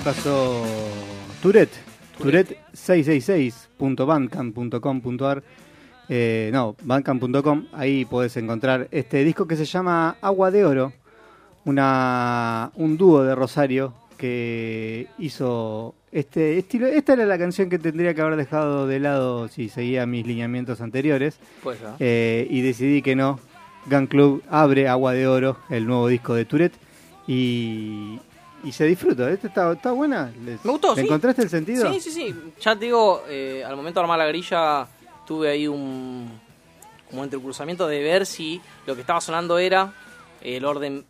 Ahí 0.00 0.04
pasó 0.04 0.64
Tourette. 1.42 1.74
Tourette 2.18 2.56
666.bandcamp.com.ar 2.72 5.42
eh, 6.08 6.50
No, 6.52 6.76
bandcamp.com. 6.82 7.66
Ahí 7.72 8.04
podés 8.04 8.36
encontrar 8.36 8.88
este 8.90 9.24
disco 9.24 9.46
que 9.46 9.56
se 9.56 9.64
llama 9.64 10.16
Agua 10.20 10.50
de 10.50 10.64
Oro. 10.64 10.92
Una, 11.64 12.72
un 12.74 12.96
dúo 12.96 13.22
de 13.22 13.34
Rosario 13.34 13.94
que 14.16 15.08
hizo 15.18 15.94
este 16.12 16.58
estilo. 16.58 16.86
Esta 16.86 17.14
era 17.14 17.26
la 17.26 17.38
canción 17.38 17.68
que 17.68 17.78
tendría 17.78 18.14
que 18.14 18.22
haber 18.22 18.36
dejado 18.36 18.86
de 18.86 19.00
lado 19.00 19.48
si 19.48 19.68
seguía 19.68 20.06
mis 20.06 20.24
lineamientos 20.26 20.80
anteriores. 20.80 21.38
Pues 21.62 21.80
ya. 21.80 21.96
Eh, 21.98 22.46
y 22.48 22.62
decidí 22.62 23.02
que 23.02 23.16
no. 23.16 23.38
Gun 23.86 24.06
Club 24.06 24.42
abre 24.48 24.88
Agua 24.88 25.12
de 25.12 25.26
Oro, 25.26 25.58
el 25.68 25.86
nuevo 25.86 26.08
disco 26.08 26.34
de 26.34 26.44
Tourette. 26.44 26.76
Y, 27.26 28.20
y 28.64 28.72
se 28.72 28.84
disfruta. 28.84 29.30
¿Este 29.30 29.46
está, 29.48 29.72
está 29.72 29.92
buena? 29.92 30.32
¿Les- 30.44 30.64
Me 30.64 30.70
gustó, 30.72 30.94
¿Le 30.94 31.02
sí. 31.02 31.06
encontraste 31.06 31.42
el 31.42 31.50
sentido? 31.50 31.92
Sí, 31.92 32.00
sí, 32.00 32.10
sí. 32.10 32.34
Ya 32.60 32.74
te 32.76 32.84
digo, 32.86 33.24
eh, 33.28 33.64
al 33.66 33.76
momento 33.76 34.00
de 34.00 34.04
armar 34.04 34.18
la 34.18 34.26
grilla, 34.26 34.86
tuve 35.26 35.50
ahí 35.50 35.66
un 35.68 36.40
como 37.10 37.24
entrecruzamiento 37.24 37.88
de 37.88 38.02
ver 38.02 38.24
si 38.26 38.60
lo 38.86 38.94
que 38.94 39.00
estaba 39.00 39.20
sonando 39.20 39.58
era 39.58 39.92
el 40.42 40.64
orden 40.64 41.04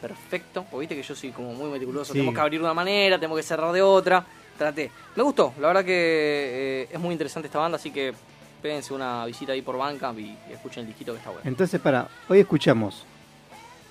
perfecto. 0.00 0.64
Porque 0.70 0.80
viste 0.80 0.96
que 0.96 1.02
yo 1.02 1.14
soy 1.14 1.30
como 1.30 1.52
muy 1.54 1.70
meticuloso. 1.70 2.12
Sí. 2.12 2.18
Tenemos 2.18 2.34
que 2.34 2.40
abrir 2.40 2.60
de 2.60 2.64
una 2.64 2.74
manera, 2.74 3.16
tenemos 3.16 3.36
que 3.36 3.42
cerrar 3.42 3.72
de 3.72 3.82
otra. 3.82 4.24
Traté. 4.56 4.90
Me 5.14 5.22
gustó. 5.22 5.54
La 5.60 5.68
verdad 5.68 5.84
que 5.84 5.92
eh, 6.82 6.88
es 6.92 6.98
muy 6.98 7.12
interesante 7.12 7.46
esta 7.46 7.60
banda, 7.60 7.76
así 7.76 7.90
que 7.92 8.12
pédense 8.60 8.92
una 8.92 9.24
visita 9.24 9.52
ahí 9.52 9.62
por 9.62 9.76
Bandcamp 9.78 10.18
y, 10.18 10.36
y 10.50 10.52
escuchen 10.52 10.80
el 10.80 10.88
disquito 10.88 11.12
que 11.12 11.18
está 11.18 11.30
bueno. 11.30 11.48
Entonces, 11.48 11.80
para, 11.80 12.08
hoy 12.28 12.40
escuchamos 12.40 13.04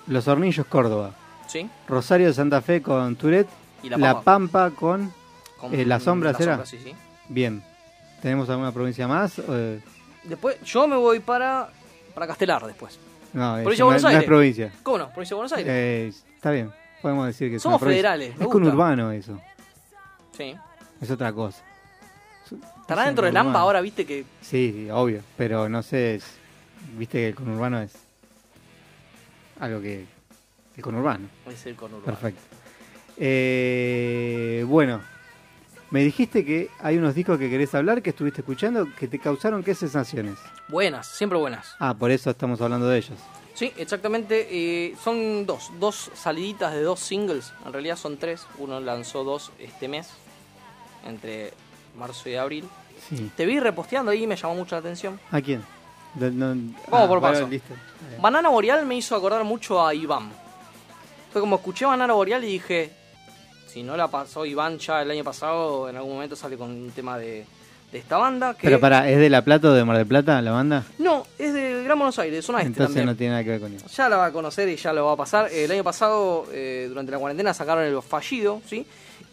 Los 0.08 0.28
Hornillos 0.28 0.66
Córdoba, 0.66 1.14
¿Sí? 1.48 1.68
Rosario 1.88 2.28
de 2.28 2.34
Santa 2.34 2.60
Fe 2.60 2.80
con 2.82 3.16
Tourette, 3.16 3.48
Y 3.82 3.88
La 3.88 3.96
La 3.98 4.20
Pampa. 4.20 4.70
Con... 4.70 5.12
Con 5.58 5.74
Eh, 5.74 5.84
La 5.84 5.98
Sombra, 5.98 6.32
La 6.32 6.38
¿será? 6.38 6.52
Sombra, 6.52 6.66
sí, 6.66 6.78
sí. 6.84 6.94
Bien. 7.28 7.62
¿Tenemos 8.22 8.48
alguna 8.50 8.70
provincia 8.72 9.08
más? 9.08 9.38
Eh, 9.48 9.80
Después, 10.24 10.60
yo 10.62 10.86
me 10.86 10.96
voy 10.96 11.20
para, 11.20 11.70
para 12.14 12.26
Castelar 12.26 12.64
después. 12.66 12.98
no, 13.32 13.54
Provincia 13.62 13.72
es, 13.72 13.78
de 13.78 13.84
Buenos 13.84 14.02
no- 14.02 14.08
no 14.08 14.10
es 14.10 14.14
Aires. 14.16 14.26
provincia. 14.28 14.72
¿Cómo 14.82 14.98
no? 14.98 15.08
Provincia 15.10 15.34
de 15.34 15.36
Buenos 15.36 15.52
Aires. 15.52 15.72
Eh, 15.72 16.12
está 16.34 16.50
bien, 16.50 16.72
podemos 17.02 17.26
decir 17.26 17.50
que 17.50 17.58
Somos 17.58 17.80
federales, 17.80 18.30
Es 18.30 18.36
gusta. 18.38 18.52
conurbano 18.52 19.10
eso, 19.12 19.40
Sí. 20.36 20.54
es 21.00 21.10
otra 21.10 21.32
cosa. 21.32 21.62
Estará 22.80 23.02
Es 23.02 23.06
dentro 23.08 23.26
del. 23.26 23.36
AMBA 23.36 23.60
ahora, 23.60 23.80
viste 23.80 24.04
que. 24.06 24.24
Sí, 24.40 24.72
sí, 24.74 24.90
obvio, 24.90 25.22
pero 25.36 25.68
no 25.68 25.82
sé, 25.82 26.16
es- 26.16 26.36
viste 26.96 27.18
que 27.18 27.28
el 27.28 27.34
conurbano 27.34 27.80
es 27.80 27.92
algo 29.60 29.80
que... 29.80 30.06
El 30.78 30.84
conurbano, 30.84 31.28
Es 31.50 31.66
el 31.66 31.74
conurbano. 31.74 32.04
perfecto. 32.04 32.40
Eh, 33.16 34.64
bueno, 34.68 35.00
me 35.90 36.04
dijiste 36.04 36.44
que 36.44 36.70
hay 36.78 36.96
unos 36.98 37.16
discos 37.16 37.36
que 37.36 37.50
querés 37.50 37.74
hablar, 37.74 38.00
que 38.00 38.10
estuviste 38.10 38.42
escuchando, 38.42 38.86
que 38.96 39.08
te 39.08 39.18
causaron 39.18 39.64
qué 39.64 39.74
sensaciones. 39.74 40.36
Buenas, 40.68 41.08
siempre 41.08 41.36
buenas. 41.36 41.74
Ah, 41.80 41.94
por 41.94 42.12
eso 42.12 42.30
estamos 42.30 42.60
hablando 42.60 42.86
de 42.88 42.98
ellos. 42.98 43.18
Sí, 43.54 43.72
exactamente. 43.76 44.46
eh, 44.50 44.94
son 45.02 45.44
dos. 45.46 45.72
Dos 45.80 46.12
saliditas 46.14 46.72
de 46.72 46.82
dos 46.82 47.00
singles. 47.00 47.52
En 47.66 47.72
realidad 47.72 47.96
son 47.96 48.16
tres. 48.16 48.46
Uno 48.58 48.78
lanzó 48.78 49.24
dos 49.24 49.50
este 49.58 49.88
mes. 49.88 50.10
Entre 51.04 51.52
marzo 51.98 52.28
y 52.28 52.36
abril. 52.36 52.68
Sí. 53.08 53.32
Te 53.36 53.46
vi 53.46 53.58
reposteando 53.58 54.12
ahí 54.12 54.22
y 54.22 54.26
me 54.28 54.36
llamó 54.36 54.54
mucho 54.54 54.76
la 54.76 54.80
atención. 54.80 55.18
¿A 55.32 55.40
quién? 55.40 55.64
No- 56.14 56.54
Vamos 56.88 57.08
por 57.08 57.18
bueno, 57.18 57.34
paso. 57.34 57.48
listo. 57.48 57.74
Eh, 57.74 58.18
Banana 58.22 58.48
Boreal 58.48 58.86
me 58.86 58.96
hizo 58.96 59.16
acordar 59.16 59.42
mucho 59.42 59.84
a 59.84 59.92
Iván. 59.92 60.30
Fue 61.32 61.40
como 61.40 61.56
escuché 61.56 61.84
Banana 61.84 62.14
Boreal 62.14 62.42
y 62.44 62.52
dije, 62.52 62.90
si 63.66 63.82
no 63.82 63.96
la 63.96 64.08
pasó 64.08 64.46
Iván 64.46 64.78
ya 64.78 65.02
el 65.02 65.10
año 65.10 65.24
pasado, 65.24 65.88
en 65.88 65.96
algún 65.96 66.14
momento 66.14 66.36
sale 66.36 66.56
con 66.56 66.70
un 66.70 66.90
tema 66.90 67.18
de, 67.18 67.44
de 67.92 67.98
esta 67.98 68.16
banda. 68.16 68.54
Que... 68.54 68.66
Pero 68.66 68.80
para, 68.80 69.08
¿es 69.10 69.18
de 69.18 69.28
La 69.28 69.42
Plata 69.42 69.68
o 69.68 69.72
de 69.72 69.84
Mar 69.84 69.96
del 69.98 70.06
Plata 70.06 70.40
la 70.40 70.52
banda? 70.52 70.84
No, 70.98 71.26
es 71.38 71.52
de 71.52 71.82
Gran 71.84 71.98
Buenos 71.98 72.18
Aires, 72.18 72.44
zona 72.44 72.58
este 72.58 72.68
Entonces 72.68 72.94
también. 72.94 73.06
no 73.06 73.16
tiene 73.16 73.32
nada 73.32 73.44
que 73.44 73.50
ver 73.50 73.60
con 73.60 73.74
eso. 73.74 73.86
Ya 73.88 74.08
la 74.08 74.16
va 74.16 74.26
a 74.26 74.32
conocer 74.32 74.68
y 74.68 74.76
ya 74.76 74.92
lo 74.92 75.06
va 75.06 75.12
a 75.12 75.16
pasar. 75.16 75.50
El 75.52 75.70
año 75.70 75.84
pasado, 75.84 76.46
eh, 76.52 76.86
durante 76.88 77.12
la 77.12 77.18
cuarentena, 77.18 77.52
sacaron 77.52 77.84
el 77.84 78.00
fallido, 78.02 78.62
¿sí? 78.66 78.86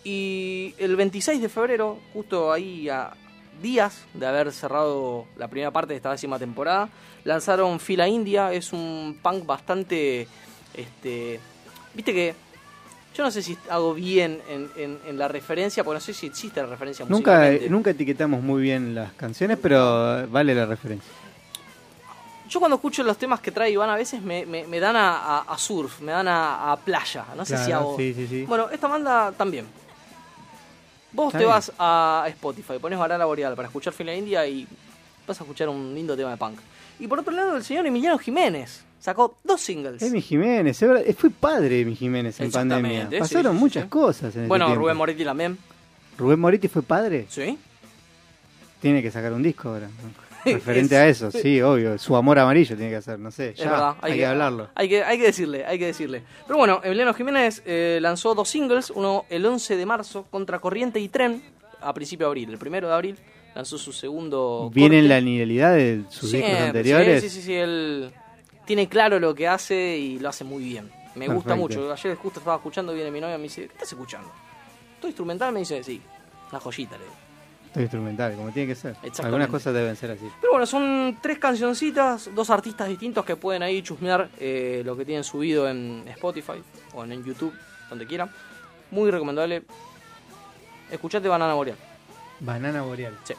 Y 0.03 0.75
el 0.77 0.95
26 0.95 1.41
de 1.41 1.49
febrero, 1.49 1.99
justo 2.13 2.51
ahí 2.51 2.89
a 2.89 3.11
días 3.61 4.03
de 4.13 4.25
haber 4.27 4.51
cerrado 4.51 5.25
la 5.37 5.47
primera 5.47 5.71
parte 5.71 5.93
de 5.93 5.97
esta 5.97 6.11
décima 6.11 6.37
temporada, 6.37 6.89
lanzaron 7.23 7.79
Fila 7.79 8.07
India. 8.07 8.51
Es 8.53 8.73
un 8.73 9.17
punk 9.21 9.45
bastante. 9.45 10.27
Este. 10.73 11.39
Viste 11.95 12.13
que. 12.13 12.35
Yo 13.15 13.23
no 13.23 13.31
sé 13.31 13.41
si 13.41 13.57
hago 13.69 13.93
bien 13.93 14.41
en, 14.49 14.69
en- 14.75 14.99
en 15.07 15.17
la 15.17 15.29
referencia, 15.29 15.85
porque 15.85 15.95
no 15.95 16.01
sé 16.01 16.13
si 16.13 16.25
existe 16.27 16.59
la 16.61 16.67
referencia 16.67 17.05
Nunca, 17.07 17.49
nunca 17.69 17.91
etiquetamos 17.91 18.43
muy 18.43 18.61
bien 18.61 18.93
las 18.93 19.13
canciones, 19.13 19.57
pero 19.61 20.27
vale 20.27 20.53
la 20.53 20.65
referencia. 20.65 21.09
Yo 22.49 22.59
cuando 22.59 22.75
escucho 22.75 23.03
los 23.03 23.17
temas 23.17 23.39
que 23.39 23.51
trae 23.51 23.71
Iván 23.71 23.89
a 23.89 23.95
veces 23.95 24.21
me, 24.21 24.45
me- 24.45 24.67
me 24.67 24.79
dan 24.81 24.97
a, 24.97 25.17
a- 25.17 25.39
a 25.47 25.57
surf, 25.57 26.01
me 26.01 26.11
dan 26.11 26.27
a, 26.27 26.73
a 26.73 26.77
playa. 26.77 27.25
No 27.37 27.45
sé 27.45 27.57
si 27.57 27.71
hago. 27.71 27.95
sí, 27.97 28.13
sí, 28.13 28.27
sí. 28.27 28.43
Bueno, 28.43 28.69
esta 28.69 28.87
banda 28.87 29.31
también. 29.31 29.65
Vos 31.13 31.27
Está 31.27 31.37
te 31.37 31.43
bien. 31.45 31.51
vas 31.55 31.71
a 31.79 32.25
Spotify, 32.27 32.73
pones 32.81 32.99
Banana 32.99 33.23
Boreal 33.23 33.55
para 33.55 33.69
escuchar 33.69 33.93
Fila 33.93 34.13
India 34.13 34.45
y 34.45 34.67
vas 35.25 35.39
a 35.39 35.43
escuchar 35.45 35.69
un 35.69 35.95
lindo 35.95 36.17
tema 36.17 36.31
de 36.31 36.37
punk. 36.37 36.59
Y 36.99 37.07
por 37.07 37.19
otro 37.19 37.31
lado, 37.33 37.55
el 37.55 37.63
señor 37.63 37.85
Emiliano 37.87 38.17
Jiménez 38.17 38.83
sacó 39.05 39.37
dos 39.43 39.61
singles. 39.61 40.01
Emi 40.01 40.19
Jiménez, 40.19 40.79
fue 41.15 41.29
padre 41.29 41.69
de 41.69 41.81
Emi 41.81 41.95
Jiménez 41.95 42.39
en 42.39 42.49
pandemia. 42.49 43.07
Pasaron 43.19 43.53
sí, 43.53 43.57
sí, 43.57 43.63
muchas 43.63 43.83
sí. 43.83 43.89
cosas 43.89 44.35
en 44.35 44.47
bueno. 44.47 44.73
Rubén 44.73 44.97
Moretti 44.97 45.23
también. 45.23 45.59
Rubén 46.17 46.39
Moretti 46.39 46.67
fue 46.67 46.81
padre. 46.81 47.27
Sí. 47.29 47.55
Tiene 48.81 49.03
que 49.03 49.11
sacar 49.11 49.31
un 49.31 49.43
disco 49.43 49.69
ahora. 49.69 49.89
Referente 50.45 50.97
a 50.97 51.07
eso, 51.07 51.29
sí, 51.29 51.61
obvio. 51.61 51.99
Su 51.99 52.15
amor 52.15 52.39
amarillo 52.39 52.75
tiene 52.75 52.89
que 52.89 52.97
hacer, 52.97 53.19
no 53.19 53.29
sé. 53.29 53.49
Es 53.49 53.57
Ya, 53.57 53.69
verdad, 53.69 53.95
hay, 54.01 54.15
que, 54.15 54.25
hablarlo. 54.25 54.69
Hay 54.73 54.89
que, 54.89 55.03
hay 55.03 55.17
que 55.19 55.25
decirle, 55.25 55.65
hay 55.65 55.77
que 55.77 55.85
decirle. 55.85 56.23
Pero 56.47 56.57
bueno, 56.57 56.81
Emiliano 56.83 57.13
Jiménez 57.13 57.61
eh, 57.65 57.99
lanzó 58.01 58.33
dos 58.33 58.49
singles, 58.49 58.89
uno 58.89 59.25
el 59.29 59.45
11 59.45 59.75
de 59.75 59.85
marzo, 59.85 60.25
Contra 60.31 60.57
Corriente 60.57 60.99
y 60.99 61.09
Tren, 61.09 61.43
a 61.79 61.93
principio 61.93 62.25
de 62.25 62.29
abril. 62.29 62.49
El 62.49 62.57
primero 62.57 62.87
de 62.87 62.93
abril 62.95 63.17
lanzó 63.53 63.77
su 63.77 63.93
segundo 63.93 64.71
Viene 64.73 64.97
en 64.97 65.09
la 65.09 65.21
linealidad 65.21 65.75
de 65.75 66.03
sus 66.09 66.31
discos 66.31 66.59
anteriores. 66.59 67.21
Sí, 67.21 67.29
sí, 67.29 67.41
sí, 67.41 67.45
sí, 67.45 68.24
tiene 68.65 68.87
claro 68.89 69.19
lo 69.19 69.33
que 69.33 69.47
hace 69.47 69.97
y 69.97 70.19
lo 70.19 70.29
hace 70.29 70.43
muy 70.43 70.63
bien. 70.63 70.91
Me 71.15 71.27
gusta 71.27 71.55
mucho. 71.55 71.91
Ayer 71.91 72.15
justo 72.15 72.39
estaba 72.39 72.57
escuchando, 72.57 72.93
viene 72.93 73.11
mi 73.11 73.21
novia 73.21 73.35
y 73.35 73.37
me 73.37 73.43
dice, 73.43 73.67
¿qué 73.67 73.73
estás 73.73 73.91
escuchando? 73.91 74.29
¿Todo 74.99 75.07
instrumental? 75.07 75.53
Me 75.53 75.59
dice, 75.59 75.83
sí. 75.83 76.01
Una 76.51 76.59
joyita, 76.59 76.97
le 76.97 77.03
digo. 77.03 77.15
Todo 77.73 77.81
instrumental, 77.81 78.35
como 78.35 78.51
tiene 78.51 78.67
que 78.69 78.75
ser. 78.75 78.95
Algunas 79.23 79.49
cosas 79.49 79.73
deben 79.73 79.95
ser 79.95 80.11
así. 80.11 80.29
Pero 80.41 80.53
bueno, 80.53 80.65
son 80.65 81.17
tres 81.21 81.39
cancioncitas, 81.39 82.29
dos 82.33 82.49
artistas 82.49 82.87
distintos 82.87 83.25
que 83.25 83.35
pueden 83.35 83.63
ahí 83.63 83.81
chusmear 83.81 84.29
eh, 84.39 84.81
lo 84.85 84.95
que 84.95 85.05
tienen 85.05 85.23
subido 85.23 85.69
en 85.69 86.03
Spotify 86.07 86.61
o 86.93 87.03
en, 87.03 87.11
en 87.11 87.23
YouTube, 87.23 87.53
donde 87.89 88.05
quieran. 88.05 88.29
Muy 88.91 89.11
recomendable. 89.11 89.63
Escuchate 90.91 91.27
Banana 91.27 91.53
Boreal. 91.53 91.77
Banana 92.39 92.81
Boreal. 92.81 93.17
Sí. 93.23 93.33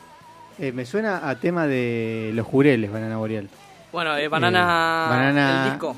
Eh, 0.58 0.72
me 0.72 0.86
suena 0.86 1.28
a 1.28 1.38
tema 1.38 1.66
de 1.66 2.30
los 2.34 2.46
jureles, 2.46 2.90
Banana 2.90 3.18
Boreal. 3.18 3.48
Bueno, 3.96 4.14
eh, 4.18 4.28
Banana, 4.28 5.06
Eh, 5.06 5.08
Banana- 5.08 5.64
el 5.64 5.70
disco. 5.70 5.96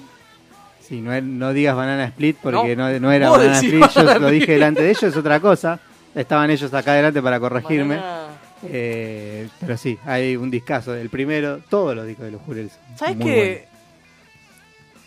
Sí, 0.81 1.01
no, 1.01 1.21
no 1.21 1.53
digas 1.53 1.75
Banana 1.75 2.05
Split 2.05 2.37
porque 2.41 2.77
No. 2.77 2.89
no, 2.93 3.01
no 3.01 3.11
era 3.11 3.29
Banana 3.31 3.55
Split, 3.59 3.89
yo 3.91 4.05
Banana 4.05 4.19
lo 4.21 4.31
dije 4.31 4.53
delante 4.53 4.83
de 4.85 4.91
ellos, 4.91 5.03
es 5.03 5.17
otra 5.17 5.41
cosa. 5.41 5.81
Estaban 6.15 6.49
ellos 6.49 6.73
acá 6.73 6.93
adelante 6.93 7.21
para 7.21 7.41
corregirme. 7.41 7.97
Banana- 7.97 8.27
Eh, 8.63 9.49
pero 9.59 9.77
sí, 9.77 9.99
hay 10.07 10.37
un 10.37 10.49
discazo. 10.49 10.95
El 10.95 11.11
primero, 11.11 11.59
todos 11.69 11.97
los 11.97 12.07
discos 12.07 12.27
de 12.27 12.31
los 12.31 12.41
jureles. 12.43 12.71
son 12.91 12.99
¿Sabes 12.99 13.17
que 13.17 13.67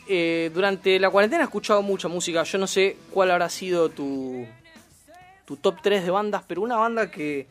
eh, 0.10 0.52
durante 0.54 1.00
la 1.00 1.10
cuarentena 1.10 1.44
he 1.44 1.46
escuchado 1.46 1.82
mucha 1.82 2.10
música? 2.10 2.44
Yo 2.44 2.58
no 2.58 2.68
sé 2.68 2.98
cuál 3.10 3.32
habrá 3.32 3.48
sido 3.48 3.88
tu, 3.88 4.46
tu 5.46 5.56
top 5.56 5.78
3 5.82 6.04
de 6.04 6.12
bandas, 6.12 6.44
pero 6.46 6.60
una 6.62 6.76
banda 6.76 7.10
que, 7.10 7.48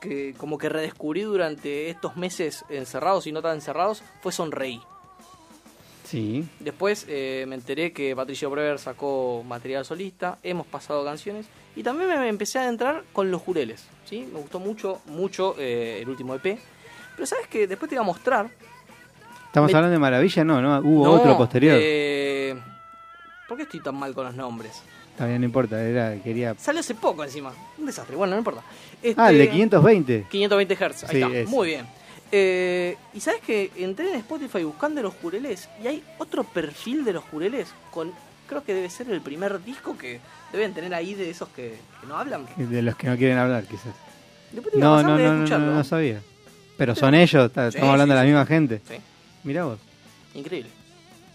que 0.00 0.34
como 0.36 0.58
que 0.58 0.68
redescubrí 0.68 1.22
durante 1.22 1.88
estos 1.90 2.16
meses 2.16 2.64
encerrados 2.68 3.26
y 3.26 3.32
no 3.32 3.42
tan 3.42 3.54
encerrados 3.56 4.02
fue 4.20 4.32
Sonreí. 4.32 4.80
Sí, 6.04 6.48
Después 6.60 7.04
eh, 7.06 7.44
me 7.48 7.54
enteré 7.54 7.92
que 7.92 8.16
Patricio 8.16 8.48
Brever 8.48 8.78
sacó 8.78 9.44
material 9.46 9.84
solista, 9.84 10.38
hemos 10.42 10.66
pasado 10.66 11.04
canciones 11.04 11.46
y 11.76 11.82
también 11.82 12.08
me 12.08 12.28
empecé 12.28 12.58
a 12.58 12.62
adentrar 12.62 13.04
con 13.12 13.30
los 13.30 13.42
jureles. 13.42 13.86
¿sí? 14.06 14.26
Me 14.32 14.40
gustó 14.40 14.58
mucho, 14.58 15.02
mucho 15.04 15.54
eh, 15.58 15.98
el 16.00 16.08
último 16.08 16.34
EP. 16.34 16.58
Pero 17.14 17.26
sabes 17.26 17.46
que 17.48 17.66
después 17.66 17.90
te 17.90 17.96
iba 17.96 18.02
a 18.02 18.06
mostrar. 18.06 18.48
estamos 19.48 19.70
Me- 19.70 19.76
hablando 19.76 19.92
de 19.92 19.98
Maravilla, 19.98 20.44
no, 20.44 20.62
no, 20.62 20.78
hubo 20.78 21.04
No, 21.04 21.12
otro 21.12 21.36
posterior. 21.36 21.76
eh, 21.78 22.56
¿Por 23.46 23.58
qué 23.58 23.64
estoy 23.64 23.80
tan 23.80 23.96
mal 23.96 24.14
con 24.14 24.24
los 24.24 24.34
nombres? 24.34 24.82
También 25.18 25.40
no 25.40 25.46
importa, 25.46 25.82
era, 25.82 26.14
quería... 26.22 26.54
Salió 26.58 26.80
hace 26.80 26.94
poco 26.94 27.24
encima. 27.24 27.52
Un 27.76 27.86
desastre. 27.86 28.14
Bueno, 28.16 28.32
no 28.34 28.38
importa. 28.38 28.62
Ah, 29.16 29.30
el 29.30 29.38
de 29.38 29.44
Este, 29.44 29.56
520. 29.56 30.26
520 30.30 30.74
Hz. 30.76 30.80
Ahí 31.04 31.10
Sí, 31.10 31.22
está. 31.22 31.36
ese. 31.38 31.50
Muy 31.50 31.66
bien. 31.68 31.86
Eh, 32.30 32.96
y 33.14 33.20
sabes 33.20 33.40
que 33.40 33.70
entré 33.76 34.10
en 34.10 34.16
Spotify 34.20 34.62
buscando 34.62 35.02
los 35.02 35.14
jureles 35.14 35.68
y 35.82 35.86
hay 35.88 36.04
otro 36.18 36.44
perfil 36.44 37.04
de 37.04 37.14
los 37.14 37.24
jureles 37.24 37.68
con 37.90 38.12
creo 38.46 38.62
que 38.64 38.74
debe 38.74 38.88
ser 38.90 39.10
el 39.10 39.20
primer 39.20 39.62
disco 39.64 39.96
que 39.98 40.20
deben 40.52 40.72
tener 40.72 40.94
ahí 40.94 41.14
de 41.14 41.28
esos 41.30 41.48
que, 41.50 41.76
que 42.00 42.06
no 42.06 42.16
hablan. 42.16 42.46
De 42.56 42.80
los 42.82 42.96
que 42.96 43.06
no 43.08 43.16
quieren 43.16 43.38
hablar, 43.38 43.64
quizás. 43.64 43.94
Después 44.52 44.72
te 44.74 44.78
No, 44.80 45.02
no, 45.02 45.18
no, 45.18 45.34
no, 45.34 45.58
no, 45.58 45.74
no 45.74 45.84
sabía. 45.84 46.20
Pero 46.76 46.94
son 46.94 47.14
ellos, 47.14 47.50
Sí, 47.54 47.60
estamos 47.60 47.90
hablando 47.92 48.04
sí, 48.14 48.16
de 48.18 48.20
la 48.20 48.24
misma 48.24 48.46
gente. 48.46 48.80
Sí, 48.88 48.94
Mirá 49.44 49.64
vos. 49.64 49.78
increíble. 50.34 50.70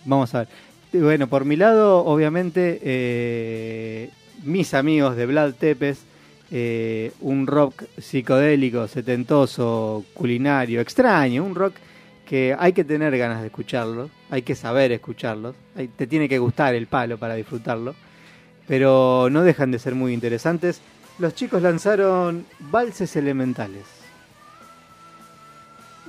Vamos 0.05 0.33
a 0.35 0.39
ver. 0.39 0.47
Y 0.93 0.99
Bueno, 0.99 1.25
por 1.25 1.43
mi 1.43 1.55
lado, 1.55 2.05
obviamente, 2.05 2.79
eh, 2.83 4.11
mis 4.43 4.75
amigos 4.75 5.15
de 5.15 5.25
Vlad 5.25 5.55
Tepes, 5.55 6.05
eh, 6.51 7.11
un 7.21 7.47
rock 7.47 7.85
psicodélico, 7.97 8.87
setentoso, 8.87 10.05
culinario, 10.13 10.81
extraño, 10.81 11.43
un 11.43 11.55
rock 11.55 11.73
que 12.27 12.55
hay 12.57 12.73
que 12.73 12.83
tener 12.83 13.17
ganas 13.17 13.41
de 13.41 13.47
escucharlo, 13.47 14.11
hay 14.29 14.43
que 14.43 14.53
saber 14.53 14.91
escucharlo, 14.91 15.55
te 15.97 16.05
tiene 16.05 16.29
que 16.29 16.37
gustar 16.37 16.75
el 16.75 16.85
palo 16.85 17.17
para 17.17 17.33
disfrutarlo, 17.33 17.95
pero 18.67 19.29
no 19.31 19.41
dejan 19.41 19.71
de 19.71 19.79
ser 19.79 19.95
muy 19.95 20.13
interesantes. 20.13 20.79
Los 21.17 21.33
chicos 21.33 21.63
lanzaron 21.63 22.45
Valses 22.59 23.15
Elementales 23.15 24.02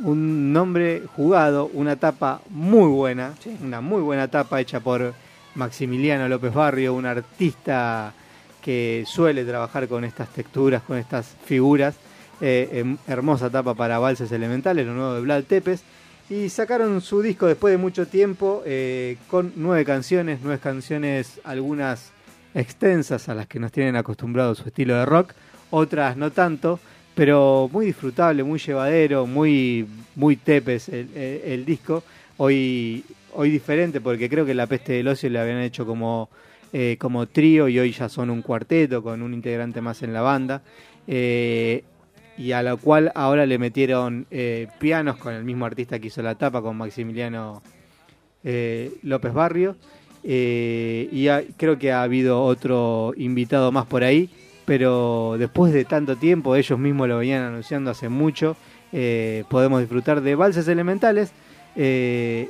un 0.03 0.53
nombre 0.53 1.03
jugado, 1.17 1.71
una 1.73 1.97
tapa 1.97 2.41
muy 2.51 2.89
buena, 2.89 3.33
Sí. 3.43 3.57
una 3.63 3.81
muy 3.81 4.03
buena 4.03 4.29
tapa 4.29 4.61
hecha 4.61 4.81
por 4.81 5.15
Maximiliano 5.55 6.29
López 6.29 6.53
Barrio, 6.53 6.95
un 6.95 7.07
artista 7.07 8.13
que 8.61 9.05
suele 9.07 9.45
trabajar 9.45 9.87
con 9.89 10.05
estas 10.05 10.29
texturas, 10.31 10.83
con 10.83 10.97
estas 10.99 11.35
figuras. 11.45 11.95
Eh, 12.41 12.69
em- 12.73 12.97
hermosa 13.07 13.49
tapa 13.51 13.75
para 13.75 13.99
Valses 13.99 14.33
Elementales, 14.33 14.85
lo 14.87 14.95
nuevo 14.95 15.15
de 15.15 15.21
Vlad 15.21 15.45
Tepes. 15.45 15.83
Y 16.29 16.49
sacaron 16.49 17.01
su 17.01 17.21
disco 17.23 17.47
después 17.47 17.71
de 17.73 17.79
mucho 17.79 18.07
tiempo 18.09 18.63
eh, 18.67 19.19
con 19.31 19.53
nueve 19.57 19.85
canciones, 19.85 20.41
nueve 20.43 20.59
canciones, 20.59 21.39
algunas 21.45 22.11
extensas 22.55 23.29
a 23.29 23.35
las 23.35 23.47
que 23.47 23.59
nos 23.61 23.71
tienen 23.73 23.95
acostumbrados 23.97 24.59
su 24.59 24.69
estilo 24.69 24.95
de 24.97 25.05
rock, 25.05 25.33
otras 25.71 26.17
no 26.17 26.31
tanto, 26.33 26.81
pero 27.15 27.69
muy 27.73 27.87
disfrutable, 27.87 28.43
muy 28.43 28.59
llevadero, 28.59 29.27
muy, 29.27 29.87
muy 30.17 30.37
tepes 30.37 30.89
el, 30.89 31.65
disco. 31.65 32.03
Hoy, 32.37 33.05
hoy 33.33 33.51
diferente 33.51 34.01
porque 34.01 34.29
creo 34.29 34.45
que 34.45 34.55
La 34.55 34.67
Peste 34.67 34.95
del 34.95 35.09
Ocio 35.09 35.31
le 35.31 35.39
habían 35.39 35.61
hecho 35.61 35.87
como, 35.87 36.29
eh, 36.73 36.97
como 36.99 37.27
trío 37.27 37.69
y 37.69 37.79
hoy 37.79 37.93
ya 37.93 38.09
son 38.09 38.31
un 38.31 38.43
cuarteto 38.43 39.03
con 39.03 39.23
un 39.23 39.35
integrante 39.35 39.81
más 39.81 40.03
en 40.03 40.13
la 40.13 40.23
banda. 40.23 40.63
Eh, 41.07 41.85
y 42.37 42.53
a 42.53 42.63
la 42.63 42.77
cual 42.77 43.13
ahora 43.15 43.47
le 43.47 43.59
metieron 43.59 44.27
eh, 44.31 44.69
pianos 44.79 45.17
con 45.17 45.35
el 45.35 45.45
mismo 45.45 45.67
artista 45.67 45.99
que 45.99 46.09
hizo 46.09 46.23
la 46.23 46.35
tapa, 46.35 46.63
con 46.63 46.77
Maximiliano 46.77 47.63
eh, 48.43 48.93
López 49.03 49.33
Barrio. 49.33 49.77
Eh, 50.23 51.09
y 51.13 51.29
creo 51.57 51.79
que 51.79 51.93
ha 51.93 52.03
habido 52.03 52.43
otro 52.43 53.13
invitado 53.17 53.71
más 53.73 53.87
por 53.87 54.03
ahí, 54.03 54.31
pero 54.65 55.37
después 55.39 55.73
de 55.73 55.85
tanto 55.85 56.17
tiempo, 56.17 56.57
ellos 56.57 56.79
mismos 56.79 57.09
lo 57.09 57.19
venían 57.19 57.43
anunciando 57.43 57.91
hace 57.91 58.09
mucho, 58.09 58.57
eh, 58.93 59.45
podemos 59.49 59.81
disfrutar 59.81 60.21
de 60.21 60.35
valses 60.35 60.69
elementales. 60.69 61.33
Eh, 61.77 62.49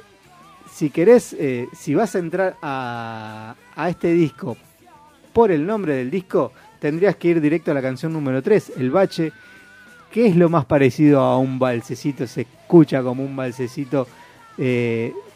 si 0.70 0.90
querés, 0.90 1.34
eh, 1.38 1.68
si 1.72 1.94
vas 1.94 2.14
a 2.14 2.18
entrar 2.18 2.56
a, 2.62 3.54
a 3.74 3.88
este 3.88 4.12
disco 4.12 4.56
por 5.32 5.50
el 5.50 5.66
nombre 5.66 5.94
del 5.94 6.10
disco, 6.10 6.52
tendrías 6.80 7.16
que 7.16 7.28
ir 7.28 7.40
directo 7.40 7.70
a 7.70 7.74
la 7.74 7.82
canción 7.82 8.12
número 8.12 8.42
3, 8.42 8.74
El 8.76 8.90
Bache, 8.90 9.32
que 10.10 10.26
es 10.26 10.36
lo 10.36 10.48
más 10.48 10.64
parecido 10.66 11.20
a 11.20 11.38
un 11.38 11.58
balsecito, 11.58 12.26
se 12.26 12.42
escucha 12.42 13.02
como 13.02 13.24
un 13.24 13.34
balsecito 13.34 14.06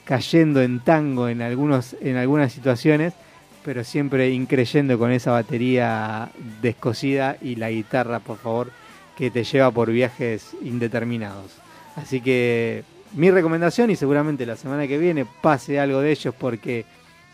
cayendo 0.05 0.63
en 0.63 0.81
tango 0.81 1.29
en, 1.29 1.43
algunos, 1.43 1.97
en 2.01 2.17
algunas 2.17 2.53
situaciones, 2.53 3.15
pero 3.69 3.85
siempre 3.85 4.31
increyendo 4.31 4.99
con 4.99 5.13
esa 5.13 5.31
batería 5.31 6.31
descosida 6.63 7.37
y 7.43 7.57
la 7.57 7.69
guitarra, 7.69 8.19
por 8.19 8.39
favor, 8.39 8.71
que 9.15 9.31
te 9.31 9.45
lleva 9.45 9.71
por 9.71 9.91
viajes 9.91 10.57
indeterminados. 10.63 11.53
Así 11.95 12.23
que 12.23 12.83
mi 13.13 13.31
recomendación, 13.31 13.91
y 13.91 13.97
seguramente 13.97 14.47
la 14.47 14.57
semana 14.57 14.89
que 14.89 14.97
viene 14.97 15.27
pase 15.43 15.79
algo 15.79 16.01
de 16.01 16.13
ellos, 16.13 16.35
porque 16.35 16.87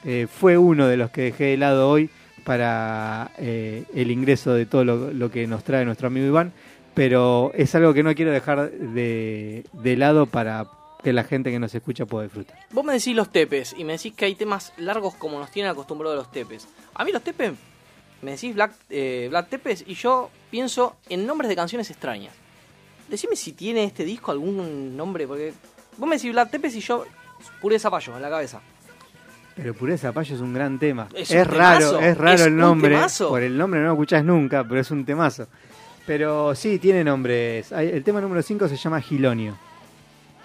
eh, 0.04 0.26
fue 0.28 0.58
uno 0.58 0.88
de 0.88 0.96
los 0.96 1.10
que 1.10 1.22
dejé 1.22 1.44
de 1.44 1.56
lado 1.56 1.88
hoy 1.88 2.10
para 2.42 3.30
eh, 3.38 3.84
el 3.94 4.10
ingreso 4.10 4.54
de 4.54 4.66
todo 4.66 4.84
lo, 4.84 5.30
que 5.30 5.46
nos 5.46 5.62
trae 5.62 5.84
nuestro 5.84 6.08
amigo 6.08 6.26
Iván, 6.26 6.52
pero 6.94 7.52
es 7.54 7.76
algo 7.76 7.94
que 7.94 8.02
no 8.02 8.12
quiero 8.16 8.32
dejar 8.32 8.72
de, 8.72 9.62
de 9.72 9.96
lado 9.96 10.26
para 10.26 10.66
que 11.04 11.12
la 11.12 11.22
gente 11.22 11.50
que 11.52 11.58
nos 11.60 11.74
escucha 11.74 12.06
pueda 12.06 12.24
disfrutar. 12.24 12.58
Vos 12.72 12.84
me 12.84 12.94
decís 12.94 13.14
los 13.14 13.30
tepes 13.30 13.74
y 13.76 13.84
me 13.84 13.92
decís 13.92 14.14
que 14.14 14.24
hay 14.24 14.34
temas 14.34 14.72
largos 14.78 15.14
como 15.14 15.38
nos 15.38 15.50
tienen 15.50 15.70
acostumbrados 15.70 16.16
los 16.16 16.32
tepes. 16.32 16.66
A 16.94 17.04
mí 17.04 17.12
los 17.12 17.22
tepes, 17.22 17.52
me 18.22 18.32
decís 18.32 18.54
Black, 18.54 18.72
eh, 18.90 19.26
Black 19.28 19.50
Tepes 19.50 19.84
y 19.86 19.94
yo 19.94 20.30
pienso 20.50 20.96
en 21.10 21.26
nombres 21.26 21.50
de 21.50 21.56
canciones 21.56 21.90
extrañas. 21.90 22.34
Decime 23.08 23.36
si 23.36 23.52
tiene 23.52 23.84
este 23.84 24.04
disco 24.04 24.32
algún 24.32 24.96
nombre, 24.96 25.26
porque 25.28 25.52
vos 25.98 26.08
me 26.08 26.16
decís 26.16 26.32
Black 26.32 26.50
Tepes 26.50 26.74
y 26.74 26.80
yo 26.80 27.04
puré 27.60 27.78
zapallo 27.78 28.16
en 28.16 28.22
la 28.22 28.30
cabeza. 28.30 28.62
Pero 29.54 29.72
Pureza 29.72 30.10
Payo 30.12 30.34
es 30.34 30.40
un 30.40 30.52
gran 30.52 30.80
tema. 30.80 31.06
Es 31.14 31.30
raro, 31.46 31.90
temazo, 31.90 32.00
es 32.00 32.18
raro 32.18 32.34
es 32.34 32.40
el 32.40 32.52
un 32.54 32.58
nombre. 32.58 32.94
temazo. 32.94 33.28
Por 33.28 33.42
el 33.42 33.56
nombre 33.56 33.78
no 33.80 33.86
lo 33.86 33.92
escuchás 33.92 34.24
nunca, 34.24 34.64
pero 34.64 34.80
es 34.80 34.90
un 34.90 35.04
temazo. 35.04 35.46
Pero 36.06 36.54
sí, 36.56 36.78
tiene 36.80 37.04
nombres. 37.04 37.70
El 37.70 38.02
tema 38.02 38.20
número 38.20 38.42
5 38.42 38.66
se 38.68 38.76
llama 38.76 39.00
Gilonio. 39.00 39.56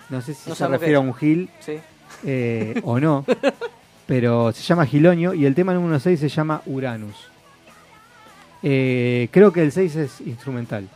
No 0.10 0.22
sé 0.22 0.34
si 0.34 0.50
No 0.50 0.56
se 0.56 0.68
refiere 0.68 0.96
a 0.96 1.00
un 1.00 1.14
gil 1.14 1.50
Sí. 1.60 1.74
eh, 2.26 2.80
o 2.84 3.00
no, 3.00 3.26
pero 4.08 4.52
se 4.52 4.64
llama 4.64 4.86
Gilonio 4.86 5.34
y 5.34 5.46
el 5.46 5.54
tema 5.56 5.74
número 5.74 6.00
6 6.00 6.20
se 6.20 6.30
llama 6.30 6.62
Uranus. 6.66 7.16
Eh, 8.64 9.30
creo 9.32 9.54
que 9.54 9.62
el 9.62 9.72
6 9.72 9.96
es 9.96 10.22
instrumental. 10.22 10.88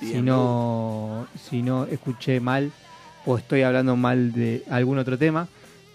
Si 0.00 0.20
no, 0.22 1.26
si 1.48 1.62
no 1.62 1.84
escuché 1.86 2.38
mal 2.40 2.70
o 3.26 3.36
estoy 3.36 3.62
hablando 3.62 3.96
mal 3.96 4.32
de 4.32 4.62
algún 4.70 4.98
otro 4.98 5.18
tema, 5.18 5.48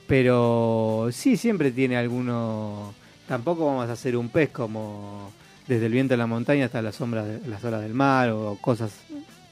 pero 0.07 1.07
sí 1.11 1.37
siempre 1.37 1.71
tiene 1.71 1.95
alguno. 1.97 2.93
Tampoco 3.27 3.65
vamos 3.65 3.89
a 3.89 3.93
hacer 3.93 4.17
un 4.17 4.27
pez 4.29 4.49
como 4.49 5.31
desde 5.67 5.85
el 5.85 5.93
viento 5.93 6.13
de 6.13 6.17
la 6.17 6.27
montaña 6.27 6.65
hasta 6.65 6.81
las 6.81 6.95
sombras 6.95 7.25
de 7.25 7.39
las 7.47 7.63
olas 7.63 7.81
del 7.81 7.93
mar 7.93 8.29
o 8.31 8.57
cosas 8.59 8.91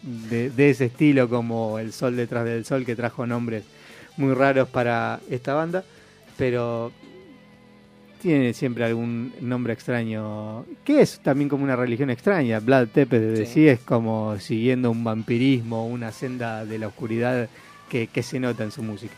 de, 0.02 0.50
de 0.50 0.70
ese 0.70 0.86
estilo 0.86 1.30
como 1.30 1.80
el 1.80 1.94
sol 1.94 2.16
detrás 2.16 2.46
del 2.46 2.66
sol 2.66 2.86
que 2.86 2.96
trajo 2.96 3.26
nombres 3.28 3.64
muy 4.18 4.34
raros 4.34 4.68
para 4.70 5.20
esta 5.30 5.54
banda, 5.54 5.84
pero 6.38 6.92
tiene 8.22 8.54
siempre 8.54 8.86
algún 8.86 9.34
nombre 9.42 9.74
extraño, 9.74 10.66
que 10.84 11.02
es 11.02 11.20
también 11.22 11.50
como 11.50 11.64
una 11.64 11.76
religión 11.76 12.10
extraña. 12.12 12.60
Vlad 12.60 12.88
Tepes 12.90 13.22
de 13.22 13.46
Sí. 13.46 13.54
sí 13.54 13.68
es 13.68 13.80
como 13.80 14.38
siguiendo 14.40 14.92
un 14.92 15.04
vampirismo, 15.04 15.88
una 15.88 16.12
senda 16.12 16.64
de 16.66 16.78
la 16.78 16.88
oscuridad 16.88 17.50
que, 17.90 18.08
que 18.08 18.22
se 18.22 18.40
nota 18.40 18.64
en 18.64 18.72
su 18.72 18.84
música. 18.84 19.16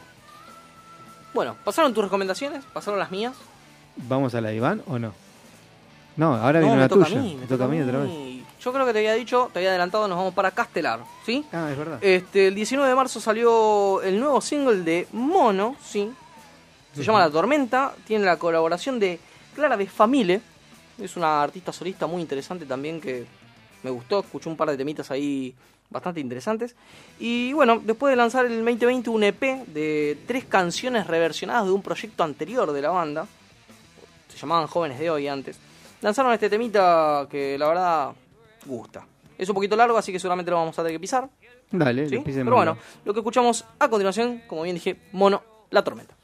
Bueno, 1.33 1.55
¿pasaron 1.65 1.93
tus 1.93 2.03
recomendaciones? 2.03 2.63
¿Pasaron 2.71 2.99
las 2.99 3.11
mías? 3.11 3.33
¿Vamos 4.07 4.35
a 4.35 4.41
la 4.41 4.49
de 4.49 4.55
Iván 4.55 4.81
o 4.87 4.97
no? 4.99 5.13
No, 6.15 6.35
ahora 6.35 6.59
No, 6.61 6.67
viene 6.67 6.81
la 6.81 6.89
tuya. 6.89 7.19
a 7.19 7.21
mí, 7.23 7.37
Me 7.41 7.47
toca 7.47 7.65
a 7.65 7.67
mí 7.67 7.81
otra 7.81 7.99
vez. 7.99 8.11
Yo 8.63 8.71
creo 8.71 8.85
que 8.85 8.93
te 8.93 8.99
había 8.99 9.13
dicho, 9.13 9.49
te 9.51 9.59
había 9.59 9.71
adelantado, 9.71 10.07
nos 10.07 10.17
vamos 10.17 10.33
para 10.33 10.51
Castelar, 10.51 11.01
¿sí? 11.25 11.45
Ah, 11.51 11.69
es 11.69 11.77
verdad. 11.77 11.99
Este, 12.01 12.47
el 12.47 12.55
19 12.55 12.87
de 12.87 12.95
marzo 12.95 13.19
salió 13.19 14.01
el 14.01 14.17
nuevo 14.17 14.39
single 14.39 14.83
de 14.83 15.05
Mono, 15.11 15.75
sí. 15.83 16.09
Se 16.95 17.03
llama 17.03 17.19
La 17.19 17.29
Tormenta, 17.29 17.93
tiene 18.05 18.23
la 18.23 18.37
colaboración 18.37 18.99
de 18.99 19.19
Clara 19.53 19.75
de 19.75 19.87
Famile. 19.87 20.41
Es 20.97 21.17
una 21.17 21.43
artista 21.43 21.73
solista 21.73 22.07
muy 22.07 22.21
interesante 22.21 22.65
también 22.65 23.01
que 23.01 23.25
me 23.81 23.89
gustó, 23.89 24.19
escuché 24.19 24.47
un 24.47 24.55
par 24.55 24.69
de 24.69 24.77
temitas 24.77 25.11
ahí 25.11 25.53
bastante 25.89 26.21
interesantes. 26.21 26.73
Y 27.19 27.51
bueno, 27.51 27.81
después 27.83 28.11
de 28.11 28.15
lanzar 28.15 28.45
el 28.45 28.63
2020 28.63 29.09
un 29.09 29.23
EP 29.23 29.41
de 29.67 30.17
tres 30.25 30.45
canciones 30.45 31.07
reversionadas 31.07 31.65
de 31.65 31.71
un 31.71 31.81
proyecto 31.81 32.23
anterior 32.23 32.71
de 32.71 32.81
la 32.81 32.91
banda, 32.91 33.27
se 34.29 34.37
llamaban 34.37 34.67
Jóvenes 34.67 34.99
de 34.99 35.09
Hoy 35.09 35.27
antes, 35.27 35.57
lanzaron 36.01 36.31
este 36.31 36.49
temita 36.49 37.27
que 37.29 37.57
la 37.57 37.67
verdad 37.67 38.11
gusta. 38.65 39.05
Es 39.37 39.49
un 39.49 39.55
poquito 39.55 39.75
largo, 39.75 39.97
así 39.97 40.11
que 40.11 40.19
seguramente 40.19 40.51
lo 40.51 40.57
vamos 40.57 40.77
a 40.77 40.83
tener 40.83 40.95
que 40.95 40.99
pisar. 40.99 41.29
Dale, 41.71 42.07
¿sí? 42.07 42.21
Pero 42.23 42.55
bueno, 42.55 42.77
lo 43.03 43.13
que 43.13 43.19
escuchamos 43.19 43.65
a 43.79 43.89
continuación, 43.89 44.43
como 44.47 44.63
bien 44.63 44.75
dije, 44.75 44.99
Mono, 45.11 45.41
La 45.71 45.83
Tormenta. 45.83 46.15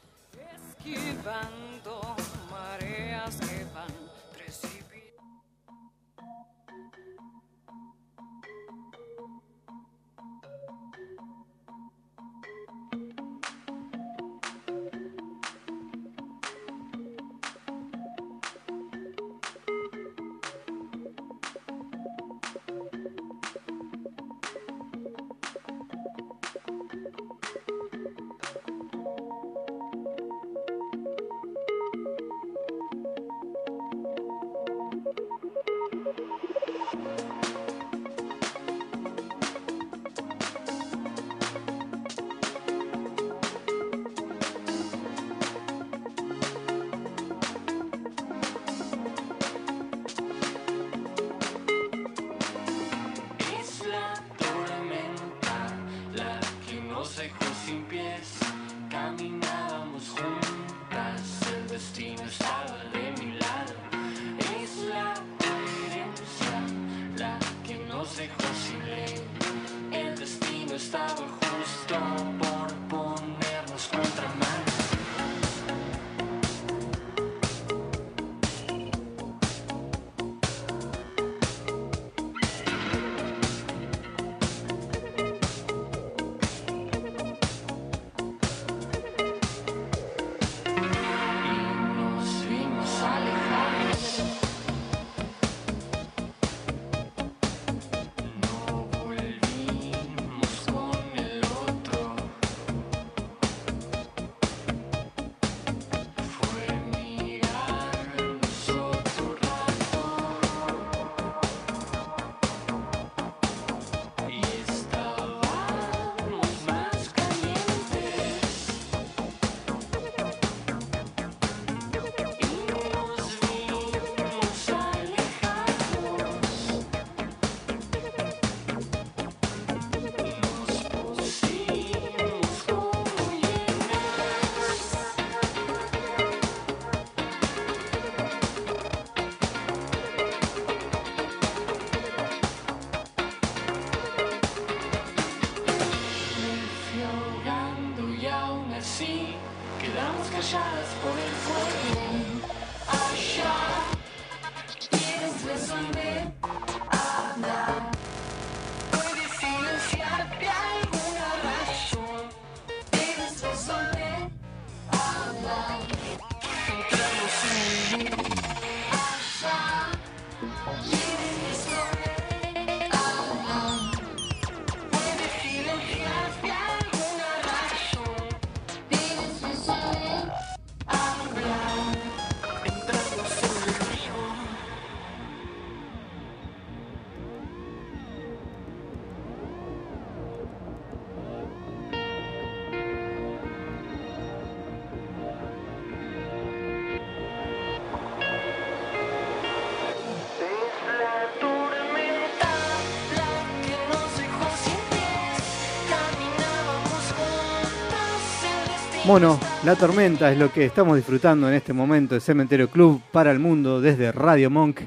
Mono, 209.10 209.40
la 209.64 209.74
tormenta 209.74 210.30
es 210.30 210.38
lo 210.38 210.52
que 210.52 210.64
estamos 210.64 210.94
disfrutando 210.94 211.48
en 211.48 211.54
este 211.54 211.72
momento 211.72 212.14
de 212.14 212.20
Cementerio 212.20 212.70
Club 212.70 213.02
para 213.10 213.32
el 213.32 213.40
mundo 213.40 213.80
desde 213.80 214.12
Radio 214.12 214.50
Monk. 214.50 214.82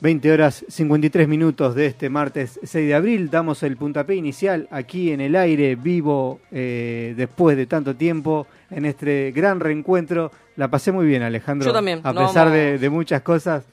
20 0.00 0.30
horas 0.30 0.66
53 0.68 1.26
minutos 1.26 1.74
de 1.74 1.86
este 1.86 2.10
martes 2.10 2.60
6 2.62 2.86
de 2.86 2.94
abril. 2.94 3.30
Damos 3.30 3.62
el 3.62 3.78
puntapié 3.78 4.16
inicial 4.16 4.68
aquí 4.70 5.12
en 5.12 5.22
el 5.22 5.34
aire 5.34 5.76
vivo 5.76 6.40
eh, 6.50 7.14
después 7.16 7.56
de 7.56 7.64
tanto 7.64 7.96
tiempo 7.96 8.46
en 8.70 8.84
este 8.84 9.32
gran 9.34 9.60
reencuentro. 9.60 10.30
La 10.56 10.68
pasé 10.68 10.92
muy 10.92 11.06
bien, 11.06 11.22
Alejandro. 11.22 11.68
Yo 11.68 11.72
también. 11.72 12.02
A 12.04 12.12
No 12.12 12.26
pesar 12.26 12.50
de, 12.50 12.76
de 12.76 12.90
muchas 12.90 13.22
cosas, 13.22 13.64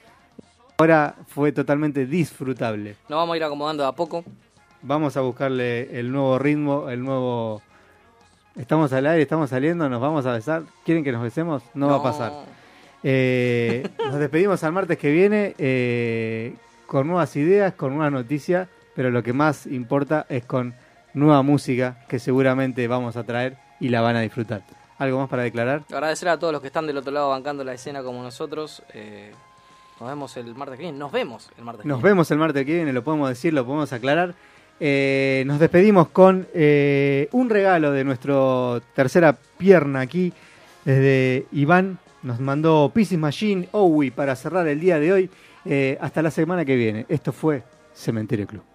ahora 0.78 1.16
fue 1.28 1.52
totalmente 1.52 2.06
disfrutable. 2.06 2.96
Nos 3.10 3.18
vamos 3.18 3.34
a 3.34 3.38
ir 3.38 3.44
acomodando 3.44 3.84
de 3.84 3.90
a 3.90 3.92
poco. 3.92 4.24
Vamos 4.84 5.18
a 5.18 5.20
buscarle 5.20 6.00
el 6.00 6.14
nuevo 6.14 6.40
ritmo, 6.40 6.90
el 6.90 7.04
nuevo... 7.04 7.62
Estamos 8.56 8.94
al 8.94 9.06
aire, 9.08 9.22
estamos 9.24 9.50
saliendo, 9.50 9.90
nos 9.90 10.00
vamos 10.02 10.26
a 10.26 10.32
besar. 10.34 10.64
¿Quieren 10.86 11.04
que 11.04 11.12
nos 11.12 11.22
besemos? 11.22 11.62
No, 11.74 11.88
va 11.88 11.96
a 11.98 12.04
pasar. 12.04 12.32
Eh, 13.04 13.88
nos 14.06 14.16
despedimos 14.16 14.64
al 14.64 14.72
martes 14.72 14.98
que 14.98 15.12
viene 15.12 15.54
eh, 15.58 16.56
con 16.88 17.06
nuevas 17.08 17.36
ideas, 17.36 17.74
con 17.74 17.94
nuevas 17.96 18.12
noticias, 18.14 18.68
pero 18.96 19.12
lo 19.12 19.22
que 19.24 19.34
más 19.34 19.68
importa 19.68 20.26
es 20.30 20.46
con 20.46 20.74
nueva 21.14 21.42
música 21.42 22.06
que 22.08 22.18
seguramente 22.18 22.88
vamos 22.88 23.18
a 23.18 23.24
traer 23.26 23.58
y 23.80 23.90
la 23.90 24.02
van 24.02 24.16
a 24.16 24.22
disfrutar. 24.22 24.64
¿Algo 24.98 25.20
más 25.20 25.30
para 25.30 25.44
declarar? 25.44 25.84
Agradecer 25.92 26.30
a 26.30 26.40
todos 26.40 26.54
los 26.54 26.62
que 26.62 26.68
están 26.68 26.88
del 26.88 26.98
otro 26.98 27.12
lado 27.12 27.30
bancando 27.30 27.66
la 27.66 27.74
escena 27.74 28.02
como 28.04 28.24
nosotros. 28.24 28.82
Eh, 28.94 29.34
nos 30.00 30.10
vemos 30.10 30.38
el 30.38 30.56
martes 30.56 30.78
que 30.78 30.84
viene. 30.84 30.98
Nos 30.98 31.12
vemos 31.12 31.50
el 31.58 31.66
martes 31.66 31.82
que 31.84 31.88
Nos 31.90 31.98
viene. 31.98 32.10
vemos 32.10 32.32
el 32.32 32.38
martes 32.38 32.66
que 32.66 32.74
viene, 32.74 32.94
lo 32.94 33.04
podemos 33.04 33.28
decir, 33.28 33.54
lo 33.54 33.66
podemos 33.66 33.92
aclarar. 33.92 34.34
Eh, 34.80 35.44
nos 35.48 35.60
despedimos 35.60 36.10
con 36.10 36.48
eh, 36.54 37.30
un 37.32 37.50
regalo 37.50 37.92
de 37.92 38.04
nuestra 38.04 38.82
tercera 38.94 39.38
pierna 39.58 40.02
aquí, 40.02 40.34
desde 40.84 41.46
Iván. 41.52 41.98
Nos 42.24 42.40
mandó 42.40 42.92
Pisces 42.94 43.20
Machine 43.20 43.70
Owi 43.72 44.12
para 44.12 44.36
cerrar 44.36 44.68
el 44.68 44.80
día 44.80 45.00
de 45.00 45.14
hoy. 45.14 45.30
Eh, 45.66 45.98
hasta 46.00 46.22
la 46.22 46.32
semana 46.32 46.66
que 46.66 46.76
viene. 46.76 47.06
Esto 47.10 47.32
fue 47.32 47.64
Cementerio 47.94 48.46
Club. 48.48 48.75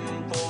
tiempo. 0.00 0.47